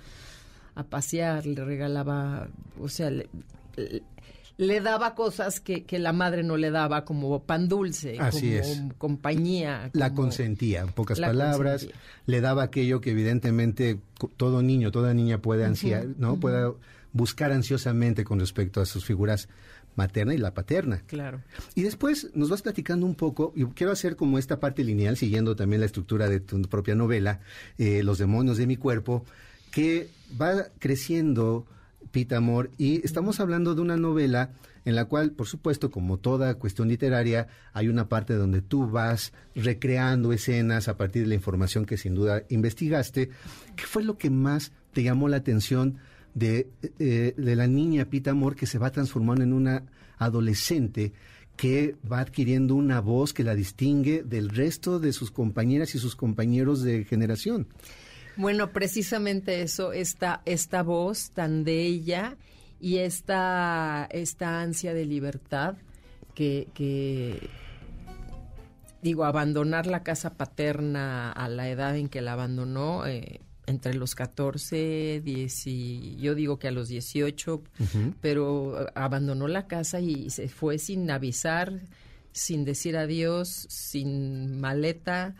a 0.74 0.84
pasear, 0.84 1.44
le 1.44 1.62
regalaba, 1.62 2.48
o 2.80 2.88
sea, 2.88 3.10
le, 3.10 3.28
le- 3.76 4.02
le 4.56 4.80
daba 4.80 5.14
cosas 5.14 5.60
que, 5.60 5.84
que 5.84 5.98
la 5.98 6.14
madre 6.14 6.42
no 6.44 6.56
le 6.56 6.70
daba, 6.70 7.04
como 7.04 7.42
pan 7.42 7.68
dulce, 7.68 8.16
Así 8.18 8.52
como 8.52 8.60
es. 8.62 8.82
compañía. 8.96 9.90
La 9.92 10.14
consentía, 10.14 10.80
en 10.80 10.88
pocas 10.88 11.18
La 11.18 11.26
palabras, 11.26 11.82
consentía. 11.82 12.00
le 12.24 12.40
daba 12.40 12.62
aquello 12.62 13.02
que 13.02 13.10
evidentemente 13.10 13.98
todo 14.38 14.62
niño, 14.62 14.90
toda 14.92 15.12
niña 15.12 15.38
puede 15.42 15.66
ansiar, 15.66 16.06
¿no? 16.16 16.36
Pueda 16.40 16.72
buscar 17.12 17.52
ansiosamente 17.52 18.24
con 18.24 18.40
respecto 18.40 18.80
a 18.80 18.86
sus 18.86 19.04
figuras 19.04 19.48
materna 19.94 20.34
y 20.34 20.38
la 20.38 20.54
paterna. 20.54 21.02
Claro. 21.06 21.42
Y 21.74 21.82
después 21.82 22.30
nos 22.34 22.48
vas 22.48 22.62
platicando 22.62 23.06
un 23.06 23.14
poco, 23.14 23.52
y 23.54 23.64
quiero 23.66 23.92
hacer 23.92 24.16
como 24.16 24.38
esta 24.38 24.60
parte 24.60 24.84
lineal, 24.84 25.16
siguiendo 25.16 25.54
también 25.56 25.80
la 25.80 25.86
estructura 25.86 26.28
de 26.28 26.40
tu 26.40 26.60
propia 26.62 26.94
novela, 26.94 27.40
eh, 27.78 28.02
Los 28.02 28.18
demonios 28.18 28.56
de 28.56 28.66
mi 28.66 28.76
cuerpo, 28.76 29.24
que 29.70 30.08
va 30.40 30.66
creciendo 30.78 31.66
Pita 32.10 32.38
Amor, 32.38 32.70
y 32.78 33.04
estamos 33.04 33.40
hablando 33.40 33.74
de 33.74 33.82
una 33.82 33.96
novela 33.96 34.50
en 34.84 34.96
la 34.96 35.04
cual, 35.04 35.30
por 35.30 35.46
supuesto, 35.46 35.90
como 35.90 36.18
toda 36.18 36.54
cuestión 36.54 36.88
literaria, 36.88 37.46
hay 37.72 37.88
una 37.88 38.08
parte 38.08 38.34
donde 38.34 38.62
tú 38.62 38.90
vas 38.90 39.32
recreando 39.54 40.32
escenas 40.32 40.88
a 40.88 40.96
partir 40.96 41.22
de 41.22 41.28
la 41.28 41.34
información 41.36 41.84
que 41.84 41.96
sin 41.96 42.14
duda 42.14 42.42
investigaste. 42.48 43.30
¿Qué 43.76 43.84
fue 43.84 44.02
lo 44.02 44.18
que 44.18 44.30
más 44.30 44.72
te 44.92 45.04
llamó 45.04 45.28
la 45.28 45.36
atención 45.36 45.98
de, 46.34 46.70
eh, 46.98 47.34
de 47.36 47.56
la 47.56 47.66
niña 47.66 48.06
Pita 48.06 48.30
Amor 48.30 48.56
que 48.56 48.66
se 48.66 48.78
va 48.78 48.90
transformando 48.90 49.44
en 49.44 49.52
una 49.52 49.84
adolescente 50.18 51.12
que 51.56 51.96
va 52.10 52.20
adquiriendo 52.20 52.74
una 52.74 53.00
voz 53.00 53.32
que 53.32 53.44
la 53.44 53.54
distingue 53.54 54.22
del 54.22 54.48
resto 54.48 54.98
de 54.98 55.12
sus 55.12 55.30
compañeras 55.30 55.94
y 55.94 55.98
sus 55.98 56.16
compañeros 56.16 56.82
de 56.82 57.04
generación? 57.04 57.68
Bueno, 58.36 58.72
precisamente 58.72 59.62
eso, 59.62 59.92
esta, 59.92 60.42
esta 60.46 60.82
voz 60.82 61.30
tan 61.32 61.64
de 61.64 61.82
ella 61.82 62.36
y 62.80 62.98
esta, 62.98 64.08
esta 64.10 64.62
ansia 64.62 64.94
de 64.94 65.04
libertad 65.04 65.76
que, 66.34 67.50
digo, 69.02 69.24
abandonar 69.24 69.86
la 69.86 70.02
casa 70.02 70.34
paterna 70.34 71.30
a 71.30 71.48
la 71.48 71.68
edad 71.68 71.96
en 71.96 72.08
que 72.08 72.22
la 72.22 72.32
abandonó, 72.32 73.06
eh, 73.06 73.40
entre 73.66 73.94
los 73.94 74.14
14, 74.14 75.20
10 75.24 75.66
y 75.66 76.16
yo 76.16 76.34
digo 76.34 76.58
que 76.58 76.68
a 76.68 76.72
los 76.72 76.88
18, 76.88 77.62
pero 78.20 78.88
abandonó 78.94 79.48
la 79.48 79.66
casa 79.66 80.00
y 80.00 80.30
se 80.30 80.48
fue 80.48 80.78
sin 80.78 81.10
avisar, 81.10 81.80
sin 82.32 82.64
decir 82.64 82.96
adiós, 82.96 83.66
sin 83.68 84.60
maleta, 84.60 85.34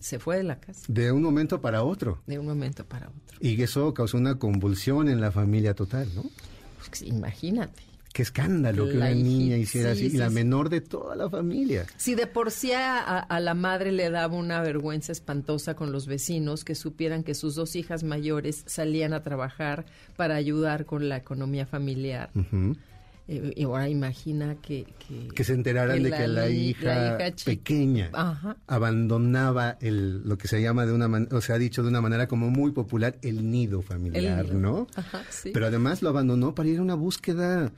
se 0.00 0.18
fue 0.18 0.36
de 0.36 0.44
la 0.44 0.60
casa 0.60 0.82
De 0.88 1.12
un 1.12 1.22
momento 1.22 1.60
para 1.60 1.82
otro. 1.82 2.22
de 2.26 2.38
un 2.38 2.46
momento 2.46 2.84
para 2.84 3.08
otro. 3.08 3.38
Y 3.40 3.60
eso 3.60 3.92
causó 3.92 4.16
una 4.16 4.38
convulsión 4.38 5.08
en 5.08 5.20
la 5.20 5.30
familia 5.30 5.74
total, 5.74 6.08
¿no? 6.14 6.24
Pues, 6.88 7.02
imagínate. 7.02 7.82
Qué 8.16 8.22
escándalo 8.22 8.88
que 8.88 8.94
La 8.94 9.08
una 9.08 9.14
niña 9.14 9.58
hiciera 9.58 9.94
sí, 9.94 10.00
así, 10.00 10.10
sí, 10.10 10.16
y 10.16 10.18
la 10.18 10.30
sí. 10.30 10.34
menor 10.34 10.70
de 10.70 10.80
toda 10.80 11.14
la 11.16 11.28
familia. 11.28 11.84
Si 11.98 12.14
de 12.14 12.26
por 12.26 12.50
sí 12.50 12.72
a, 12.72 13.26
la 13.40 13.52
madre 13.52 13.92
le 13.92 14.08
daba 14.08 14.34
una 14.34 14.62
vergüenza 14.62 15.12
espantosa 15.12 15.76
con 15.76 15.92
los 15.92 16.06
vecinos 16.06 16.64
que 16.64 16.74
supieran 16.74 17.24
que 17.24 17.34
sus 17.34 17.54
dos 17.54 17.76
hijas 17.76 18.04
mayores 18.04 18.62
salían 18.64 19.12
a 19.12 19.22
trabajar 19.22 19.84
para 20.16 20.34
ayudar 20.34 20.86
con 20.86 21.10
la 21.10 21.18
economía 21.18 21.66
familiar. 21.66 22.30
Eh, 23.28 23.52
y 23.54 23.64
ahora 23.64 23.90
imagina 23.90 24.56
que... 24.62 24.86
Que, 25.06 25.28
Que 25.34 25.44
se 25.44 25.52
enteraran 25.52 26.02
de 26.02 26.10
que 26.10 26.26
la 26.26 26.48
hija, 26.48 27.18
pequeña 27.44 28.08
Ajá. 28.14 28.56
abandonaba 28.66 29.76
el, 29.82 30.26
lo 30.26 30.38
que 30.38 30.48
se 30.48 30.62
llama 30.62 30.86
de 30.86 30.94
una 30.94 31.08
manera, 31.08 31.36
o 31.36 31.42
se 31.42 31.52
ha 31.52 31.58
dicho 31.58 31.82
de 31.82 31.88
una 31.88 32.00
manera 32.00 32.28
como 32.28 32.48
muy 32.48 32.70
popular, 32.70 33.18
el 33.20 33.50
nido 33.50 33.82
familiar, 33.82 34.46
El 34.46 34.56
nido. 34.56 34.58
¿no? 34.58 34.86
Ajá, 34.96 35.22
sí. 35.28 35.50
Pero 35.52 35.66
además 35.66 36.00
lo 36.00 36.08
abandonó 36.08 36.54
para 36.54 36.70
ir 36.70 36.78
a 36.78 36.82
una 36.82 36.94
búsqueda 36.94 37.72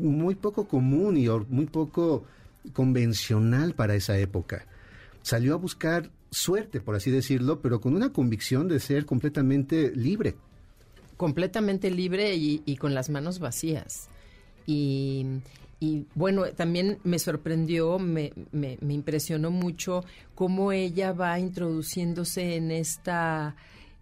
muy 0.00 0.34
poco 0.34 0.66
común 0.66 1.16
y 1.16 1.28
muy 1.48 1.66
poco 1.66 2.24
convencional 2.72 3.74
para 3.74 3.94
esa 3.94 4.18
época. 4.18 4.66
Salió 5.22 5.54
a 5.54 5.56
buscar 5.56 6.10
suerte, 6.30 6.80
por 6.80 6.94
así 6.94 7.10
decirlo, 7.10 7.60
pero 7.60 7.80
con 7.80 7.94
una 7.94 8.12
convicción 8.12 8.68
de 8.68 8.80
ser 8.80 9.04
completamente 9.06 9.92
libre. 9.94 10.34
completamente 11.16 11.90
libre 11.90 12.34
y, 12.34 12.76
con 12.76 12.94
las 12.94 13.10
manos 13.10 13.38
vacías. 13.40 14.08
Y, 14.66 15.26
y, 15.80 16.06
bueno, 16.14 16.44
también 16.56 16.98
me 17.04 17.18
sorprendió, 17.18 17.98
me, 17.98 18.32
me- 18.52 18.78
me 18.80 18.94
impresionó 18.94 19.50
mucho 19.50 20.04
cómo 20.34 20.72
ella 20.72 21.12
va 21.12 21.38
introduciéndose 21.38 22.56
en 22.56 22.70
esta, 22.70 23.56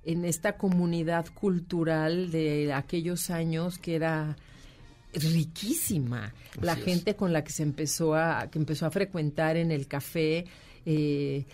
en 0.04 0.24
esta 0.24 0.56
comunidad 0.56 1.26
cultural 1.34 2.30
de 2.30 2.72
aquellos 2.72 3.30
años 3.30 3.78
que 3.78 3.96
era 3.96 4.36
riquísima. 5.22 6.32
la 6.60 6.72
es. 6.72 6.84
gente 6.84 7.16
con 7.16 7.32
la 7.32 7.44
que 7.44 7.52
se 7.52 7.62
empezó 7.62 8.14
a, 8.14 8.48
que 8.50 8.58
empezó 8.58 8.86
a 8.86 8.90
frecuentar 8.90 9.56
en 9.56 9.70
el 9.70 9.86
café, 9.86 10.44
eh, 10.86 11.44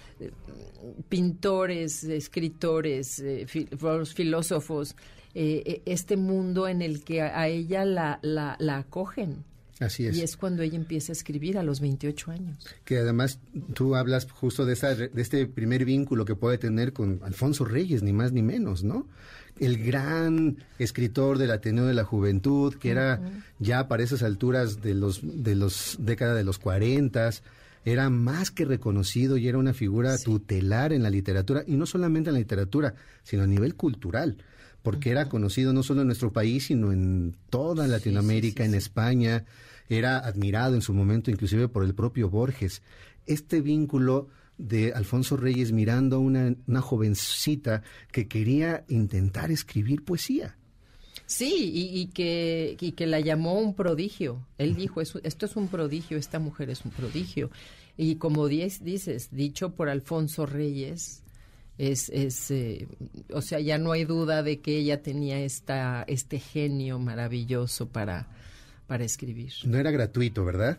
pintores, 1.08 2.04
escritores, 2.04 3.18
eh, 3.20 3.46
filósofos, 3.46 4.96
eh, 5.34 5.62
eh, 5.66 5.82
este 5.86 6.16
mundo 6.16 6.68
en 6.68 6.82
el 6.82 7.02
que 7.02 7.22
a, 7.22 7.40
a 7.40 7.48
ella 7.48 7.84
la, 7.84 8.20
la, 8.22 8.56
la 8.60 8.78
acogen. 8.78 9.44
Así 9.80 10.06
es. 10.06 10.16
Y 10.16 10.22
es 10.22 10.36
cuando 10.36 10.62
ella 10.62 10.76
empieza 10.76 11.10
a 11.10 11.14
escribir 11.14 11.58
a 11.58 11.64
los 11.64 11.80
28 11.80 12.30
años. 12.30 12.64
Que 12.84 12.98
además 12.98 13.40
tú 13.74 13.96
hablas 13.96 14.30
justo 14.30 14.64
de, 14.64 14.74
esa, 14.74 14.94
de 14.94 15.10
este 15.20 15.46
primer 15.46 15.84
vínculo 15.84 16.24
que 16.24 16.36
puede 16.36 16.58
tener 16.58 16.92
con 16.92 17.20
Alfonso 17.24 17.64
Reyes, 17.64 18.02
ni 18.02 18.12
más 18.12 18.30
ni 18.30 18.42
menos, 18.42 18.84
¿no? 18.84 19.08
El 19.58 19.82
gran 19.84 20.58
escritor 20.78 21.38
del 21.38 21.52
Ateneo 21.52 21.86
de 21.86 21.94
la 21.94 22.04
Juventud, 22.04 22.74
que 22.74 22.90
era 22.90 23.20
ya 23.58 23.86
para 23.86 24.02
esas 24.02 24.22
alturas 24.22 24.82
de 24.82 24.94
los 24.94 25.20
de 25.22 25.54
los 25.54 25.96
década 26.00 26.34
de 26.34 26.44
los 26.44 26.58
40, 26.58 27.30
era 27.84 28.10
más 28.10 28.50
que 28.50 28.64
reconocido 28.64 29.36
y 29.36 29.46
era 29.46 29.58
una 29.58 29.74
figura 29.74 30.16
tutelar 30.18 30.92
en 30.92 31.02
la 31.02 31.10
literatura, 31.10 31.62
y 31.66 31.76
no 31.76 31.86
solamente 31.86 32.30
en 32.30 32.34
la 32.34 32.40
literatura, 32.40 32.94
sino 33.22 33.42
a 33.42 33.46
nivel 33.46 33.74
cultural, 33.74 34.38
porque 34.82 35.10
era 35.10 35.28
conocido 35.28 35.72
no 35.72 35.82
solo 35.82 36.00
en 36.00 36.08
nuestro 36.08 36.32
país, 36.32 36.66
sino 36.66 36.92
en 36.92 37.36
toda 37.50 37.86
Latinoamérica, 37.86 38.64
en 38.64 38.74
España, 38.74 39.44
era 39.88 40.18
admirado 40.18 40.74
en 40.74 40.82
su 40.82 40.94
momento 40.94 41.30
inclusive 41.30 41.68
por 41.68 41.84
el 41.84 41.94
propio 41.94 42.30
Borges. 42.30 42.82
Este 43.26 43.60
vínculo 43.60 44.28
de 44.58 44.92
Alfonso 44.92 45.36
Reyes 45.36 45.72
mirando 45.72 46.16
a 46.16 46.18
una, 46.20 46.54
una 46.66 46.80
jovencita 46.80 47.82
que 48.12 48.28
quería 48.28 48.84
intentar 48.88 49.50
escribir 49.50 50.04
poesía. 50.04 50.56
Sí, 51.26 51.70
y, 51.72 52.00
y 52.00 52.06
que, 52.08 52.76
y 52.80 52.92
que 52.92 53.06
la 53.06 53.18
llamó 53.20 53.58
un 53.58 53.74
prodigio. 53.74 54.46
Él 54.58 54.74
dijo, 54.76 55.00
"Es- 55.00 55.18
esto 55.22 55.46
es 55.46 55.56
un 55.56 55.68
prodigio, 55.68 56.18
esta 56.18 56.38
mujer 56.38 56.68
es 56.70 56.84
un 56.84 56.90
prodigio. 56.90 57.50
Y 57.96 58.16
como 58.16 58.48
dies- 58.48 58.80
dices, 58.82 59.28
dicho 59.32 59.70
por 59.74 59.88
Alfonso 59.88 60.44
Reyes, 60.46 61.22
es, 61.78 62.08
es 62.10 62.50
eh, 62.50 62.86
o 63.32 63.40
sea, 63.42 63.58
ya 63.60 63.78
no 63.78 63.92
hay 63.92 64.04
duda 64.04 64.42
de 64.42 64.60
que 64.60 64.76
ella 64.78 65.02
tenía 65.02 65.40
esta, 65.40 66.04
este 66.06 66.38
genio 66.38 66.98
maravilloso 66.98 67.88
para, 67.88 68.28
para 68.86 69.04
escribir. 69.04 69.52
No 69.64 69.78
era 69.78 69.90
gratuito, 69.90 70.44
¿verdad? 70.44 70.78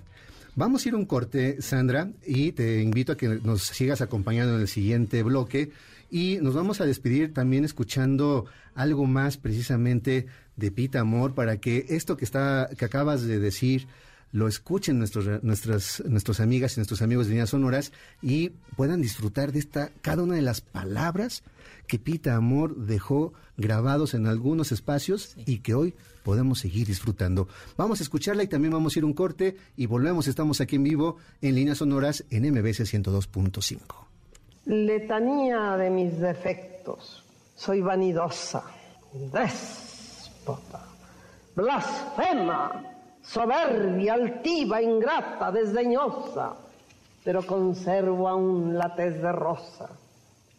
Vamos 0.57 0.85
a 0.85 0.87
ir 0.87 0.95
un 0.95 1.03
corte, 1.03 1.61
Sandra, 1.61 2.11
y 2.25 2.53
te 2.53 2.81
invito 2.81 3.11
a 3.11 3.17
que 3.17 3.27
nos 3.27 3.63
sigas 3.63 3.99
acompañando 3.99 4.55
en 4.55 4.61
el 4.61 4.69
siguiente 4.69 5.21
bloque. 5.21 5.71
Y 6.09 6.37
nos 6.41 6.53
vamos 6.53 6.79
a 6.79 6.85
despedir 6.85 7.33
también 7.33 7.65
escuchando 7.65 8.45
algo 8.73 9.05
más 9.05 9.35
precisamente 9.35 10.27
de 10.55 10.71
Pita 10.71 11.01
Amor 11.01 11.33
para 11.33 11.57
que 11.57 11.87
esto 11.89 12.15
que 12.15 12.23
está 12.23 12.69
que 12.77 12.85
acabas 12.85 13.23
de 13.23 13.37
decir 13.37 13.87
lo 14.31 14.47
escuchen 14.47 14.97
nuestros 14.97 15.43
nuestras 15.43 16.03
nuestras 16.05 16.39
amigas 16.39 16.75
y 16.75 16.79
nuestros 16.79 17.01
amigos 17.01 17.27
de 17.27 17.31
líneas 17.31 17.51
sonoras 17.51 17.91
y 18.21 18.49
puedan 18.75 19.01
disfrutar 19.01 19.51
de 19.51 19.59
esta 19.59 19.91
cada 20.01 20.23
una 20.23 20.35
de 20.35 20.41
las 20.41 20.61
palabras 20.61 21.43
que 21.87 21.99
Pita 21.99 22.35
Amor 22.35 22.75
dejó 22.75 23.33
grabados 23.57 24.13
en 24.13 24.27
algunos 24.27 24.71
espacios 24.71 25.35
y 25.45 25.59
que 25.59 25.73
hoy 25.73 25.93
podemos 26.23 26.59
seguir 26.59 26.87
disfrutando. 26.87 27.47
Vamos 27.77 27.99
a 27.99 28.03
escucharla 28.03 28.43
y 28.43 28.47
también 28.47 28.73
vamos 28.73 28.95
a 28.95 28.99
ir 28.99 29.03
a 29.03 29.07
un 29.07 29.13
corte 29.13 29.57
y 29.77 29.85
volvemos. 29.85 30.27
Estamos 30.27 30.59
aquí 30.59 30.75
en 30.75 30.83
vivo 30.83 31.17
en 31.41 31.55
líneas 31.55 31.77
sonoras 31.77 32.25
en 32.29 32.51
MBC 32.51 32.81
102.5. 32.81 33.79
Letanía 34.65 35.77
de 35.77 35.89
mis 35.91 36.19
defectos. 36.19 37.23
Soy 37.55 37.81
vanidosa, 37.81 38.63
déspota, 39.31 40.83
blasfema, 41.55 42.94
soberbia, 43.25 44.13
altiva, 44.13 44.81
ingrata, 44.81 45.51
desdeñosa, 45.51 46.55
pero 47.23 47.45
conservo 47.45 48.27
aún 48.27 48.77
la 48.77 48.93
tez 48.95 49.21
de 49.21 49.31
rosa. 49.31 49.89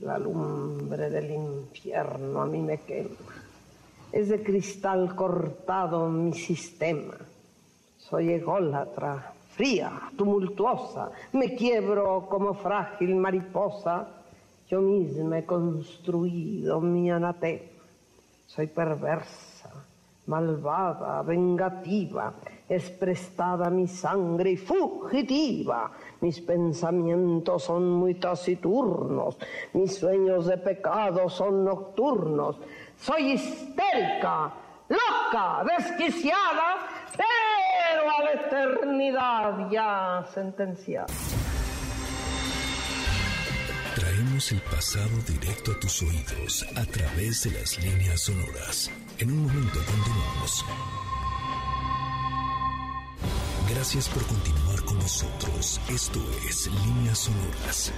La 0.00 0.18
lumbre 0.18 1.08
del 1.08 1.30
infierno 1.30 2.42
a 2.42 2.46
mí 2.46 2.60
me 2.60 2.78
quema. 2.78 3.32
Es 4.12 4.28
de 4.28 4.42
cristal 4.42 5.14
cortado 5.14 6.08
mi 6.10 6.34
sistema. 6.34 7.14
Soy 7.96 8.32
ególatra, 8.32 9.32
fría, 9.54 10.10
tumultuosa, 10.16 11.10
me 11.32 11.54
quiebro 11.54 12.26
como 12.28 12.54
frágil 12.54 13.14
mariposa. 13.14 14.08
Yo 14.68 14.80
misma 14.80 15.38
he 15.38 15.46
construido 15.46 16.80
mi 16.80 17.10
anatema. 17.10 17.62
Soy 18.46 18.66
perversa, 18.66 19.70
malvada, 20.26 21.22
vengativa, 21.22 22.34
es 22.68 22.90
prestada 22.90 23.70
mi 23.70 23.86
sangre 23.86 24.52
y 24.52 24.56
fugitiva. 24.56 25.92
Mis 26.20 26.40
pensamientos 26.40 27.64
son 27.64 27.90
muy 27.90 28.14
taciturnos, 28.14 29.36
mis 29.72 29.96
sueños 29.96 30.46
de 30.46 30.58
pecado 30.58 31.28
son 31.28 31.64
nocturnos. 31.64 32.56
Soy 32.98 33.32
histérica, 33.32 34.52
loca, 34.88 35.64
desquiciada, 35.76 36.76
pero 37.16 38.10
a 38.10 38.24
la 38.24 38.32
eternidad 38.32 39.70
ya 39.70 40.26
sentenciada. 40.32 41.06
Traemos 43.94 44.52
el 44.52 44.60
pasado 44.60 45.08
directo 45.26 45.72
a 45.72 45.80
tus 45.80 46.02
oídos 46.02 46.66
a 46.76 46.84
través 46.84 47.44
de 47.44 47.58
las 47.58 47.78
líneas 47.82 48.20
sonoras. 48.20 48.90
En 49.18 49.30
un 49.30 49.46
momento 49.46 49.78
continuamos. 49.86 51.05
Gracias 53.76 54.08
por 54.08 54.26
continuar 54.26 54.82
con 54.86 54.98
nosotros. 54.98 55.78
Esto 55.90 56.18
es 56.48 56.66
Líneas 56.66 57.18
Sonoras. 57.18 57.92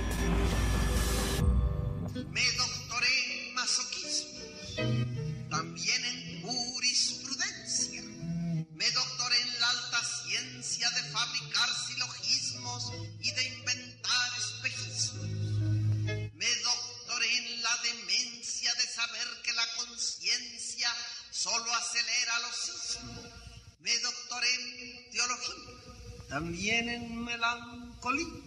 Melancolía. 27.28 28.42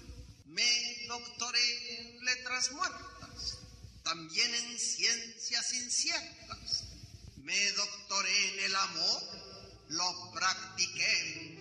Me 0.47 1.05
doctoré 1.07 1.99
en 1.99 2.25
letras 2.25 2.71
muertas, 2.71 3.59
también 4.03 4.53
en 4.53 4.79
ciencias 4.79 5.73
inciertas. 5.73 6.83
Me 7.37 7.71
doctoré 7.73 8.53
en 8.53 8.59
el 8.65 8.75
amor, 8.75 9.21
lo 9.91 10.31
practiqué. 10.33 11.57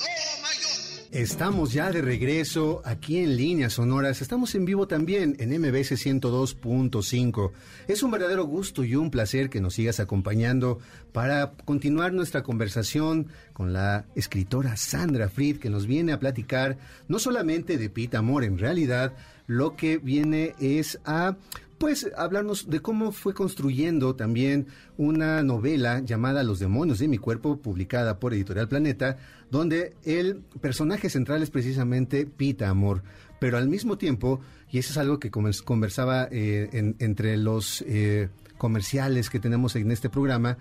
Estamos 1.10 1.72
ya 1.72 1.90
de 1.90 2.00
regreso 2.00 2.80
aquí 2.84 3.18
en 3.18 3.36
Líneas 3.36 3.72
Sonoras. 3.72 4.22
Estamos 4.22 4.54
en 4.54 4.64
vivo 4.64 4.86
también 4.86 5.34
en 5.40 5.50
MBS 5.50 5.92
102.5. 6.06 7.50
Es 7.88 8.04
un 8.04 8.12
verdadero 8.12 8.44
gusto 8.44 8.84
y 8.84 8.94
un 8.94 9.10
placer 9.10 9.50
que 9.50 9.60
nos 9.60 9.74
sigas 9.74 9.98
acompañando 9.98 10.78
para 11.12 11.50
continuar 11.64 12.12
nuestra 12.12 12.44
conversación 12.44 13.26
con 13.52 13.72
la 13.72 14.06
escritora 14.14 14.76
Sandra 14.76 15.28
Fried, 15.28 15.58
que 15.58 15.68
nos 15.68 15.86
viene 15.86 16.12
a 16.12 16.20
platicar 16.20 16.78
no 17.08 17.18
solamente 17.18 17.76
de 17.76 17.90
Pita 17.90 18.18
Amor, 18.18 18.44
en 18.44 18.58
realidad 18.58 19.12
lo 19.48 19.74
que 19.74 19.98
viene 19.98 20.54
es 20.60 21.00
a 21.04 21.36
pues 21.80 22.10
hablarnos 22.14 22.68
de 22.68 22.80
cómo 22.80 23.10
fue 23.10 23.32
construyendo 23.32 24.14
también 24.14 24.66
una 24.98 25.42
novela 25.42 26.00
llamada 26.00 26.42
Los 26.42 26.58
demonios 26.58 26.98
de 26.98 27.08
mi 27.08 27.16
cuerpo, 27.16 27.56
publicada 27.56 28.18
por 28.20 28.34
Editorial 28.34 28.68
Planeta, 28.68 29.16
donde 29.50 29.94
el 30.04 30.36
personaje 30.60 31.08
central 31.08 31.42
es 31.42 31.48
precisamente 31.48 32.26
Pita 32.26 32.68
Amor, 32.68 33.02
pero 33.40 33.56
al 33.56 33.66
mismo 33.70 33.96
tiempo, 33.96 34.42
y 34.70 34.76
eso 34.78 34.92
es 34.92 34.98
algo 34.98 35.18
que 35.18 35.30
convers- 35.32 35.62
conversaba 35.64 36.28
eh, 36.30 36.68
en- 36.74 36.96
entre 36.98 37.38
los 37.38 37.82
eh, 37.86 38.28
comerciales 38.58 39.30
que 39.30 39.40
tenemos 39.40 39.74
en 39.74 39.90
este 39.90 40.10
programa, 40.10 40.58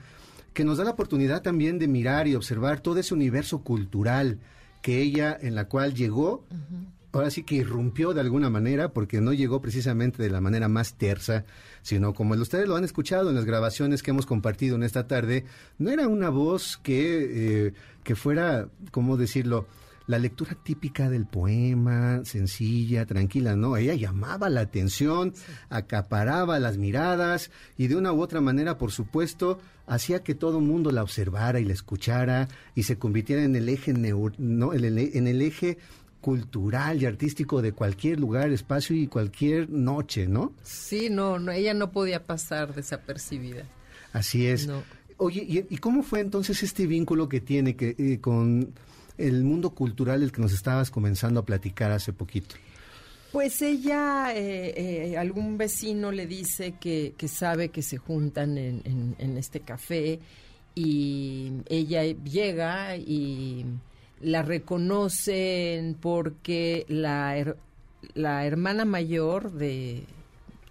que 0.53 0.63
nos 0.63 0.77
da 0.77 0.85
la 0.85 0.91
oportunidad 0.91 1.41
también 1.41 1.79
de 1.79 1.89
mirar 1.89 2.29
y 2.29 2.35
observar 2.35 2.79
todo 2.79 2.97
ese 2.97 3.13
universo 3.13 3.59
cultural 3.61 4.39
que 4.81 5.01
ella, 5.01 5.37
en 5.41 5.53
la 5.53 5.65
cual 5.65 5.93
llegó, 5.95 6.45
ahora 7.11 7.29
sí 7.31 7.43
que 7.43 7.55
irrumpió 7.55 8.13
de 8.13 8.21
alguna 8.21 8.49
manera, 8.49 8.93
porque 8.93 9.21
no 9.21 9.33
llegó 9.33 9.61
precisamente 9.61 10.21
de 10.21 10.29
la 10.29 10.41
manera 10.41 10.67
más 10.67 10.93
tersa, 10.95 11.45
sino 11.81 12.13
como 12.13 12.35
ustedes 12.35 12.67
lo 12.67 12.75
han 12.75 12.83
escuchado 12.83 13.29
en 13.29 13.35
las 13.35 13.45
grabaciones 13.45 14.03
que 14.03 14.11
hemos 14.11 14.25
compartido 14.25 14.75
en 14.75 14.83
esta 14.83 15.07
tarde, 15.07 15.45
no 15.77 15.89
era 15.89 16.07
una 16.07 16.29
voz 16.29 16.77
que, 16.83 17.67
eh, 17.67 17.73
que 18.03 18.15
fuera, 18.15 18.67
¿cómo 18.91 19.17
decirlo? 19.17 19.67
La 20.07 20.17
lectura 20.17 20.57
típica 20.63 21.07
del 21.07 21.27
poema, 21.27 22.21
sencilla, 22.25 23.05
tranquila, 23.05 23.55
¿no? 23.55 23.77
Ella 23.77 23.93
llamaba 23.93 24.49
la 24.49 24.61
atención, 24.61 25.33
acaparaba 25.69 26.57
las 26.59 26.77
miradas 26.77 27.51
y 27.77 27.87
de 27.87 27.95
una 27.95 28.11
u 28.11 28.21
otra 28.21 28.41
manera, 28.41 28.77
por 28.79 28.91
supuesto, 28.91 29.59
hacía 29.85 30.23
que 30.23 30.35
todo 30.35 30.57
el 30.59 30.65
mundo 30.65 30.91
la 30.91 31.03
observara 31.03 31.59
y 31.59 31.65
la 31.65 31.73
escuchara 31.73 32.47
y 32.75 32.83
se 32.83 32.97
convirtiera 32.97 33.43
en 33.43 33.55
el 33.55 33.69
eje, 33.69 33.93
neur- 33.93 34.35
¿no? 34.39 34.73
en 34.73 34.83
el, 34.83 34.97
en 34.97 35.27
el 35.27 35.41
eje 35.43 35.77
cultural 36.21 37.01
y 37.01 37.05
artístico 37.05 37.61
de 37.61 37.71
cualquier 37.71 38.19
lugar, 38.19 38.49
espacio 38.51 38.95
y 38.95 39.07
cualquier 39.07 39.69
noche, 39.69 40.27
¿no? 40.27 40.53
Sí, 40.63 41.09
no, 41.09 41.39
no, 41.39 41.51
ella 41.51 41.73
no 41.73 41.91
podía 41.91 42.23
pasar 42.23 42.73
desapercibida. 42.75 43.63
Así 44.13 44.47
es. 44.47 44.67
No. 44.67 44.83
Oye, 45.17 45.43
¿y, 45.47 45.65
y 45.73 45.77
cómo 45.77 46.03
fue 46.03 46.19
entonces 46.21 46.61
este 46.63 46.87
vínculo 46.87 47.27
que 47.29 47.41
tiene 47.41 47.75
que, 47.75 47.95
eh, 47.97 48.19
con 48.21 48.73
el 49.17 49.43
mundo 49.43 49.71
cultural 49.71 50.21
del 50.21 50.31
que 50.31 50.41
nos 50.41 50.53
estabas 50.53 50.91
comenzando 50.91 51.39
a 51.41 51.45
platicar 51.45 51.91
hace 51.91 52.13
poquito? 52.13 52.55
Pues 53.31 53.61
ella, 53.61 54.33
eh, 54.35 55.11
eh, 55.11 55.17
algún 55.17 55.57
vecino 55.57 56.11
le 56.11 56.25
dice 56.25 56.75
que, 56.79 57.13
que 57.15 57.27
sabe 57.27 57.69
que 57.69 57.81
se 57.83 57.97
juntan 57.97 58.57
en, 58.57 58.81
en- 58.85 59.15
en 59.19 59.37
este 59.37 59.59
café 59.59 60.19
y 60.73 61.51
ella 61.67 62.03
llega 62.03 62.95
y 62.97 63.65
la 64.21 64.41
reconocen 64.41 65.95
porque 65.99 66.85
la, 66.89 67.37
her- 67.37 67.55
la 68.13 68.45
hermana 68.45 68.85
mayor 68.85 69.51
de, 69.51 70.03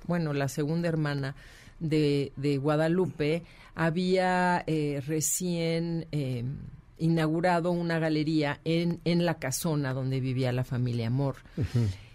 bueno, 0.07 0.33
la 0.33 0.49
segunda 0.49 0.89
hermana 0.89 1.35
de, 1.81 2.33
de 2.37 2.59
Guadalupe 2.59 3.43
había 3.75 4.65
eh, 4.67 5.03
recién 5.07 6.07
eh, 6.13 6.45
inaugurado 6.99 7.71
una 7.71 7.99
galería 7.99 8.61
en, 8.65 9.01
en 9.05 9.25
la 9.25 9.35
casona 9.39 9.95
donde 9.95 10.21
vivía 10.21 10.51
la 10.53 10.65
familia 10.65 11.07
Amor. 11.07 11.37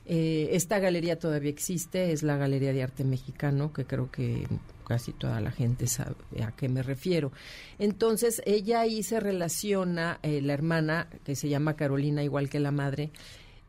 Eh, 0.06 0.50
esta 0.52 0.80
galería 0.80 1.18
todavía 1.18 1.50
existe, 1.50 2.12
es 2.12 2.24
la 2.24 2.36
Galería 2.36 2.74
de 2.74 2.84
Arte 2.84 3.06
Mexicano, 3.06 3.72
que 3.72 3.86
creo 3.86 4.12
que 4.12 4.46
casi 4.84 5.14
toda 5.14 5.42
la 5.42 5.52
gente 5.52 5.88
sabe 5.88 6.16
a 6.44 6.52
qué 6.52 6.70
me 6.70 6.84
refiero. 6.84 7.32
Entonces, 7.80 8.42
ella 8.46 8.82
ahí 8.82 9.04
se 9.04 9.20
relaciona, 9.20 10.20
eh, 10.24 10.42
la 10.42 10.54
hermana, 10.54 11.08
que 11.24 11.36
se 11.36 11.50
llama 11.50 11.76
Carolina, 11.76 12.24
igual 12.24 12.50
que 12.50 12.60
la 12.60 12.72
madre, 12.72 13.12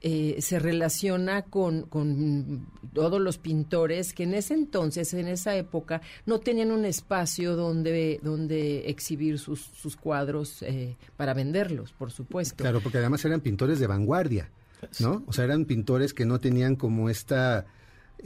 eh, 0.07 0.43
se 0.43 0.59
relaciona 0.59 1.41
con, 1.41 1.85
con 1.85 2.67
todos 2.93 3.19
los 3.23 3.39
pintores 3.39 4.13
que 4.13 4.25
en 4.25 4.35
ese 4.35 4.53
entonces, 4.53 5.15
en 5.15 5.29
esa 5.29 5.57
época, 5.57 6.03
no 6.27 6.41
tenían 6.41 6.73
un 6.73 6.85
espacio 6.85 7.57
donde, 7.57 8.21
donde 8.23 8.91
exhibir 8.91 9.39
sus, 9.39 9.63
sus 9.63 9.97
cuadros 9.97 10.61
eh, 10.61 10.97
para 11.17 11.33
venderlos, 11.33 11.93
por 11.93 12.11
supuesto. 12.11 12.57
Claro, 12.57 12.83
porque 12.83 12.99
además 12.99 13.25
eran 13.25 13.41
pintores 13.41 13.79
de 13.79 13.87
vanguardia, 13.87 14.51
¿no? 15.01 15.25
O 15.27 15.33
sea, 15.33 15.45
eran 15.47 15.65
pintores 15.65 16.13
que 16.13 16.27
no 16.27 16.39
tenían 16.39 16.77
como 16.77 17.09
esta 17.09 17.65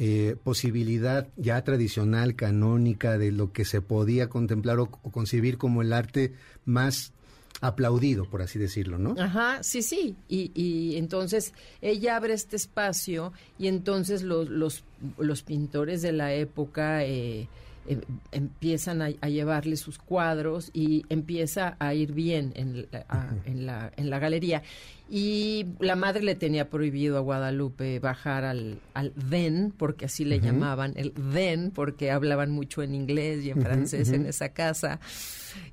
eh, 0.01 0.37
posibilidad 0.45 1.27
ya 1.37 1.63
tradicional, 1.65 2.37
canónica, 2.37 3.19
de 3.19 3.33
lo 3.33 3.53
que 3.53 3.65
se 3.65 3.81
podía 3.81 4.29
contemplar 4.29 4.79
o, 4.79 4.87
concebir 4.87 5.59
como 5.59 5.83
el 5.83 5.93
arte 5.93 6.35
más 6.65 7.13
aplaudido, 7.61 8.25
por 8.31 8.41
así 8.41 8.61
decirlo, 8.61 8.99
¿no? 8.99 9.17
Ajá, 9.19 9.61
sí, 9.65 9.83
sí. 9.83 10.15
Y, 10.29 10.53
y 10.55 10.97
entonces 10.99 11.53
ella 11.81 12.15
abre 12.15 12.35
este 12.35 12.55
espacio 12.55 13.33
y 13.59 13.67
entonces 13.67 14.23
los, 14.23 14.49
los, 14.49 14.85
los 15.19 15.43
pintores 15.43 16.01
de 16.01 16.13
la 16.13 16.33
época 16.33 17.05
eh, 17.05 17.49
em- 17.88 18.01
empiezan 18.33 19.03
a, 19.03 19.09
a 19.20 19.29
llevarle 19.29 19.77
sus 19.77 19.98
cuadros 19.98 20.70
y 20.72 21.05
empieza 21.09 21.77
a 21.79 21.94
ir 21.94 22.12
bien 22.12 22.53
en 22.55 22.87
la, 22.92 23.05
a- 23.09 23.35
en 23.44 23.66
la, 23.66 23.92
en 23.96 24.11
la 24.11 24.18
galería. 24.18 24.62
Y 25.11 25.64
la 25.81 25.96
madre 25.96 26.22
le 26.22 26.35
tenía 26.35 26.68
prohibido 26.68 27.16
a 27.16 27.20
Guadalupe 27.20 27.98
bajar 27.98 28.44
al, 28.44 28.79
al 28.92 29.12
den, 29.16 29.72
porque 29.77 30.05
así 30.05 30.24
le 30.24 30.38
llamaban, 30.40 30.92
el 30.96 31.12
den, 31.33 31.70
porque 31.70 32.11
hablaban 32.11 32.51
mucho 32.51 32.83
en 32.83 32.94
inglés 32.94 33.42
y 33.44 33.51
en 33.51 33.62
francés 33.62 34.11
en 34.11 34.27
esa 34.27 34.51
casa. 34.51 35.01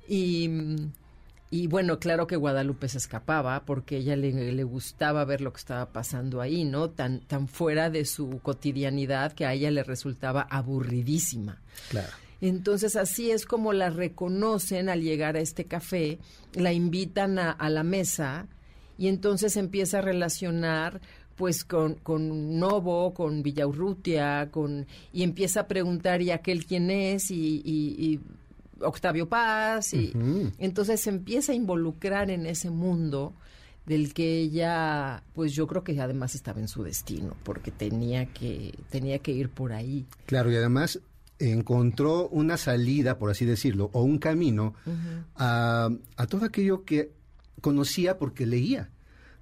Y... 0.08 0.48
y 1.62 1.66
bueno, 1.68 1.98
claro 1.98 2.26
que 2.26 2.36
Guadalupe 2.36 2.88
se 2.88 2.98
escapaba 2.98 3.64
porque 3.64 3.98
ella 3.98 4.16
le, 4.16 4.32
le 4.52 4.64
gustaba 4.64 5.24
ver 5.24 5.40
lo 5.40 5.52
que 5.52 5.58
estaba 5.58 5.92
pasando 5.92 6.40
ahí, 6.40 6.64
¿no? 6.64 6.90
Tan, 6.90 7.20
tan 7.20 7.48
fuera 7.48 7.90
de 7.90 8.04
su 8.04 8.40
cotidianidad 8.42 9.32
que 9.32 9.46
a 9.46 9.52
ella 9.54 9.70
le 9.70 9.82
resultaba 9.84 10.42
aburridísima. 10.50 11.60
Claro. 11.90 12.08
Entonces 12.40 12.96
así 12.96 13.30
es 13.30 13.46
como 13.46 13.72
la 13.72 13.90
reconocen 13.90 14.88
al 14.88 15.02
llegar 15.02 15.36
a 15.36 15.40
este 15.40 15.64
café, 15.64 16.18
la 16.54 16.72
invitan 16.72 17.38
a, 17.38 17.50
a 17.50 17.70
la 17.70 17.82
mesa 17.82 18.46
y 18.98 19.08
entonces 19.08 19.56
empieza 19.56 19.98
a 19.98 20.02
relacionar 20.02 21.00
pues 21.36 21.64
con, 21.64 21.94
con 21.96 22.58
Novo, 22.58 23.12
con 23.12 23.42
Villaurrutia, 23.42 24.50
con, 24.50 24.86
y 25.12 25.22
empieza 25.22 25.60
a 25.60 25.66
preguntar 25.68 26.22
y 26.22 26.30
aquel 26.30 26.64
quién 26.64 26.90
es 26.90 27.30
y, 27.30 27.60
y- 27.64 27.94
y 27.98 28.20
Octavio 28.80 29.28
Paz 29.28 29.94
y 29.94 30.12
entonces 30.58 31.00
se 31.00 31.10
empieza 31.10 31.52
a 31.52 31.54
involucrar 31.54 32.30
en 32.30 32.46
ese 32.46 32.70
mundo 32.70 33.34
del 33.86 34.12
que 34.12 34.40
ella 34.40 35.22
pues 35.32 35.52
yo 35.52 35.66
creo 35.66 35.84
que 35.84 35.98
además 36.00 36.34
estaba 36.34 36.60
en 36.60 36.68
su 36.68 36.82
destino 36.82 37.36
porque 37.44 37.70
tenía 37.70 38.26
que 38.26 38.74
tenía 38.90 39.18
que 39.20 39.32
ir 39.32 39.48
por 39.48 39.72
ahí. 39.72 40.06
Claro, 40.26 40.50
y 40.50 40.56
además 40.56 41.00
encontró 41.38 42.28
una 42.28 42.56
salida, 42.56 43.18
por 43.18 43.30
así 43.30 43.44
decirlo, 43.44 43.90
o 43.92 44.02
un 44.02 44.18
camino 44.18 44.74
a, 45.36 45.90
a 46.16 46.26
todo 46.26 46.44
aquello 46.44 46.84
que 46.84 47.12
conocía 47.60 48.18
porque 48.18 48.46
leía. 48.46 48.90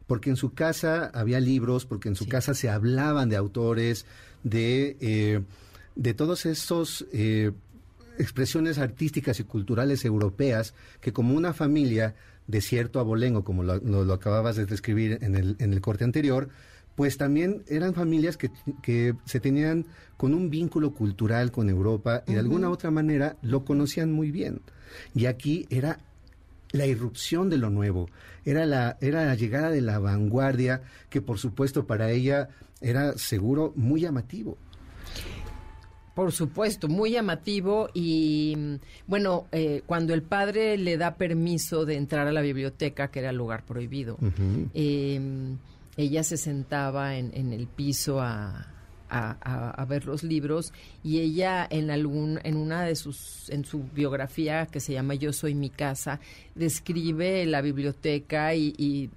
Porque 0.07 0.29
en 0.29 0.37
su 0.37 0.53
casa 0.53 1.11
había 1.15 1.41
libros, 1.41 1.87
porque 1.87 2.09
en 2.09 2.15
su 2.15 2.29
casa 2.29 2.53
se 2.53 2.69
hablaban 2.69 3.31
de 3.31 3.37
autores, 3.37 4.05
de, 4.43 4.99
eh, 5.01 5.41
de 5.97 6.15
todos 6.15 6.45
esos 6.45 7.07
eh, 7.13 7.53
expresiones 8.19 8.79
artísticas 8.79 9.41
y 9.41 9.45
culturales 9.45 10.05
europeas 10.05 10.75
que 11.01 11.13
como 11.13 11.35
una 11.35 11.53
familia 11.53 12.15
de 12.47 12.61
cierto 12.61 13.01
abolengo, 13.01 13.43
como 13.45 13.63
lo, 13.63 13.77
lo- 13.79 14.05
lo 14.05 14.13
acababas 14.13 14.57
de 14.57 14.67
describir 14.67 15.19
en 15.23 15.35
el, 15.35 15.57
en 15.59 15.73
el 15.73 15.81
corte 15.81 16.05
anterior, 16.05 16.49
pues 16.95 17.17
también 17.17 17.65
eran 17.69 17.95
familias 17.95 18.37
que, 18.37 18.51
que 18.83 19.15
se 19.25 19.41
tenían 19.41 19.87
con 20.17 20.33
un 20.35 20.49
vínculo 20.51 20.93
cultural 20.93 21.51
con 21.51 21.69
Europa 21.69 22.23
y 22.27 22.33
de 22.35 22.39
alguna 22.41 22.71
otra 22.71 22.91
manera 22.91 23.37
lo 23.43 23.65
conocían 23.65 24.13
muy 24.13 24.31
bien. 24.31 24.61
Y 25.15 25.27
aquí 25.27 25.67
era 25.71 25.99
la 26.71 26.87
irrupción 26.87 27.51
de 27.51 27.57
lo 27.57 27.71
nuevo, 27.71 28.09
era 28.45 28.65
la, 28.67 28.97
era 29.01 29.25
la 29.27 29.35
llegada 29.35 29.71
de 29.71 29.81
la 29.81 29.99
vanguardia, 29.99 30.83
que 31.09 31.21
por 31.21 31.39
supuesto 31.39 31.87
para 31.87 32.11
ella 32.11 32.49
era 32.81 33.17
seguro 33.19 33.73
muy 33.75 34.03
llamativo. 34.03 34.57
Por 36.15 36.33
supuesto, 36.33 36.89
muy 36.89 37.11
llamativo 37.11 37.89
y 37.93 38.55
mm, 38.57 38.75
bueno, 39.07 39.47
eh, 39.53 39.83
cuando 39.87 40.15
el 40.15 40.23
padre 40.23 40.79
le 40.79 40.97
da 40.97 41.17
permiso 41.17 41.85
de 41.85 41.97
entrar 41.97 42.27
a 42.27 42.33
la 42.33 42.41
biblioteca, 42.41 43.09
que 43.09 43.19
era 43.19 43.31
el 43.31 43.37
lugar 43.37 43.65
prohibido, 43.65 44.19
eh, 44.75 45.21
ella 45.97 46.23
se 46.23 46.37
sentaba 46.37 47.17
en, 47.17 47.33
en 47.35 47.53
el 47.53 47.67
piso 47.67 48.21
a, 48.21 48.75
a, 49.15 49.85
ver 49.85 50.07
los 50.07 50.23
libros 50.23 50.73
y 51.03 51.21
ella 51.21 51.67
en 51.69 51.91
algún 51.91 52.41
en 52.43 52.57
una 52.57 52.83
de 52.83 52.97
sus 52.97 53.49
en 53.51 53.65
su 53.65 53.85
biografía 53.95 54.67
que 54.67 54.81
se 54.81 54.93
llama 54.93 55.15
Yo 55.15 55.33
soy 55.33 55.55
mi 55.55 55.71
casa 55.71 56.21
describe 56.55 57.47
la 57.47 57.61
biblioteca 57.61 58.55
y, 58.55 59.11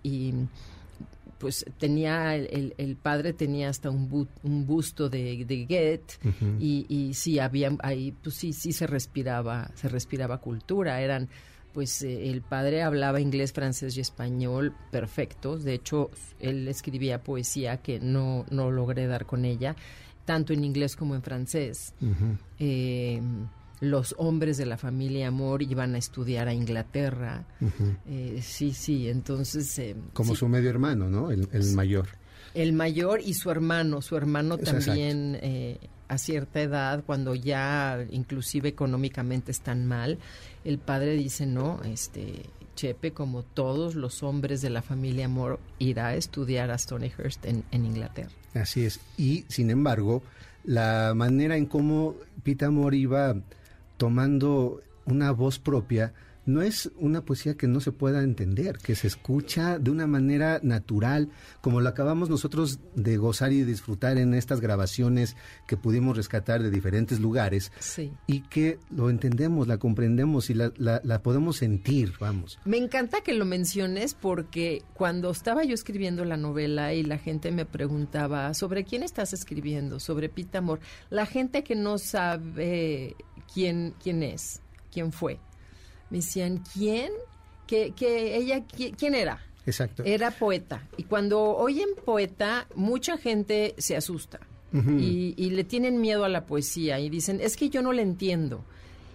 pues 1.38 1.66
tenía 1.78 2.36
el, 2.36 2.74
el, 2.78 2.96
padre 2.96 3.34
tenía 3.34 3.70
hasta 3.70 3.90
un, 3.90 4.28
un 4.44 4.66
busto 4.66 5.10
de, 5.10 5.46
de 5.46 5.66
Goethe 5.66 6.20
y, 6.60 6.86
y 6.90 7.14
sí 7.14 7.40
había 7.40 7.76
ahí 7.84 8.14
pues 8.24 8.36
sí 8.36 8.54
sí 8.54 8.72
se 8.72 8.88
respiraba 8.88 9.70
se 9.76 9.88
respiraba 9.88 10.40
cultura 10.40 11.02
eran 11.02 11.30
pues 11.78 12.02
eh, 12.02 12.32
el 12.32 12.42
padre 12.42 12.82
hablaba 12.82 13.22
inglés, 13.22 13.54
francés 13.54 13.96
y 13.98 14.02
español 14.02 14.74
perfectos. 14.90 15.64
De 15.64 15.76
hecho, 15.76 16.10
él 16.40 16.68
escribía 16.68 17.22
poesía 17.22 17.78
que 17.84 18.00
no, 18.00 18.48
no 18.50 18.72
logré 18.72 19.06
dar 19.06 19.28
con 19.28 19.46
ella, 19.46 19.76
tanto 20.26 20.54
en 20.54 20.64
inglés 20.64 20.96
como 20.96 21.14
en 21.14 21.22
francés. 21.22 21.94
Eh, 22.58 23.22
los 23.80 24.16
hombres 24.18 24.58
de 24.58 24.66
la 24.66 24.78
familia 24.78 25.28
Amor 25.28 25.62
iban 25.62 25.96
a 25.96 25.98
estudiar 25.98 26.48
a 26.48 26.54
Inglaterra. 26.54 27.46
Eh, 28.08 28.40
sí, 28.44 28.74
sí, 28.74 29.10
entonces... 29.10 29.96
como 30.14 30.36
su 30.36 30.48
medio 30.48 30.70
hermano, 30.70 31.10
¿no? 31.10 31.32
El, 31.32 31.48
mayor. 31.76 32.08
El 32.54 32.74
mayor 32.74 33.22
y 33.22 33.34
su 33.34 33.52
hermano. 33.52 34.02
Su 34.02 34.18
hermano 34.18 34.58
también 34.58 35.38
a 36.08 36.18
cierta 36.18 36.62
edad, 36.62 37.04
cuando 37.06 37.36
ya 37.36 38.06
inclusive 38.12 38.70
económicamente 38.70 39.52
están 39.52 39.86
mal, 39.86 40.20
el 40.64 40.80
padre 40.80 41.14
dice, 41.14 41.46
no, 41.46 41.82
este, 41.84 42.46
Chepe, 42.76 43.12
como 43.12 43.44
todos 43.44 43.96
los 43.96 44.24
hombres 44.24 44.62
de 44.62 44.70
la 44.70 44.82
familia 44.82 45.28
Moore, 45.28 45.58
irá 45.80 46.08
a 46.08 46.16
estudiar 46.16 46.72
a 46.72 46.78
Stonyhurst 46.78 47.46
en, 47.46 47.64
en 47.72 47.86
Inglaterra. 47.86 48.30
Así 48.54 48.86
es. 48.86 49.00
Y, 49.18 49.46
sin 49.50 49.70
embargo, 49.70 50.24
la 50.64 51.14
manera 51.16 51.58
en 51.58 51.66
cómo 51.66 52.16
Pita 52.44 52.70
Moore 52.70 52.98
iba 52.98 53.36
tomando 53.98 54.82
una 55.06 55.32
voz 55.32 55.60
propia 55.60 56.14
no 56.48 56.62
es 56.62 56.90
una 56.98 57.24
poesía 57.26 57.56
que 57.56 57.68
no 57.68 57.82
se 57.82 57.92
pueda 57.92 58.24
entender, 58.24 58.78
que 58.78 58.96
se 58.96 59.08
escucha 59.08 59.78
de 59.78 59.92
una 59.92 60.08
manera 60.08 60.60
natural, 60.64 61.30
como 61.62 61.82
lo 61.82 61.90
acabamos 61.90 62.30
nosotros 62.30 62.80
de 62.96 63.18
gozar 63.18 63.52
y 63.52 63.64
disfrutar 63.64 64.18
en 64.18 64.34
estas 64.34 64.62
grabaciones 64.62 65.36
que 65.68 65.76
pudimos 65.76 66.16
rescatar 66.16 66.64
de 66.64 66.72
diferentes 66.72 67.20
lugares, 67.20 67.72
y 68.28 68.42
que 68.42 68.80
lo 68.90 69.10
entendemos, 69.10 69.68
la 69.68 69.78
comprendemos 69.78 70.50
y 70.50 70.54
la, 70.54 70.72
la, 70.78 71.22
podemos 71.22 71.58
sentir, 71.58 72.14
vamos. 72.20 72.60
Me 72.64 72.78
encanta 72.78 73.22
que 73.22 73.34
lo 73.34 73.44
menciones 73.44 74.14
porque 74.14 74.84
cuando 74.94 75.30
estaba 75.30 75.66
yo 75.66 75.74
escribiendo 75.74 76.24
la 76.24 76.38
novela 76.38 76.94
y 76.94 77.04
la 77.04 77.18
gente 77.18 77.52
me 77.52 77.66
preguntaba 77.66 78.54
sobre 78.54 78.86
quién 78.86 79.04
estás 79.04 79.34
escribiendo, 79.34 80.00
sobre 80.00 80.30
Pita 80.30 80.60
Amor, 80.60 80.80
la 81.10 81.26
gente 81.26 81.64
que 81.66 81.76
no 81.76 81.98
sabe 81.98 83.18
quién, 83.54 83.94
quién 84.02 84.24
es, 84.24 84.62
quién 84.92 85.12
fue 85.12 85.40
me 86.10 86.18
decían, 86.18 86.64
¿quién? 86.74 87.12
Que, 87.66 87.92
que 87.92 88.38
ella, 88.38 88.64
¿quién 88.98 89.14
era? 89.14 89.42
Exacto. 89.66 90.04
Era 90.06 90.32
poeta. 90.32 90.88
Y 90.96 91.04
cuando 91.04 91.42
oyen 91.42 91.90
poeta, 92.06 92.68
mucha 92.76 93.18
gente 93.18 93.76
se 93.78 93.98
asusta 93.98 94.40
y, 94.72 95.50
le 95.50 95.64
tienen 95.64 96.00
miedo 96.00 96.24
a 96.24 96.30
la 96.30 96.46
poesía 96.46 97.00
y 97.00 97.10
dicen, 97.10 97.42
es 97.42 97.58
que 97.58 97.70
yo 97.70 97.82
no 97.82 97.92
la 97.92 98.02
entiendo. 98.02 98.64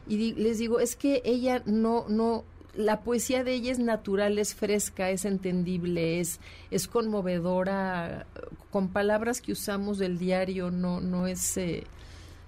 Y 0.08 0.34
les 0.34 0.58
digo, 0.58 0.80
es 0.80 0.96
que 0.96 1.22
ella 1.24 1.62
no, 1.64 2.06
no, 2.08 2.44
la 2.74 3.00
poesía 3.00 3.44
de 3.44 3.54
ella 3.54 3.72
es 3.72 3.78
natural, 3.78 4.38
es 4.38 4.54
fresca, 4.54 5.10
es 5.10 5.24
entendible, 5.24 6.20
es, 6.20 6.40
es 6.70 6.88
conmovedora, 6.88 8.26
con 8.70 8.88
palabras 8.88 9.40
que 9.40 9.52
usamos 9.52 9.98
del 9.98 10.18
diario, 10.18 10.70
no, 10.70 11.00
no 11.00 11.26
es, 11.26 11.56
eh, 11.56 11.84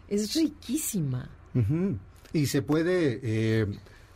es 0.09 0.35
riquísima. 0.35 1.31
Y 2.33 2.47
se 2.47 2.63
puede 2.63 3.21
eh, 3.23 3.67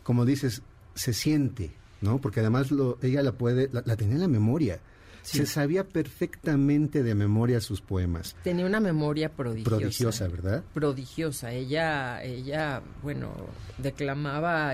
como 0.09 0.25
dices, 0.25 0.63
se 0.95 1.13
siente, 1.13 1.71
¿no? 2.01 2.19
Porque 2.19 2.41
además 2.41 2.71
lo, 2.71 2.97
ella 3.03 3.23
la 3.23 3.33
puede, 3.33 3.69
la, 3.71 3.95
tenía 3.95 4.15
en 4.15 4.23
la 4.23 4.29
memoria. 4.29 4.81
Se 5.21 5.45
sabía 5.45 5.87
perfectamente 5.87 7.03
de 7.03 7.15
memoria 7.15 7.61
sus 7.61 7.83
poemas. 7.83 8.35
Tenía 8.43 8.65
una 8.65 8.81
memoria 8.81 9.29
prodigiosa. 9.29 9.77
Prodigiosa, 9.77 10.29
¿verdad? 10.29 10.65
Prodigiosa. 10.73 11.53
Ella, 11.53 12.23
ella, 12.25 12.81
bueno, 13.03 13.35
declamaba 13.77 14.73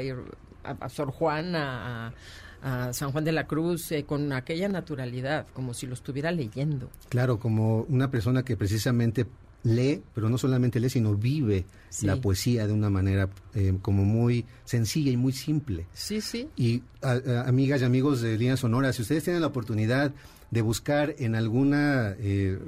a, 0.62 0.88
Sor 0.88 1.10
Juana, 1.10 2.14
a, 2.62 2.92
San 2.92 3.10
Juan 3.10 3.24
de 3.24 3.32
la 3.32 3.48
Cruz 3.48 3.90
eh, 3.90 4.04
con 4.04 4.32
aquella 4.32 4.68
naturalidad, 4.68 5.48
como 5.52 5.74
si 5.74 5.88
lo 5.88 5.94
estuviera 5.94 6.30
leyendo. 6.30 6.90
Claro, 7.08 7.40
como 7.40 7.80
una 7.88 8.12
persona 8.12 8.44
que 8.44 8.56
precisamente 8.56 9.26
lee, 9.64 10.02
pero 10.14 10.28
no 10.28 10.38
solamente 10.38 10.78
lee, 10.78 10.90
sino 10.90 11.14
vive 11.14 11.64
la 12.02 12.20
poesía 12.20 12.66
de 12.66 12.72
una 12.72 12.90
manera 12.90 13.28
eh, 13.54 13.76
como 13.82 14.04
muy 14.04 14.44
sencilla 14.64 15.10
y 15.10 15.16
muy 15.16 15.32
simple. 15.32 15.86
Sí, 15.92 16.20
sí. 16.20 16.48
Y 16.56 16.82
amigas 17.02 17.80
y 17.80 17.84
amigos 17.84 18.20
de 18.20 18.38
Línea 18.38 18.56
Sonora, 18.56 18.92
si 18.92 19.02
ustedes 19.02 19.24
tienen 19.24 19.42
la 19.42 19.48
oportunidad 19.48 20.12
de 20.50 20.62
buscar 20.62 21.14
en 21.18 21.34
alguna 21.34 22.14
eh, 22.18 22.58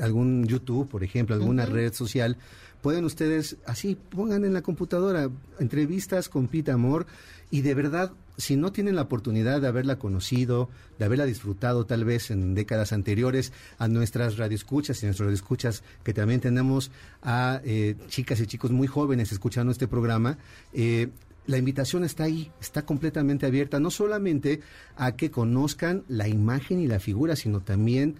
algún 0.00 0.46
YouTube, 0.46 0.88
por 0.88 1.04
ejemplo, 1.04 1.36
alguna 1.36 1.64
red 1.64 1.92
social, 1.92 2.36
pueden 2.82 3.04
ustedes 3.04 3.56
así 3.66 3.94
pongan 3.94 4.44
en 4.44 4.52
la 4.52 4.62
computadora 4.62 5.30
entrevistas 5.60 6.28
con 6.28 6.48
Pita 6.48 6.72
Amor 6.72 7.06
y 7.50 7.60
de 7.62 7.74
verdad 7.74 8.12
si 8.36 8.56
no 8.56 8.72
tienen 8.72 8.96
la 8.96 9.02
oportunidad 9.02 9.60
de 9.60 9.68
haberla 9.68 9.98
conocido, 9.98 10.68
de 10.98 11.04
haberla 11.04 11.24
disfrutado 11.24 11.86
tal 11.86 12.04
vez 12.04 12.30
en 12.30 12.54
décadas 12.54 12.92
anteriores, 12.92 13.52
a 13.78 13.88
nuestras 13.88 14.36
radioescuchas 14.36 15.02
y 15.02 15.06
nuestros 15.06 15.26
radioescuchas, 15.26 15.82
que 16.04 16.14
también 16.14 16.40
tenemos 16.40 16.90
a 17.22 17.60
eh, 17.64 17.96
chicas 18.08 18.40
y 18.40 18.46
chicos 18.46 18.70
muy 18.70 18.86
jóvenes 18.86 19.32
escuchando 19.32 19.72
este 19.72 19.88
programa, 19.88 20.38
eh, 20.72 21.08
la 21.46 21.58
invitación 21.58 22.04
está 22.04 22.24
ahí, 22.24 22.50
está 22.60 22.82
completamente 22.82 23.46
abierta, 23.46 23.78
no 23.78 23.90
solamente 23.90 24.60
a 24.96 25.12
que 25.12 25.30
conozcan 25.30 26.02
la 26.08 26.26
imagen 26.28 26.80
y 26.80 26.88
la 26.88 26.98
figura, 26.98 27.36
sino 27.36 27.60
también 27.60 28.16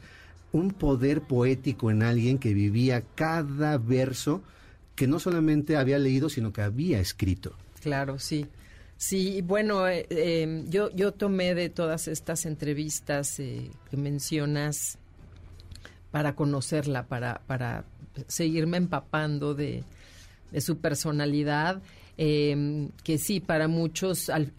un 0.52 0.70
poder 0.70 1.22
poético 1.22 1.90
en 1.90 2.02
alguien 2.02 2.38
que 2.38 2.54
vivía 2.54 3.02
cada 3.14 3.78
verso 3.78 4.42
que 4.94 5.06
no 5.06 5.18
solamente 5.18 5.76
había 5.76 5.98
leído, 5.98 6.28
sino 6.28 6.52
que 6.52 6.62
había 6.62 7.00
escrito. 7.00 7.54
Claro, 7.82 8.18
sí. 8.18 8.46
Sí, 8.96 9.42
bueno, 9.42 9.86
eh, 9.86 10.06
em, 10.10 10.68
yo, 10.70 10.90
yo 10.94 11.12
tomé 11.12 11.54
de 11.54 11.68
todas 11.68 12.08
estas 12.08 12.46
entrevistas 12.46 13.38
eh, 13.40 13.70
que 13.90 13.96
mencionas 13.96 14.98
para 16.10 16.34
conocerla, 16.34 17.06
para, 17.06 17.42
para 17.46 17.84
seguirme 18.26 18.78
empapando 18.78 19.54
de, 19.54 19.84
su 20.60 20.78
personalidad, 20.78 21.82
em, 22.16 22.88
que 23.04 23.18
sí, 23.18 23.40
para 23.40 23.68
muchos 23.68 24.30
al, 24.30 24.50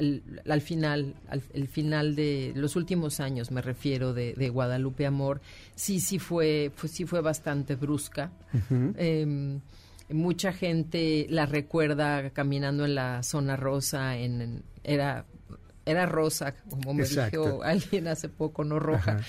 al, 0.47 0.61
final, 0.61 1.15
al 1.29 1.41
el 1.53 1.67
final 1.67 2.15
de 2.15 2.53
los 2.55 2.75
últimos 2.75 3.19
años, 3.19 3.49
me 3.49 3.63
refiero, 3.63 4.13
de, 4.13 4.49
Guadalupe 4.49 5.07
Amor, 5.07 5.41
sí, 5.73 5.99
sí 5.99 6.19
fue, 6.19 6.71
pues, 6.79 6.91
sí 6.91 7.05
fue 7.05 7.21
bastante 7.21 7.75
brusca. 7.75 8.31
Mucha 10.09 10.53
gente 10.53 11.27
la 11.29 11.45
recuerda 11.45 12.29
caminando 12.29 12.85
en 12.85 12.95
la 12.95 13.23
zona 13.23 13.55
rosa, 13.55 14.17
en, 14.17 14.63
era 14.83 15.25
era 15.87 16.05
rosa, 16.05 16.53
como 16.69 16.93
me 16.93 17.05
dijo 17.05 17.63
alguien 17.63 18.07
hace 18.07 18.29
poco, 18.29 18.63
no 18.63 18.77
roja. 18.77 19.21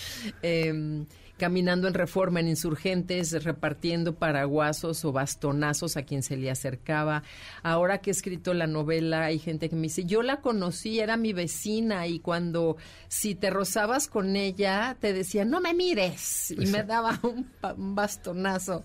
Em, 0.42 1.06
caminando 1.38 1.86
en 1.86 1.94
reforma 1.94 2.40
en 2.40 2.48
insurgentes, 2.48 3.44
repartiendo 3.44 4.16
paraguasos 4.16 5.04
o 5.04 5.12
bastonazos 5.12 5.96
a 5.96 6.02
quien 6.02 6.24
se 6.24 6.36
le 6.36 6.50
acercaba. 6.50 7.22
Ahora 7.62 7.98
que 7.98 8.10
he 8.10 8.12
escrito 8.12 8.54
la 8.54 8.66
novela, 8.66 9.26
hay 9.26 9.38
gente 9.38 9.68
que 9.68 9.76
me 9.76 9.82
dice, 9.82 10.04
yo 10.04 10.22
la 10.22 10.40
conocí, 10.40 10.98
era 10.98 11.16
mi 11.16 11.32
vecina 11.32 12.08
y 12.08 12.18
cuando 12.18 12.76
si 13.06 13.36
te 13.36 13.50
rozabas 13.50 14.08
con 14.08 14.34
ella, 14.34 14.96
te 15.00 15.12
decía, 15.12 15.44
no 15.44 15.60
me 15.60 15.74
mires, 15.74 16.50
y 16.50 16.66
me 16.66 16.82
daba 16.82 17.20
un 17.22 17.94
bastonazo. 17.94 18.82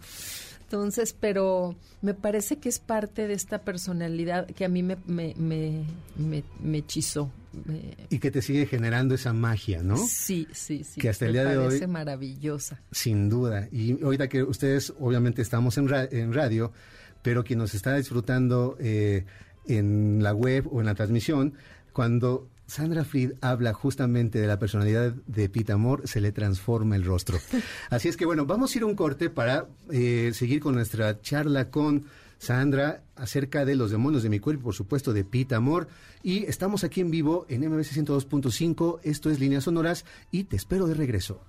Entonces, 0.74 1.14
pero 1.14 1.76
me 2.02 2.16
parece 2.16 2.58
que 2.58 2.68
es 2.68 2.80
parte 2.80 3.28
de 3.28 3.36
esta 3.36 3.62
personalidad 3.62 4.48
que 4.48 4.66
a 4.66 4.70
mí 4.70 4.82
me, 4.82 4.98
me, 5.06 5.36
me, 5.38 5.86
me, 6.18 6.78
hechizó. 6.80 7.32
Y 8.10 8.18
que 8.18 8.32
te 8.32 8.42
sigue 8.42 8.66
generando 8.66 9.14
esa 9.14 9.34
magia, 9.34 9.84
¿no? 9.84 9.98
Sí, 9.98 10.48
sí, 10.52 10.84
sí. 10.84 11.00
Que 11.00 11.10
hasta 11.10 11.28
el 11.28 11.34
día 11.34 11.44
de 11.44 11.60
hoy. 11.60 11.68
parece 11.68 11.86
maravillosa. 11.86 12.82
Sin 12.92 13.30
duda. 13.30 13.68
Y 13.72 14.02
ahorita 14.04 14.28
que 14.30 14.42
ustedes, 14.42 14.92
obviamente, 15.00 15.44
estamos 15.44 15.78
en, 15.78 15.88
en 16.10 16.34
radio, 16.34 16.72
pero 17.22 17.44
quien 17.44 17.60
nos 17.60 17.76
está 17.76 17.96
disfrutando 17.96 18.76
eh, 18.80 19.26
en 19.68 20.24
la 20.24 20.34
web 20.34 20.68
o 20.72 20.80
en 20.80 20.88
la 20.88 20.96
transmisión, 20.96 21.54
cuando 21.92 22.50
Sandra 22.74 23.06
Fried 23.06 23.34
habla 23.42 23.72
justamente 23.72 24.40
de 24.40 24.48
la 24.48 24.58
personalidad 24.58 25.14
de 25.28 25.48
Pita 25.48 25.74
Amor, 25.74 26.08
se 26.08 26.22
le 26.22 26.32
transforma 26.32 26.96
el 26.96 27.06
rostro. 27.06 27.38
Así 27.92 28.10
es 28.10 28.18
que 28.18 28.26
bueno, 28.26 28.48
vamos 28.48 28.74
a 28.74 28.78
ir 28.80 28.84
a 28.84 28.88
un 28.88 28.96
corte 28.96 29.30
para 29.30 29.68
eh, 29.92 30.32
seguir 30.34 30.60
con 30.60 30.74
nuestra 30.74 31.22
charla 31.22 31.70
con 31.70 32.06
Sandra 32.40 33.04
acerca 33.16 33.64
de 33.64 33.76
los 33.76 33.92
demonios 33.92 34.24
de 34.24 34.30
mi 34.30 34.40
cuerpo, 34.40 34.64
por 34.64 34.74
supuesto, 34.74 35.14
de 35.14 35.24
Pita 35.24 35.56
Amor. 35.56 35.88
Y 36.24 36.46
estamos 36.46 36.84
aquí 36.84 37.02
en 37.02 37.12
vivo 37.12 37.46
en 37.48 37.62
MBC 37.62 37.92
102.5. 37.92 39.02
Esto 39.04 39.30
es 39.30 39.40
Líneas 39.40 39.66
Sonoras 39.66 40.04
y 40.32 40.46
te 40.46 40.56
espero 40.56 40.88
de 40.88 40.96
regreso. 40.96 41.42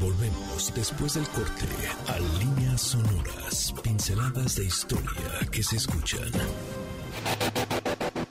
Volvemos 0.00 0.72
después 0.74 1.14
del 1.14 1.28
corte 1.28 1.66
a 2.08 2.18
líneas 2.40 2.80
sonoras, 2.80 3.72
pinceladas 3.80 4.56
de 4.56 4.64
historia 4.64 5.48
que 5.52 5.62
se 5.62 5.76
escuchan. 5.76 6.32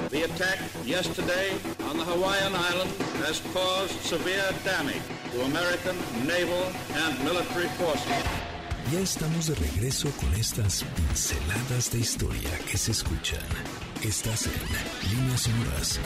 The 0.09 0.23
attack 0.23 0.59
yesterday 0.85 1.49
on 1.89 1.97
the 1.97 2.03
Hawaiian 2.03 2.53
Islands 2.55 2.95
has 3.25 3.41
caused 3.53 3.93
severe 4.01 4.49
damage 4.63 5.01
to 5.31 5.41
American 5.41 5.95
naval 6.27 6.65
and 6.95 7.23
military 7.23 7.67
forces. 7.79 8.23
Ya 8.91 8.99
estamos 8.99 9.47
de 9.47 9.55
regreso 9.55 10.09
con 10.19 10.33
estas 10.35 10.83
pinceladas 10.95 11.91
de 11.91 11.99
historia 11.99 12.51
que 12.69 12.77
se 12.77 12.91
escuchan. 12.91 13.41
Estás 14.03 14.45
en 14.47 14.53
líneas 15.09 15.41
sonoras. 15.41 15.99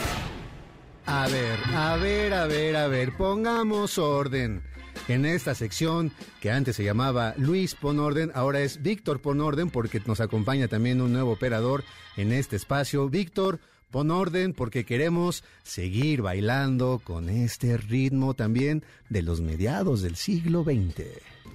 A 1.04 1.26
ver, 1.28 1.58
a 1.74 1.96
ver, 1.96 2.34
a 2.34 2.46
ver, 2.46 2.76
a 2.76 2.88
ver, 2.88 3.16
pongamos 3.16 3.98
orden. 3.98 4.62
En 5.06 5.24
esta 5.24 5.54
sección 5.54 6.12
que 6.40 6.50
antes 6.50 6.76
se 6.76 6.84
llamaba 6.84 7.34
Luis 7.36 7.74
Ponorden, 7.74 8.30
ahora 8.34 8.60
es 8.60 8.82
Víctor 8.82 9.20
Ponorden 9.20 9.70
porque 9.70 10.02
nos 10.04 10.20
acompaña 10.20 10.68
también 10.68 11.00
un 11.00 11.12
nuevo 11.12 11.32
operador 11.32 11.84
en 12.16 12.32
este 12.32 12.56
espacio. 12.56 13.08
Víctor, 13.08 13.60
pon 13.90 14.10
orden 14.10 14.52
porque 14.52 14.84
queremos 14.84 15.44
seguir 15.62 16.22
bailando 16.22 17.00
con 17.02 17.28
este 17.30 17.76
ritmo 17.76 18.34
también 18.34 18.84
de 19.08 19.22
los 19.22 19.40
mediados 19.40 20.02
del 20.02 20.16
siglo 20.16 20.64
XX. 20.64 21.06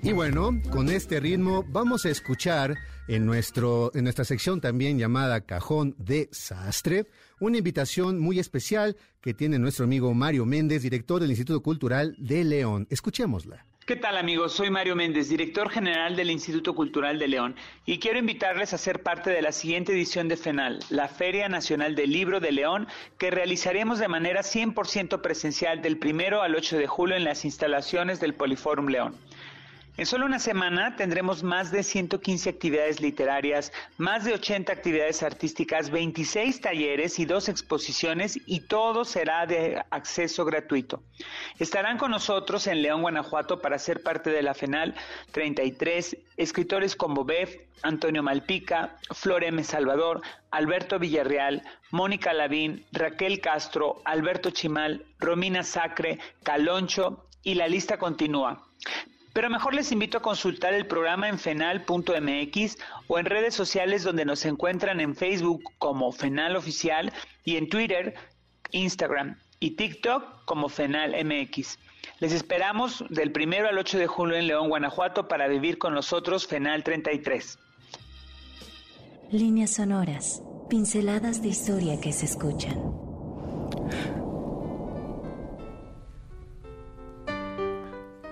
Y 0.02 0.12
bueno, 0.12 0.52
con 0.70 0.90
este 0.90 1.20
ritmo 1.20 1.64
vamos 1.70 2.06
a 2.06 2.10
escuchar 2.10 2.76
en, 3.08 3.26
nuestro, 3.26 3.92
en 3.94 4.04
nuestra 4.04 4.26
sección 4.26 4.60
también 4.60 5.00
llamada 5.00 5.42
Cajón 5.42 5.96
de 5.98 6.28
Sastre, 6.32 7.08
una 7.44 7.58
invitación 7.58 8.20
muy 8.20 8.40
especial 8.40 8.96
que 9.22 9.34
tiene 9.34 9.60
nuestro 9.60 9.84
amigo 9.84 10.14
Mario 10.14 10.46
Méndez, 10.46 10.82
director 10.82 11.22
del 11.22 11.32
Instituto 11.32 11.62
Cultural 11.62 12.16
de 12.18 12.44
León. 12.46 12.88
Escuchémosla. 12.90 13.66
¿Qué 13.86 13.98
tal 13.98 14.16
amigos? 14.16 14.54
Soy 14.54 14.70
Mario 14.70 14.96
Méndez, 14.96 15.28
director 15.28 15.70
general 15.70 16.16
del 16.16 16.32
Instituto 16.32 16.74
Cultural 16.74 17.20
de 17.20 17.28
León, 17.28 17.58
y 17.86 18.00
quiero 18.00 18.18
invitarles 18.18 18.74
a 18.74 18.78
ser 18.78 19.04
parte 19.04 19.30
de 19.30 19.42
la 19.42 19.52
siguiente 19.52 19.92
edición 19.92 20.30
de 20.30 20.38
FENAL, 20.38 20.80
la 20.90 21.10
Feria 21.10 21.50
Nacional 21.50 21.94
del 21.94 22.14
Libro 22.14 22.40
de 22.40 22.54
León, 22.54 22.88
que 23.18 23.30
realizaremos 23.30 24.00
de 24.00 24.08
manera 24.08 24.40
100% 24.40 25.20
presencial 25.20 25.82
del 25.82 25.98
primero 25.98 26.42
al 26.44 26.56
8 26.56 26.78
de 26.78 26.88
julio 26.88 27.18
en 27.18 27.26
las 27.26 27.44
instalaciones 27.44 28.22
del 28.22 28.36
Poliforum 28.36 28.88
León. 28.88 29.18
En 29.96 30.08
solo 30.08 30.26
una 30.26 30.40
semana 30.40 30.96
tendremos 30.96 31.44
más 31.44 31.70
de 31.70 31.84
115 31.84 32.50
actividades 32.50 33.00
literarias, 33.00 33.72
más 33.98 34.24
de 34.24 34.34
80 34.34 34.74
actividades 34.74 35.22
artísticas, 35.22 35.92
26 35.92 36.62
talleres 36.62 37.20
y 37.20 37.26
dos 37.26 37.48
exposiciones 37.48 38.40
y 38.48 38.62
todo 38.62 39.06
será 39.06 39.46
de 39.46 39.84
acceso 39.92 40.46
gratuito. 40.46 41.04
Estarán 41.60 42.00
con 42.00 42.10
nosotros 42.10 42.66
en 42.66 42.82
León, 42.82 43.04
Guanajuato 43.04 43.62
para 43.62 43.78
ser 43.78 44.02
parte 44.02 44.32
de 44.32 44.42
la 44.42 44.56
FENAL 44.56 44.96
33 45.32 46.18
escritores 46.38 46.96
como 46.96 47.24
Bev, 47.24 47.68
Antonio 47.84 48.24
Malpica, 48.24 48.98
Flor 49.12 49.44
M. 49.44 49.64
Salvador, 49.64 50.22
Alberto 50.50 50.98
Villarreal, 50.98 51.62
Mónica 51.92 52.34
Lavín, 52.34 52.84
Raquel 52.94 53.42
Castro, 53.42 54.02
Alberto 54.06 54.50
Chimal, 54.50 55.06
Romina 55.20 55.62
Sacre, 55.62 56.18
Caloncho 56.42 57.28
y 57.44 57.54
la 57.54 57.68
lista 57.68 58.00
continúa. 58.00 58.66
Pero 59.34 59.50
mejor 59.50 59.74
les 59.74 59.92
invito 59.92 60.20
a 60.20 60.22
consultar 60.22 60.74
el 60.76 60.86
programa 60.86 61.28
en 61.28 61.40
fenal.mx 61.40 62.78
o 63.08 63.20
en 63.20 63.26
redes 63.26 63.56
sociales 63.56 64.04
donde 64.04 64.26
nos 64.26 64.46
encuentran 64.46 65.00
en 65.00 65.16
Facebook 65.16 65.64
como 65.80 66.12
Fenal 66.12 66.56
Oficial 66.56 67.12
y 67.44 67.58
en 67.58 67.68
Twitter, 67.68 68.14
Instagram 68.72 69.40
y 69.60 69.72
TikTok 69.72 70.46
como 70.46 70.70
Fenal 70.70 71.16
MX. 71.26 71.80
Les 72.20 72.32
esperamos 72.32 73.04
del 73.10 73.32
primero 73.32 73.68
al 73.68 73.78
8 73.78 73.98
de 73.98 74.08
julio 74.08 74.38
en 74.38 74.48
León, 74.48 74.70
Guanajuato 74.70 75.28
para 75.28 75.48
vivir 75.48 75.80
con 75.80 75.94
nosotros 75.96 76.46
Fenal 76.46 76.84
33. 76.84 77.58
Líneas 79.32 79.72
sonoras, 79.72 80.44
pinceladas 80.70 81.42
de 81.42 81.48
historia 81.48 82.00
que 82.00 82.14
se 82.14 82.26
escuchan. 82.26 83.03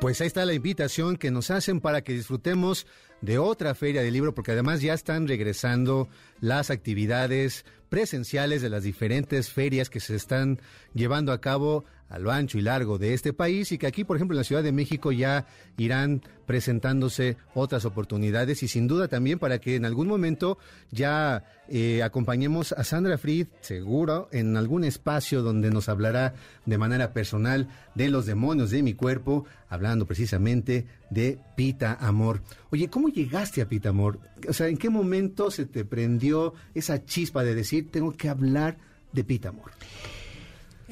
Pues 0.01 0.19
ahí 0.19 0.25
está 0.25 0.45
la 0.45 0.55
invitación 0.55 1.15
que 1.15 1.29
nos 1.29 1.51
hacen 1.51 1.79
para 1.79 2.01
que 2.01 2.13
disfrutemos 2.13 2.87
de 3.21 3.37
otra 3.37 3.75
feria 3.75 4.01
del 4.01 4.13
libro, 4.13 4.33
porque 4.33 4.53
además 4.53 4.81
ya 4.81 4.95
están 4.95 5.27
regresando 5.27 6.09
las 6.39 6.71
actividades 6.71 7.65
presenciales 7.87 8.63
de 8.63 8.69
las 8.71 8.81
diferentes 8.81 9.51
ferias 9.51 9.91
que 9.91 9.99
se 9.99 10.15
están 10.15 10.59
llevando 10.95 11.31
a 11.31 11.39
cabo 11.39 11.85
a 12.11 12.19
lo 12.19 12.31
ancho 12.31 12.57
y 12.57 12.61
largo 12.61 12.97
de 12.97 13.13
este 13.13 13.31
país 13.31 13.71
y 13.71 13.77
que 13.77 13.87
aquí, 13.87 14.03
por 14.03 14.17
ejemplo, 14.17 14.35
en 14.35 14.39
la 14.39 14.43
Ciudad 14.43 14.63
de 14.63 14.73
México 14.73 15.11
ya 15.13 15.47
irán 15.77 16.21
presentándose 16.45 17.37
otras 17.53 17.85
oportunidades 17.85 18.61
y 18.63 18.67
sin 18.67 18.85
duda 18.85 19.07
también 19.07 19.39
para 19.39 19.59
que 19.59 19.75
en 19.75 19.85
algún 19.85 20.09
momento 20.09 20.57
ya 20.91 21.45
eh, 21.69 22.03
acompañemos 22.03 22.73
a 22.73 22.83
Sandra 22.83 23.17
Fried, 23.17 23.47
seguro, 23.61 24.27
en 24.33 24.57
algún 24.57 24.83
espacio 24.83 25.41
donde 25.41 25.71
nos 25.71 25.87
hablará 25.87 26.33
de 26.65 26.77
manera 26.77 27.13
personal 27.13 27.69
de 27.95 28.09
los 28.09 28.25
demonios 28.25 28.71
de 28.71 28.83
mi 28.83 28.93
cuerpo, 28.93 29.45
hablando 29.69 30.05
precisamente 30.05 30.87
de 31.09 31.39
Pita 31.55 31.97
Amor. 32.01 32.41
Oye, 32.71 32.89
¿cómo 32.89 33.07
llegaste 33.07 33.61
a 33.61 33.69
Pita 33.69 33.89
Amor? 33.89 34.19
O 34.49 34.51
sea, 34.51 34.67
¿en 34.67 34.77
qué 34.77 34.89
momento 34.89 35.49
se 35.49 35.65
te 35.65 35.85
prendió 35.85 36.53
esa 36.73 37.05
chispa 37.05 37.45
de 37.45 37.55
decir, 37.55 37.89
tengo 37.89 38.11
que 38.11 38.27
hablar 38.27 38.77
de 39.13 39.23
Pita 39.23 39.49
Amor? 39.49 39.71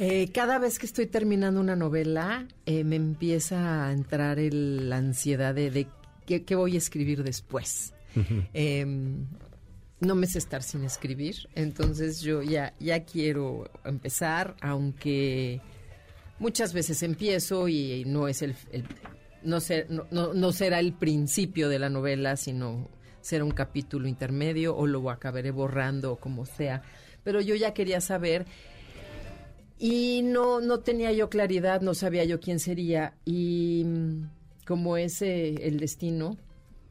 Eh, 0.02 0.30
cada 0.34 0.60
vez 0.60 0.80
que 0.80 0.86
estoy 0.86 1.08
terminando 1.08 1.60
una 1.60 1.76
novela, 1.76 2.48
eh, 2.66 2.86
me 2.86 2.96
empieza 2.96 3.86
a 3.88 3.92
entrar 3.92 4.40
el- 4.40 4.90
la 4.90 4.96
ansiedad 4.98 5.54
de, 5.54 5.72
de 5.72 5.88
qué, 6.26 6.46
qué 6.46 6.56
voy 6.56 6.76
a 6.76 6.78
escribir 6.78 7.22
después. 7.24 7.94
Em, 8.54 9.26
no 10.00 10.16
me 10.16 10.26
sé 10.26 10.38
estar 10.40 10.64
sin 10.64 10.84
escribir, 10.86 11.36
entonces 11.54 12.22
yo 12.22 12.42
ya, 12.42 12.74
ya 12.80 13.04
quiero 13.04 13.70
empezar, 13.84 14.56
aunque 14.62 15.60
muchas 16.40 16.74
veces 16.74 17.04
empiezo 17.04 17.68
y 17.68 18.06
no 18.08 18.28
es 18.30 18.42
el, 18.42 18.56
el- 18.72 18.86
no, 19.44 19.60
ser- 19.60 19.92
no, 19.92 20.08
no- 20.12 20.34
no 20.34 20.52
será 20.54 20.80
el 20.80 20.94
principio 20.94 21.68
de 21.68 21.78
la 21.78 21.90
novela, 21.90 22.38
sino 22.38 22.90
será 23.22 23.44
un 23.44 23.52
capítulo 23.52 24.08
intermedio 24.08 24.76
o 24.78 24.88
lo 24.88 25.10
acabaré 25.12 25.52
borrando 25.52 26.14
o 26.14 26.16
como 26.16 26.46
sea. 26.46 26.82
Pero 27.26 27.42
yo 27.42 27.54
ya 27.54 27.74
quería 27.74 28.00
saber 28.00 28.46
y 29.80 30.22
no, 30.24 30.60
no 30.60 30.80
tenía 30.82 31.14
yo 31.14 31.30
claridad, 31.30 31.82
no 31.82 31.94
sabía 31.94 32.26
yo 32.26 32.42
quién 32.42 32.60
sería. 32.60 33.14
Y 33.24 33.84
mm, 33.86 34.30
como 34.68 34.98
es 34.98 35.22
eh, 35.22 35.56
el 35.68 35.80
destino, 35.80 36.38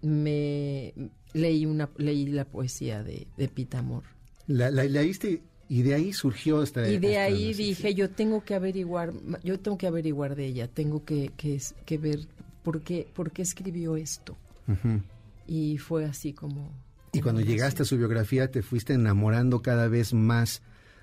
me 0.01 0.95
leí 1.35 1.67
una 1.67 1.91
leí 1.99 2.27
la 2.27 2.47
poesía 2.47 3.03
de, 3.03 3.29
de 3.37 3.49
Pita 3.49 3.81
Amor. 3.81 4.05
La, 4.47 4.71
la, 4.71 4.85
leíste 4.85 5.43
y 5.69 5.83
de 5.83 5.95
ahí 5.95 6.15
surgió 6.15 6.63
esta... 6.63 6.89
Y 6.89 6.99
de 6.99 7.09
esta 7.09 7.25
ahí 7.25 7.53
dije, 7.53 7.95
yo 7.95 8.09
tengo 8.09 8.43
que 8.43 8.55
averiguar, 8.55 9.13
yo 9.45 9.61
tengo 9.61 9.77
que 9.77 9.87
averiguar 9.87 10.35
de 10.35 10.47
ella, 10.47 10.67
tengo 10.67 11.05
que, 11.05 11.31
que, 11.37 11.61
que 11.85 11.99
ver 11.99 12.21
por 12.63 12.81
qué, 12.81 13.07
por 13.15 13.33
qué 13.33 13.43
escribió 13.43 13.97
esto. 13.97 14.35
Ujú. 14.67 15.03
Y 15.47 15.77
fue 15.77 16.07
así 16.07 16.33
como... 16.33 16.73
Y 17.13 17.21
cuando 17.21 17.43
llegaste 17.43 17.83
a 17.83 17.85
su 17.85 17.99
biografía 17.99 18.51
te 18.51 18.63
fuiste 18.63 18.95
enamorando 18.95 19.61
cada 19.61 19.89
vez 19.89 20.15
más 20.15 20.63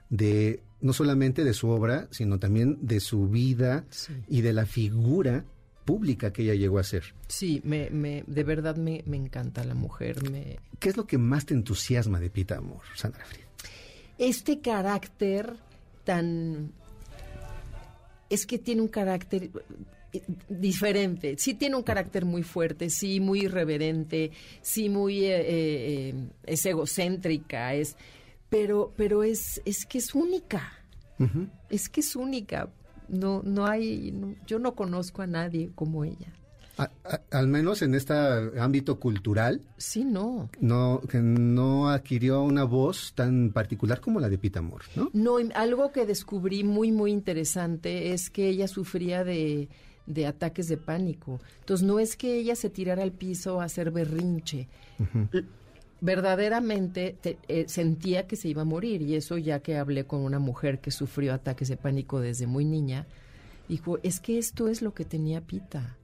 de 0.10 0.62
no 0.82 0.93
solamente 0.93 1.43
de 1.43 1.53
su 1.53 1.70
obra, 1.70 2.08
sino 2.12 2.38
también 2.39 2.78
de 2.82 2.99
su 2.99 3.28
vida 3.28 3.86
Sí. 3.89 4.14
y 4.28 4.41
de 4.41 4.53
la 4.53 4.66
figura 4.66 5.43
pública 5.86 6.32
que 6.34 6.43
ella 6.43 6.56
llegó 6.56 6.80
a 6.80 6.84
ser. 6.84 7.14
Sí, 7.28 7.62
me, 7.64 7.89
me, 7.91 8.24
de 8.28 8.43
verdad 8.43 8.76
me, 8.76 9.03
me 9.06 9.18
encanta 9.18 9.64
la 9.64 9.74
mujer, 9.76 10.30
me, 10.30 10.58
¿Qué 10.80 10.89
es 10.89 10.97
lo 10.97 11.06
que 11.08 11.18
más 11.18 11.45
te 11.45 11.53
entusiasma 11.53 12.20
de 12.20 12.30
Pita 12.30 12.58
Amor, 12.58 12.82
Sandra 12.95 13.24
Fried? 13.26 13.43
este 14.18 14.60
carácter 14.62 15.53
tan... 16.06 16.72
Es 18.30 18.45
que 18.45 18.58
tiene 18.60 18.82
un 18.82 18.88
carácter 18.88 19.49
eh, 20.14 20.22
diferente. 20.49 21.36
Sí 21.38 21.53
tiene 21.53 21.76
un 21.76 21.84
carácter 21.84 22.26
muy 22.26 22.41
fuerte, 22.43 22.89
sí 22.89 23.20
muy 23.20 23.41
irreverente, 23.41 24.32
sí 24.62 24.89
muy... 24.89 25.26
eh, 25.26 25.41
eh, 26.10 26.14
es 26.45 26.66
egocéntrica, 26.66 27.74
es... 27.74 27.95
Pero, 28.56 28.93
pero 28.95 29.24
es, 29.24 29.62
es 29.66 29.86
que 29.86 29.97
es 29.97 30.16
única. 30.16 30.72
Es 31.70 31.89
que 31.89 31.99
es 31.99 32.16
única. 32.16 32.70
No, 33.10 33.41
no 33.43 33.66
hay... 33.66 34.12
no- 34.14 34.36
yo 34.47 34.60
no 34.60 34.76
conozco 34.76 35.22
a 35.22 35.28
nadie 35.28 35.72
como 35.76 36.06
ella. 36.06 36.32
A- 36.78 36.89
a- 37.06 37.22
al 37.32 37.47
menos 37.47 37.82
en 37.82 37.95
este 37.95 38.14
ámbito 38.60 38.97
cultural, 38.99 39.62
Sí, 39.78 40.03
no. 40.06 40.49
no, 40.60 41.01
que 41.10 41.20
no 41.20 41.89
adquirió 41.89 42.43
una 42.43 42.64
voz 42.66 43.14
tan 43.14 43.51
particular 43.51 43.99
como 44.01 44.20
la 44.20 44.30
de 44.30 44.38
Pita 44.38 44.60
Amor, 44.60 44.82
¿no? 44.95 45.10
No, 45.14 45.38
algo 45.53 45.91
que 45.91 46.06
descubrí 46.06 46.64
muy, 46.64 46.91
muy 46.91 47.12
interesante 47.12 48.12
es 48.14 48.30
que 48.30 48.47
ella 48.49 48.68
sufría 48.68 49.24
de, 49.24 49.68
de 50.06 50.28
ataques 50.28 50.68
de 50.68 50.78
pánico. 50.78 51.39
Entonces, 51.60 51.86
no 51.88 51.99
es 51.99 52.16
que 52.18 52.36
ella 52.39 52.56
se 52.56 52.70
tirara 52.70 53.03
al 53.03 53.12
piso 53.14 53.62
a 53.62 53.66
hacer 53.66 53.91
berrinche. 53.91 54.68
L- 55.32 55.45
Verdaderamente 56.02 57.16
te- 57.22 57.38
eh, 57.48 57.66
sentía 57.68 58.28
que 58.28 58.36
se 58.36 58.48
iba 58.50 58.62
a 58.62 58.66
morir 58.66 59.02
y 59.02 59.16
eso 59.16 59.38
ya 59.38 59.60
que 59.60 59.78
hablé 59.78 60.06
con 60.06 60.22
una 60.22 60.39
mujer 60.39 60.80
que 60.80 60.91
sufrió 60.91 61.34
ataques 61.34 61.68
de 61.70 61.78
pánico 61.78 62.20
desde 62.20 62.48
muy 62.48 62.66
niña, 62.66 63.06
dijo, 63.68 63.98
es 64.04 64.20
que 64.20 64.38
esto 64.38 64.68
es 64.68 64.82
lo 64.82 64.93
que 64.93 65.06
tenía 65.06 65.41
Pita. 65.41 65.98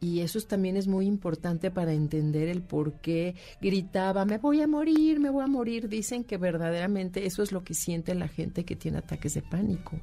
Y 0.00 0.20
eso 0.20 0.38
es- 0.38 0.46
también 0.46 0.76
es 0.76 0.88
muy 0.88 1.06
importante 1.06 1.70
para 1.70 1.92
entender 1.92 2.48
el 2.48 2.62
por 2.62 2.92
qué 2.94 3.34
gritaba, 3.62 4.24
me 4.24 4.38
voy 4.38 4.60
a 4.60 4.66
morir, 4.66 5.20
me 5.20 5.30
voy 5.30 5.44
a 5.44 5.46
morir. 5.46 5.88
Dicen 5.88 6.22
que 6.24 6.36
verdaderamente 6.36 7.24
eso 7.26 7.42
es 7.42 7.50
lo 7.52 7.64
que 7.64 7.74
siente 7.74 8.14
la 8.14 8.28
gente 8.28 8.64
que 8.64 8.76
tiene 8.76 8.98
ataques 8.98 9.34
de 9.34 9.42
pánico. 9.42 9.98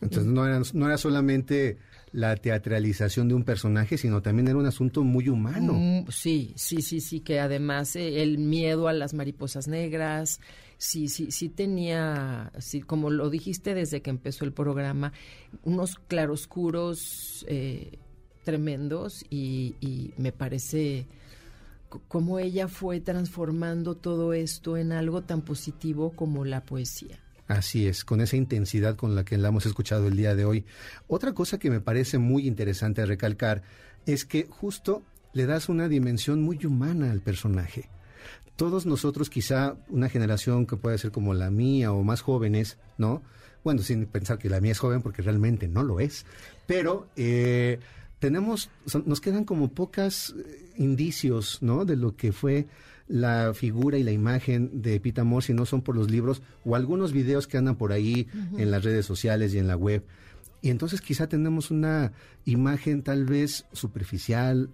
Entonces 0.00 0.26
no 0.32 0.46
era, 0.46 0.62
no 0.72 0.86
era 0.86 0.96
solamente 0.96 1.76
la 2.12 2.36
teatralización 2.36 3.28
de 3.28 3.34
un 3.34 3.44
personaje, 3.44 3.96
sino 3.96 4.20
también 4.20 4.48
era 4.48 4.56
un 4.56 4.66
asunto 4.66 5.04
muy 5.04 5.28
humano. 5.28 5.74
Mm, 5.74 6.10
sí, 6.10 6.52
sí, 6.56 6.82
sí, 6.82 7.00
sí, 7.00 7.20
que 7.20 7.40
además 7.40 7.94
eh, 7.96 8.22
el 8.22 8.38
miedo 8.38 8.88
a 8.88 8.92
las 8.92 9.14
mariposas 9.14 9.68
negras, 9.68 10.40
sí, 10.76 11.08
sí, 11.08 11.30
sí 11.30 11.48
tenía, 11.48 12.50
sí, 12.58 12.80
como 12.80 13.10
lo 13.10 13.30
dijiste 13.30 13.74
desde 13.74 14.02
que 14.02 14.10
empezó 14.10 14.44
el 14.44 14.52
programa, 14.52 15.12
unos 15.62 15.96
claroscuros 16.08 17.44
eh, 17.48 17.98
tremendos 18.44 19.24
y, 19.30 19.76
y 19.80 20.12
me 20.16 20.32
parece 20.32 21.06
cómo 22.08 22.38
ella 22.38 22.68
fue 22.68 23.00
transformando 23.00 23.96
todo 23.96 24.32
esto 24.32 24.76
en 24.76 24.92
algo 24.92 25.22
tan 25.22 25.42
positivo 25.42 26.10
como 26.10 26.44
la 26.44 26.62
poesía. 26.62 27.20
Así 27.50 27.88
es, 27.88 28.04
con 28.04 28.20
esa 28.20 28.36
intensidad 28.36 28.94
con 28.94 29.16
la 29.16 29.24
que 29.24 29.36
la 29.36 29.48
hemos 29.48 29.66
escuchado 29.66 30.06
el 30.06 30.16
día 30.16 30.36
de 30.36 30.44
hoy. 30.44 30.64
Otra 31.08 31.32
cosa 31.32 31.58
que 31.58 31.68
me 31.68 31.80
parece 31.80 32.18
muy 32.18 32.46
interesante 32.46 33.04
recalcar 33.04 33.62
es 34.06 34.24
que 34.24 34.46
justo 34.48 35.02
le 35.32 35.46
das 35.46 35.68
una 35.68 35.88
dimensión 35.88 36.42
muy 36.42 36.64
humana 36.64 37.10
al 37.10 37.20
personaje. 37.22 37.88
Todos 38.54 38.86
nosotros, 38.86 39.30
quizá 39.30 39.74
una 39.88 40.08
generación 40.08 40.64
que 40.64 40.76
puede 40.76 40.96
ser 40.98 41.10
como 41.10 41.34
la 41.34 41.50
mía 41.50 41.90
o 41.90 42.04
más 42.04 42.20
jóvenes, 42.20 42.78
¿no? 42.98 43.20
Bueno, 43.64 43.82
sin 43.82 44.06
pensar 44.06 44.38
que 44.38 44.48
la 44.48 44.60
mía 44.60 44.70
es 44.72 44.78
joven 44.78 45.02
porque 45.02 45.22
realmente 45.22 45.66
no 45.66 45.82
lo 45.82 45.98
es, 45.98 46.26
pero 46.68 47.08
eh, 47.16 47.80
tenemos, 48.20 48.70
son- 48.86 49.02
nos 49.06 49.20
quedan 49.20 49.44
como 49.44 49.68
pocas 49.72 50.34
eh, 50.38 50.70
indicios, 50.76 51.58
¿no? 51.62 51.84
De 51.84 51.96
lo 51.96 52.14
que 52.14 52.30
fue 52.30 52.68
la 53.10 53.52
figura 53.54 53.98
y 53.98 54.04
la 54.04 54.12
imagen 54.12 54.82
de 54.82 55.00
Pita 55.00 55.22
Amor, 55.22 55.42
si 55.42 55.52
no 55.52 55.66
son 55.66 55.82
por 55.82 55.96
los 55.96 56.10
libros 56.10 56.42
o 56.64 56.76
algunos 56.76 57.12
videos 57.12 57.48
que 57.48 57.58
andan 57.58 57.76
por 57.76 57.92
ahí 57.92 58.28
en 58.56 58.70
las 58.70 58.84
redes 58.84 59.04
sociales 59.04 59.52
y 59.52 59.58
en 59.58 59.66
la 59.66 59.76
web. 59.76 60.04
Y 60.62 60.70
entonces 60.70 61.00
quizá 61.00 61.28
tenemos 61.28 61.70
una 61.70 62.12
imagen 62.44 63.02
tal 63.02 63.24
vez 63.24 63.66
superficial, 63.72 64.70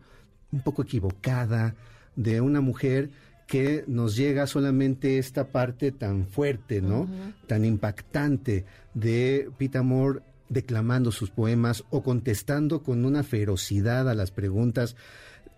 un 0.52 0.60
poco 0.60 0.82
equivocada, 0.82 1.74
de 2.14 2.40
una 2.42 2.60
mujer 2.60 3.10
que 3.46 3.84
nos 3.86 4.16
llega 4.16 4.46
solamente 4.46 5.18
esta 5.18 5.48
parte 5.48 5.90
tan 5.92 6.26
fuerte, 6.26 6.82
¿no? 6.82 7.08
Tan 7.46 7.64
impactante 7.64 8.66
de 8.92 9.48
Pita 9.56 9.78
Amor 9.78 10.22
declamando 10.48 11.10
sus 11.10 11.30
poemas 11.30 11.84
o 11.90 12.02
contestando 12.02 12.82
con 12.82 13.04
una 13.04 13.22
ferocidad 13.22 14.08
a 14.10 14.14
las 14.14 14.30
preguntas 14.30 14.94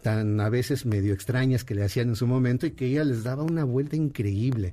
tan 0.08 0.40
a 0.40 0.48
veces 0.48 0.86
medio 0.86 1.12
extrañas 1.12 1.64
que 1.64 1.74
le 1.74 1.84
hacían 1.84 2.08
en 2.08 2.16
su 2.16 2.26
momento 2.26 2.64
y 2.66 2.70
que 2.70 2.86
ella 2.86 3.04
les 3.04 3.24
daba 3.24 3.42
una 3.42 3.64
vuelta 3.64 3.94
increíble. 3.96 4.72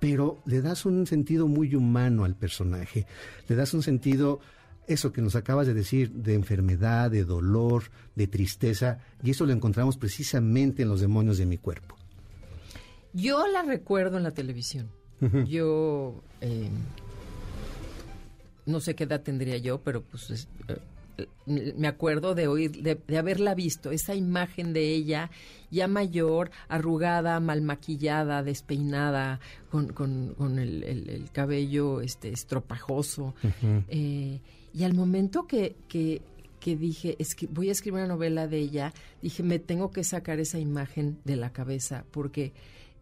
Pero 0.00 0.42
le 0.44 0.60
das 0.60 0.84
un 0.84 1.06
sentido 1.06 1.46
muy 1.48 1.74
humano 1.74 2.24
al 2.24 2.34
personaje, 2.34 3.06
le 3.48 3.56
das 3.56 3.72
un 3.74 3.82
sentido, 3.82 4.40
eso 4.86 5.12
que 5.12 5.22
nos 5.22 5.34
acabas 5.36 5.66
de 5.66 5.72
decir, 5.74 6.10
de 6.10 6.34
enfermedad, 6.34 7.10
de 7.10 7.24
dolor, 7.24 7.84
de 8.16 8.26
tristeza, 8.26 8.98
y 9.22 9.30
eso 9.30 9.46
lo 9.46 9.52
encontramos 9.52 9.96
precisamente 9.96 10.82
en 10.82 10.88
los 10.88 11.00
demonios 11.00 11.38
de 11.38 11.46
mi 11.46 11.56
cuerpo. 11.58 11.96
Yo 13.14 13.46
la 13.46 13.62
recuerdo 13.62 14.16
en 14.18 14.22
la 14.24 14.30
televisión. 14.32 14.88
Yo 15.46 16.22
eh, 16.40 16.68
no 18.66 18.80
sé 18.80 18.94
qué 18.94 19.04
edad 19.04 19.22
tendría 19.22 19.56
yo, 19.58 19.80
pero 19.82 20.02
pues 20.02 20.30
es- 20.30 20.48
eh, 20.68 20.76
me 21.46 21.88
acuerdo 21.88 22.34
de 22.34 22.46
oír, 22.48 22.82
de, 22.82 22.94
de 23.06 23.18
haberla 23.18 23.54
visto, 23.54 23.90
esa 23.90 24.14
imagen 24.14 24.72
de 24.72 24.94
ella 24.94 25.30
ya 25.70 25.86
mayor, 25.88 26.50
arrugada, 26.68 27.38
mal 27.40 27.62
maquillada, 27.62 28.42
despeinada, 28.42 29.40
con, 29.70 29.92
con- 29.92 30.34
con 30.34 30.58
el, 30.58 30.82
el- 30.84 31.08
el 31.08 31.30
cabello 31.30 32.00
este 32.00 32.30
estropajoso. 32.30 33.34
Eh, 33.88 34.40
y 34.74 34.84
al 34.84 34.94
momento 34.94 35.46
que, 35.46 35.76
que, 35.88 36.22
que 36.60 36.76
dije, 36.76 37.16
es 37.18 37.34
que 37.34 37.46
voy 37.46 37.68
a 37.68 37.72
escribir 37.72 38.00
una 38.00 38.08
novela 38.08 38.46
de 38.46 38.58
ella, 38.58 38.92
dije, 39.22 39.42
me 39.42 39.58
tengo 39.58 39.90
que 39.90 40.04
sacar 40.04 40.38
esa 40.40 40.58
imagen 40.58 41.18
de 41.24 41.36
la 41.36 41.52
cabeza, 41.52 42.04
porque 42.10 42.52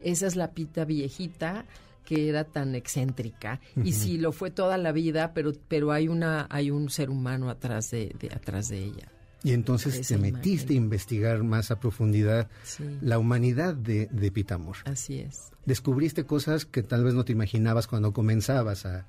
esa 0.01 0.27
es 0.27 0.37
la 0.37 0.53
pita 0.53 0.85
viejita 0.85 1.65
que 2.09 2.31
era 2.31 2.45
tan 2.45 2.75
excéntrica 2.75 3.61
y 3.85 3.93
sí 3.93 4.17
lo 4.17 4.33
fue 4.33 4.51
toda 4.51 4.79
la 4.79 4.93
vida 4.93 5.35
pero 5.35 5.53
pero 5.69 5.93
hay 5.93 6.09
una 6.09 6.47
hay 6.49 6.71
un 6.71 6.89
ser 6.89 7.11
humano 7.11 7.51
atrás 7.51 7.91
de, 7.91 8.15
de- 8.19 8.29
atrás 8.35 8.69
de 8.71 8.79
ella 8.83 9.13
Y 9.45 9.53
entonces 9.53 10.09
te 10.09 10.17
metiste 10.17 10.73
a 10.73 10.77
investigar 10.77 11.43
más 11.45 11.71
a 11.71 11.79
profundidad 11.79 12.49
Sí. 12.65 12.85
la 13.03 13.19
humanidad 13.19 13.75
de, 13.75 14.07
de 14.11 14.31
Pita 14.33 14.55
Amor. 14.55 14.77
así 14.87 15.19
es 15.21 15.51
Descubriste 15.67 16.25
cosas 16.25 16.65
que 16.65 16.83
tal 16.83 17.05
vez 17.05 17.13
no 17.13 17.27
te 17.27 17.33
imaginabas 17.33 17.87
cuando 17.87 18.15
comenzabas 18.15 18.87
a, 18.87 19.05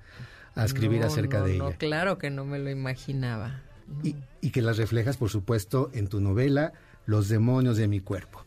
a 0.55 0.65
escribir 0.65 0.99
No, 0.99 1.07
acerca 1.07 1.39
no, 1.39 1.45
de 1.45 1.57
no, 1.57 1.67
ella. 1.69 1.77
claro 1.77 2.17
que 2.17 2.29
no 2.29 2.43
me 2.43 2.59
lo 2.59 2.69
imaginaba 2.69 3.61
Y, 4.03 4.15
y 4.41 4.49
que 4.51 4.61
las 4.61 4.77
reflejas, 4.77 5.15
por 5.15 5.29
supuesto, 5.29 5.89
en 5.93 6.09
tu 6.09 6.19
novela 6.19 6.73
Los 7.05 7.29
demonios 7.29 7.77
de 7.77 7.87
mi 7.87 8.01
cuerpo. 8.01 8.43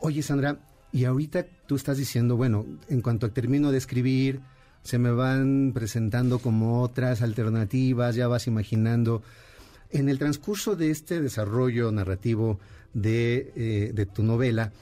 Oye, 0.00 0.22
Sandra, 0.22 0.58
y 0.92 1.04
ahorita 1.04 1.46
tú 1.66 1.76
estás 1.76 1.98
diciendo, 1.98 2.36
bueno, 2.36 2.66
en 2.88 3.00
cuanto 3.00 3.30
termino 3.30 3.70
de 3.70 3.78
escribir, 3.78 4.40
se 4.82 4.98
me 4.98 5.10
van 5.10 5.72
presentando 5.74 6.38
como 6.38 6.82
otras 6.82 7.22
alternativas, 7.22 8.14
ya 8.16 8.28
vas 8.28 8.46
imaginando. 8.46 9.22
En 9.90 10.08
el 10.08 10.18
transcurso 10.18 10.76
de 10.76 10.90
este 10.90 11.20
desarrollo 11.20 11.92
narrativo 11.92 12.58
de, 12.94 13.52
eh, 13.56 13.92
de 13.94 14.06
tu 14.06 14.22
novela, 14.22 14.72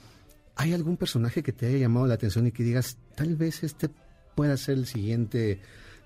¿hay 0.57 0.73
algún 0.73 0.97
personaje 0.97 1.43
que 1.43 1.53
te 1.53 1.67
haya 1.67 1.79
llamado 1.79 2.07
la 2.07 2.15
atención 2.15 2.47
y 2.47 2.53
que 2.53 2.63
digas, 2.63 2.97
tal 3.15 3.37
vez 3.37 3.63
este 3.63 3.91
pueda 4.35 4.57
ser 4.57 4.79
el 4.79 4.87
siguiente 4.87 5.61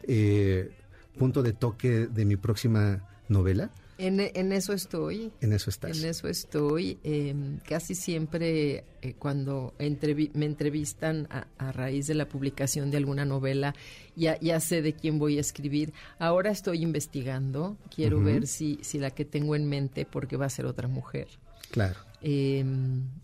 eh, 0.05 0.71
punto 1.19 1.43
de 1.43 1.53
toque 1.53 2.07
de 2.07 2.25
mi 2.25 2.37
próxima 2.37 3.09
novela? 3.29 3.71
En, 3.99 4.21
en 4.21 4.53
eso 4.53 4.73
estoy 4.73 5.31
En 5.41 5.53
eso 5.53 5.71
estás. 5.71 5.97
En 5.99 6.05
eso 6.09 6.29
estoy. 6.29 6.99
eh, 7.05 7.35
casi 7.69 7.95
siempre 7.95 8.85
eh, 9.03 9.15
cuando 9.19 9.75
entrevi- 9.79 10.31
me 10.35 10.47
entrevistan 10.47 11.29
a, 11.31 11.47
a 11.59 11.73
raíz 11.73 12.07
de 12.07 12.15
la 12.15 12.29
publicación 12.29 12.91
de 12.91 12.97
alguna 12.97 13.25
novela, 13.25 13.75
ya, 14.17 14.39
ya 14.41 14.59
sé 14.61 14.83
de 14.83 14.95
quién 14.95 15.19
voy 15.19 15.39
a 15.39 15.41
escribir. 15.41 15.93
Ahora 16.19 16.51
estoy 16.51 16.83
investigando. 16.83 17.77
Quiero 17.95 18.17
Ujú. 18.19 18.27
ver 18.27 18.47
si, 18.47 18.79
si 18.83 18.99
la 18.99 19.11
que 19.11 19.25
tengo 19.25 19.55
en 19.57 19.67
mente, 19.69 20.05
porque 20.07 20.37
va 20.37 20.47
a 20.47 20.51
ser 20.51 20.67
otra 20.67 20.89
mujer. 20.89 21.29
Claro. 21.71 22.01
Eh, 22.23 22.65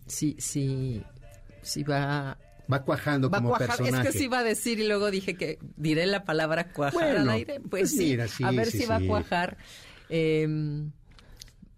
si, 0.07 0.35
si, 0.39 1.03
si 1.61 1.83
va... 1.83 2.37
Va 2.71 2.83
cuajando 2.83 3.31
Va 3.31 3.39
como 3.39 3.49
cuajar, 3.49 3.77
personaje. 3.77 4.07
es 4.09 4.13
que 4.13 4.19
sí 4.19 4.25
iba 4.25 4.37
a 4.37 4.43
decir 4.43 4.79
y 4.79 4.87
luego 4.87 5.09
dije 5.09 5.35
que 5.35 5.57
diré 5.75 6.05
la 6.05 6.23
palabra 6.23 6.71
cuajar 6.71 6.93
Bueno, 7.15 7.21
al 7.21 7.29
aire. 7.31 7.55
Pues, 7.61 7.69
pues 7.69 7.91
sí, 7.91 8.09
mira, 8.09 8.27
sí, 8.27 8.43
a 8.43 8.51
ver 8.51 8.69
sí, 8.69 8.77
si 8.77 8.85
va 8.85 8.97
a 8.97 9.01
cuajar. 9.01 9.57
Eh, 10.09 10.47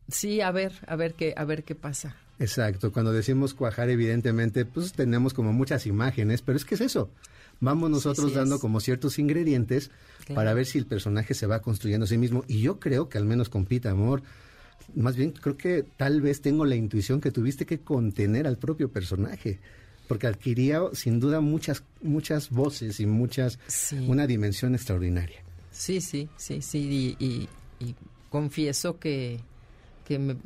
sí, 0.08 0.42
a 0.42 0.52
ver, 0.52 0.74
a 0.88 0.96
ver 0.96 1.14
qué, 1.14 1.34
a 1.36 1.46
ver 1.46 1.64
qué 1.64 1.76
pasa. 1.76 2.16
Exacto, 2.40 2.92
cuando 2.92 3.14
decimos 3.14 3.54
cuajar, 3.54 3.90
evidentemente, 3.90 4.66
pues 4.66 4.94
tenemos 4.94 5.34
como 5.34 5.54
muchas 5.54 5.86
imágenes, 5.86 6.42
pero 6.42 6.58
es 6.58 6.66
que 6.66 6.76
es 6.76 6.82
eso. 6.82 7.12
Vamos 7.60 7.92
nosotros 7.92 8.32
sí 8.32 8.36
dando 8.36 8.56
es. 8.56 8.62
como 8.62 8.80
ciertos 8.80 9.20
ingredientes 9.20 9.92
Claro. 10.26 10.36
para 10.36 10.54
ver 10.56 10.66
si 10.66 10.78
el 10.80 10.86
personaje 10.88 11.34
se 11.36 11.46
va 11.46 11.62
construyendo 11.62 12.06
a 12.06 12.08
sí 12.08 12.18
mismo. 12.18 12.44
Y 12.48 12.62
yo 12.62 12.80
creo 12.80 13.10
que 13.10 13.18
al 13.20 13.26
menos 13.26 13.50
con 13.50 13.66
Pita 13.66 13.92
Amor, 13.92 14.24
más 14.96 15.16
bien 15.16 15.32
creo 15.32 15.58
que 15.58 15.84
tal 15.98 16.22
vez 16.22 16.42
tengo 16.42 16.66
la 16.66 16.76
intuición 16.76 17.22
que 17.22 17.30
tuviste 17.32 17.66
que 17.68 17.80
contener 17.80 18.48
al 18.48 18.58
propio 18.58 18.90
personaje, 18.92 19.60
porque 20.08 20.26
adquiría 20.28 20.82
sin 20.94 21.20
duda 21.20 21.42
muchas 21.42 21.84
muchas 22.02 22.50
voces 22.50 23.00
y 23.00 23.06
muchas 23.06 23.60
una 24.08 24.26
dimensión 24.26 24.74
extraordinaria. 24.74 25.42
Sí, 25.72 26.02
sí, 26.02 26.28
sí, 26.38 26.62
sí. 26.64 27.16
Y, 27.20 27.26
y- 27.26 27.50
y 27.86 27.96
confieso 28.32 28.98
que, 28.98 29.40
que 30.08 30.18
me- 30.18 30.38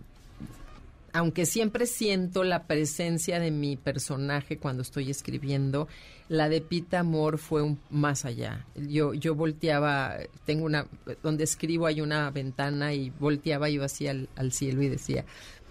aunque 1.14 1.46
siempre 1.46 1.86
siento 1.86 2.44
la 2.44 2.64
presencia 2.64 3.40
de 3.40 3.50
mi 3.50 3.78
personaje 3.78 4.58
cuando 4.58 4.82
estoy 4.82 5.10
escribiendo, 5.10 5.88
la 6.28 6.50
de 6.50 6.60
Pita 6.60 7.00
Amor 7.00 7.38
fue 7.38 7.62
un, 7.62 7.80
más 7.90 8.26
allá. 8.26 8.66
Yo, 8.76 9.14
yo 9.14 9.34
volteaba, 9.34 10.18
tengo 10.44 10.66
una, 10.66 10.88
donde 11.24 11.46
escribo 11.46 11.86
hay 11.86 12.02
una 12.02 12.30
ventana 12.32 12.94
y 12.94 13.12
volteaba 13.12 13.70
yo 13.70 13.84
al, 14.10 14.28
al 14.36 14.52
cielo 14.52 14.82
y 14.82 14.90
decía, 14.90 15.24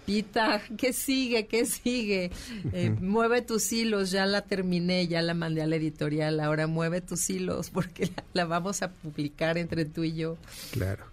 Pita, 0.05 0.61
¿qué 0.77 0.93
sigue? 0.93 1.47
¿Qué 1.47 1.65
sigue? 1.65 2.31
Eh, 2.73 2.95
mueve 3.01 3.41
tus 3.41 3.71
hilos, 3.71 4.11
ya 4.11 4.25
la 4.25 4.41
terminé, 4.41 5.07
ya 5.07 5.21
la 5.21 5.33
mandé 5.33 5.61
a 5.61 5.67
la 5.67 5.75
editorial, 5.75 6.39
ahora 6.39 6.67
mueve 6.67 7.01
tus 7.01 7.29
hilos 7.29 7.69
porque 7.73 8.07
la, 8.07 8.23
la 8.33 8.45
vamos 8.45 8.81
a 8.81 8.91
publicar 8.91 9.57
entre 9.57 9.85
tú 9.85 10.03
y 10.03 10.13
yo. 10.13 10.37
Claro. 10.71 11.05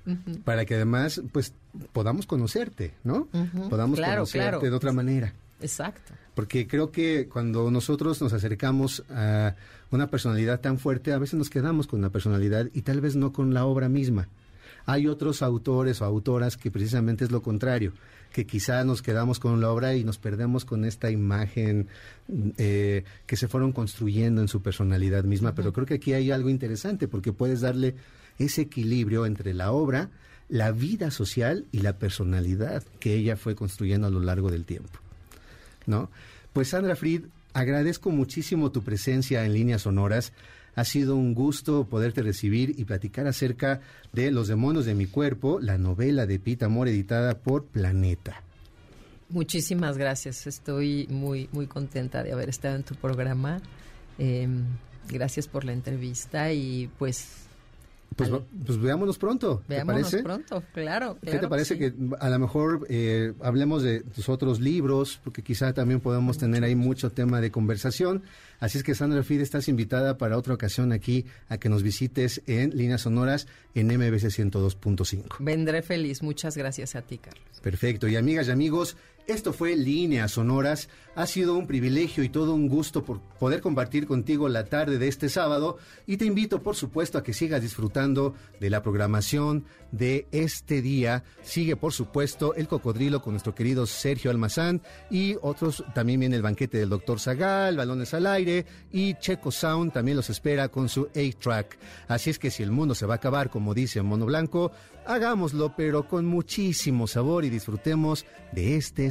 Para 0.44 0.64
que 0.64 0.74
además, 0.74 1.22
pues, 1.32 1.54
podamos 1.92 2.26
conocerte, 2.26 2.92
¿no? 3.04 3.28
Podamos 3.70 3.98
claro, 3.98 4.22
conocerte 4.22 4.38
claro. 4.38 4.60
de 4.60 4.70
otra 4.70 4.92
manera. 4.92 5.32
Exacto. 5.60 6.12
Porque 6.34 6.66
creo 6.66 6.90
que 6.90 7.28
cuando 7.28 7.70
nosotros 7.70 8.20
nos 8.20 8.32
acercamos 8.32 9.04
a 9.10 9.54
una 9.90 10.08
personalidad 10.08 10.60
tan 10.60 10.78
fuerte, 10.78 11.12
a 11.12 11.18
veces 11.18 11.34
nos 11.34 11.50
quedamos 11.50 11.86
con 11.86 12.00
la 12.00 12.10
personalidad 12.10 12.68
y 12.72 12.82
tal 12.82 13.00
vez 13.00 13.16
no 13.16 13.32
con 13.32 13.54
la 13.54 13.64
obra 13.66 13.88
misma. 13.88 14.28
Hay 14.86 15.06
otros 15.06 15.42
autores 15.42 16.00
o 16.00 16.04
autoras 16.04 16.56
que 16.56 16.70
precisamente 16.70 17.24
es 17.24 17.30
lo 17.30 17.42
contrario, 17.42 17.92
que 18.32 18.46
quizá 18.46 18.82
nos 18.84 19.02
quedamos 19.02 19.38
con 19.38 19.60
la 19.60 19.70
obra 19.70 19.94
y 19.94 20.04
nos 20.04 20.18
perdemos 20.18 20.64
con 20.64 20.84
esta 20.84 21.10
imagen 21.10 21.88
eh, 22.56 23.04
que 23.26 23.36
se 23.36 23.48
fueron 23.48 23.72
construyendo 23.72 24.40
en 24.40 24.48
su 24.48 24.62
personalidad 24.62 25.24
misma, 25.24 25.54
pero 25.54 25.72
creo 25.72 25.86
que 25.86 25.94
aquí 25.94 26.14
hay 26.14 26.30
algo 26.30 26.48
interesante 26.48 27.08
porque 27.08 27.32
puedes 27.32 27.60
darle 27.60 27.94
ese 28.38 28.62
equilibrio 28.62 29.26
entre 29.26 29.54
la 29.54 29.72
obra, 29.72 30.10
la 30.48 30.72
vida 30.72 31.10
social 31.10 31.66
y 31.72 31.80
la 31.80 31.98
personalidad 31.98 32.82
que 32.98 33.14
ella 33.14 33.36
fue 33.36 33.54
construyendo 33.54 34.06
a 34.06 34.10
lo 34.10 34.20
largo 34.20 34.50
del 34.50 34.64
tiempo. 34.64 34.98
¿No? 35.86 36.10
Pues 36.52 36.68
Sandra 36.68 36.96
Fried, 36.96 37.24
agradezco 37.52 38.10
muchísimo 38.10 38.72
tu 38.72 38.82
presencia 38.82 39.44
en 39.44 39.54
líneas 39.54 39.82
sonoras. 39.82 40.32
Ha 40.74 40.84
sido 40.84 41.16
un 41.16 41.34
gusto 41.34 41.84
poderte 41.84 42.22
recibir 42.22 42.74
y 42.78 42.84
platicar 42.84 43.26
acerca 43.26 43.80
de 44.12 44.30
Los 44.30 44.48
demonios 44.48 44.86
de 44.86 44.94
mi 44.94 45.06
cuerpo, 45.06 45.60
la 45.60 45.76
novela 45.78 46.26
de 46.26 46.38
Pita 46.38 46.66
Amor 46.66 46.88
editada 46.88 47.38
por 47.38 47.66
Planeta. 47.66 48.42
Muchísimas 49.28 49.96
gracias. 49.96 50.46
Estoy 50.46 51.06
muy, 51.10 51.48
muy 51.52 51.66
contenta 51.66 52.22
de 52.22 52.32
haber 52.32 52.48
estado 52.48 52.76
en 52.76 52.82
tu 52.82 52.94
programa. 52.94 53.60
Em, 54.18 54.64
gracias 55.08 55.48
por 55.48 55.64
la 55.64 55.72
entrevista 55.72 56.52
y 56.52 56.90
pues 56.98 57.46
pues, 58.16 58.30
pues, 58.66 58.80
veámonos 58.80 59.18
pronto. 59.18 59.62
Veámonos 59.68 60.10
¿te 60.10 60.22
parece? 60.22 60.22
pronto, 60.22 60.62
claro. 60.72 61.18
¿Qué 61.22 61.38
te 61.38 61.48
parece 61.48 61.78
que, 61.78 61.92
a 62.18 62.28
lo 62.28 62.38
mejor 62.38 62.86
eh, 62.88 63.32
hablemos 63.40 63.82
de 63.82 64.00
tus 64.00 64.28
otros 64.28 64.60
libros? 64.60 65.20
Porque 65.22 65.42
quizá 65.42 65.72
también 65.72 66.00
podemos 66.00 66.38
tener 66.38 66.64
ahí 66.64 66.74
mucho 66.74 67.10
tema 67.10 67.40
de 67.40 67.50
conversación. 67.50 68.22
Así 68.60 68.78
es 68.78 68.84
que 68.84 68.94
Sandra 68.94 69.22
Fide, 69.22 69.42
estás 69.42 69.68
invitada 69.68 70.18
para 70.18 70.38
otra 70.38 70.54
ocasión 70.54 70.92
aquí 70.92 71.26
a 71.48 71.58
que 71.58 71.68
nos 71.68 71.82
visites 71.82 72.42
en 72.46 72.76
Líneas 72.76 73.02
Sonoras 73.02 73.48
en 73.74 73.88
MBC 73.88 74.26
102.5. 74.26 75.36
Vendré 75.40 75.82
feliz. 75.82 76.22
Muchas 76.22 76.56
gracias 76.56 76.94
a 76.94 77.02
ti, 77.02 77.18
Carlos. 77.18 77.42
Perfecto. 77.62 78.08
Y 78.08 78.16
amigas 78.16 78.48
y 78.48 78.50
amigos, 78.50 78.96
esto 79.26 79.52
fue 79.52 79.76
Líneas 79.76 80.32
Sonoras. 80.32 80.88
Ha 81.14 81.26
sido 81.26 81.54
un 81.54 81.66
privilegio 81.66 82.24
y 82.24 82.28
todo 82.28 82.54
un 82.54 82.68
gusto 82.68 83.04
por 83.04 83.20
poder 83.20 83.60
compartir 83.60 84.06
contigo 84.06 84.48
la 84.48 84.64
tarde 84.64 84.98
de 84.98 85.08
este 85.08 85.28
sábado 85.28 85.76
y 86.06 86.16
te 86.16 86.24
invito 86.24 86.62
por 86.62 86.74
supuesto 86.74 87.18
a 87.18 87.22
que 87.22 87.34
sigas 87.34 87.60
disfrutando 87.60 88.34
de 88.60 88.70
la 88.70 88.82
programación 88.82 89.66
de 89.90 90.26
este 90.32 90.80
día. 90.80 91.22
Sigue 91.42 91.76
por 91.76 91.92
supuesto 91.92 92.54
El 92.54 92.66
Cocodrilo 92.66 93.20
con 93.20 93.34
nuestro 93.34 93.54
querido 93.54 93.86
Sergio 93.86 94.30
Almazán 94.30 94.82
y 95.10 95.36
otros, 95.42 95.84
también 95.94 96.20
viene 96.20 96.36
el 96.36 96.42
banquete 96.42 96.78
del 96.78 96.88
Doctor 96.88 97.20
Zagal, 97.20 97.76
Balones 97.76 98.14
al 98.14 98.26
Aire 98.26 98.66
y 98.90 99.14
Checo 99.14 99.52
Sound 99.52 99.92
también 99.92 100.16
los 100.16 100.30
espera 100.30 100.68
con 100.68 100.88
su 100.88 101.08
A-Track. 101.14 101.78
Así 102.08 102.30
es 102.30 102.38
que 102.38 102.50
si 102.50 102.62
el 102.62 102.72
mundo 102.72 102.94
se 102.94 103.06
va 103.06 103.14
a 103.14 103.16
acabar, 103.16 103.50
como 103.50 103.74
dice 103.74 104.02
Mono 104.02 104.26
Blanco, 104.26 104.72
hagámoslo 105.06 105.74
pero 105.76 106.08
con 106.08 106.26
muchísimo 106.26 107.06
sabor 107.06 107.44
y 107.44 107.50
disfrutemos 107.50 108.24
de 108.52 108.76
este 108.76 109.10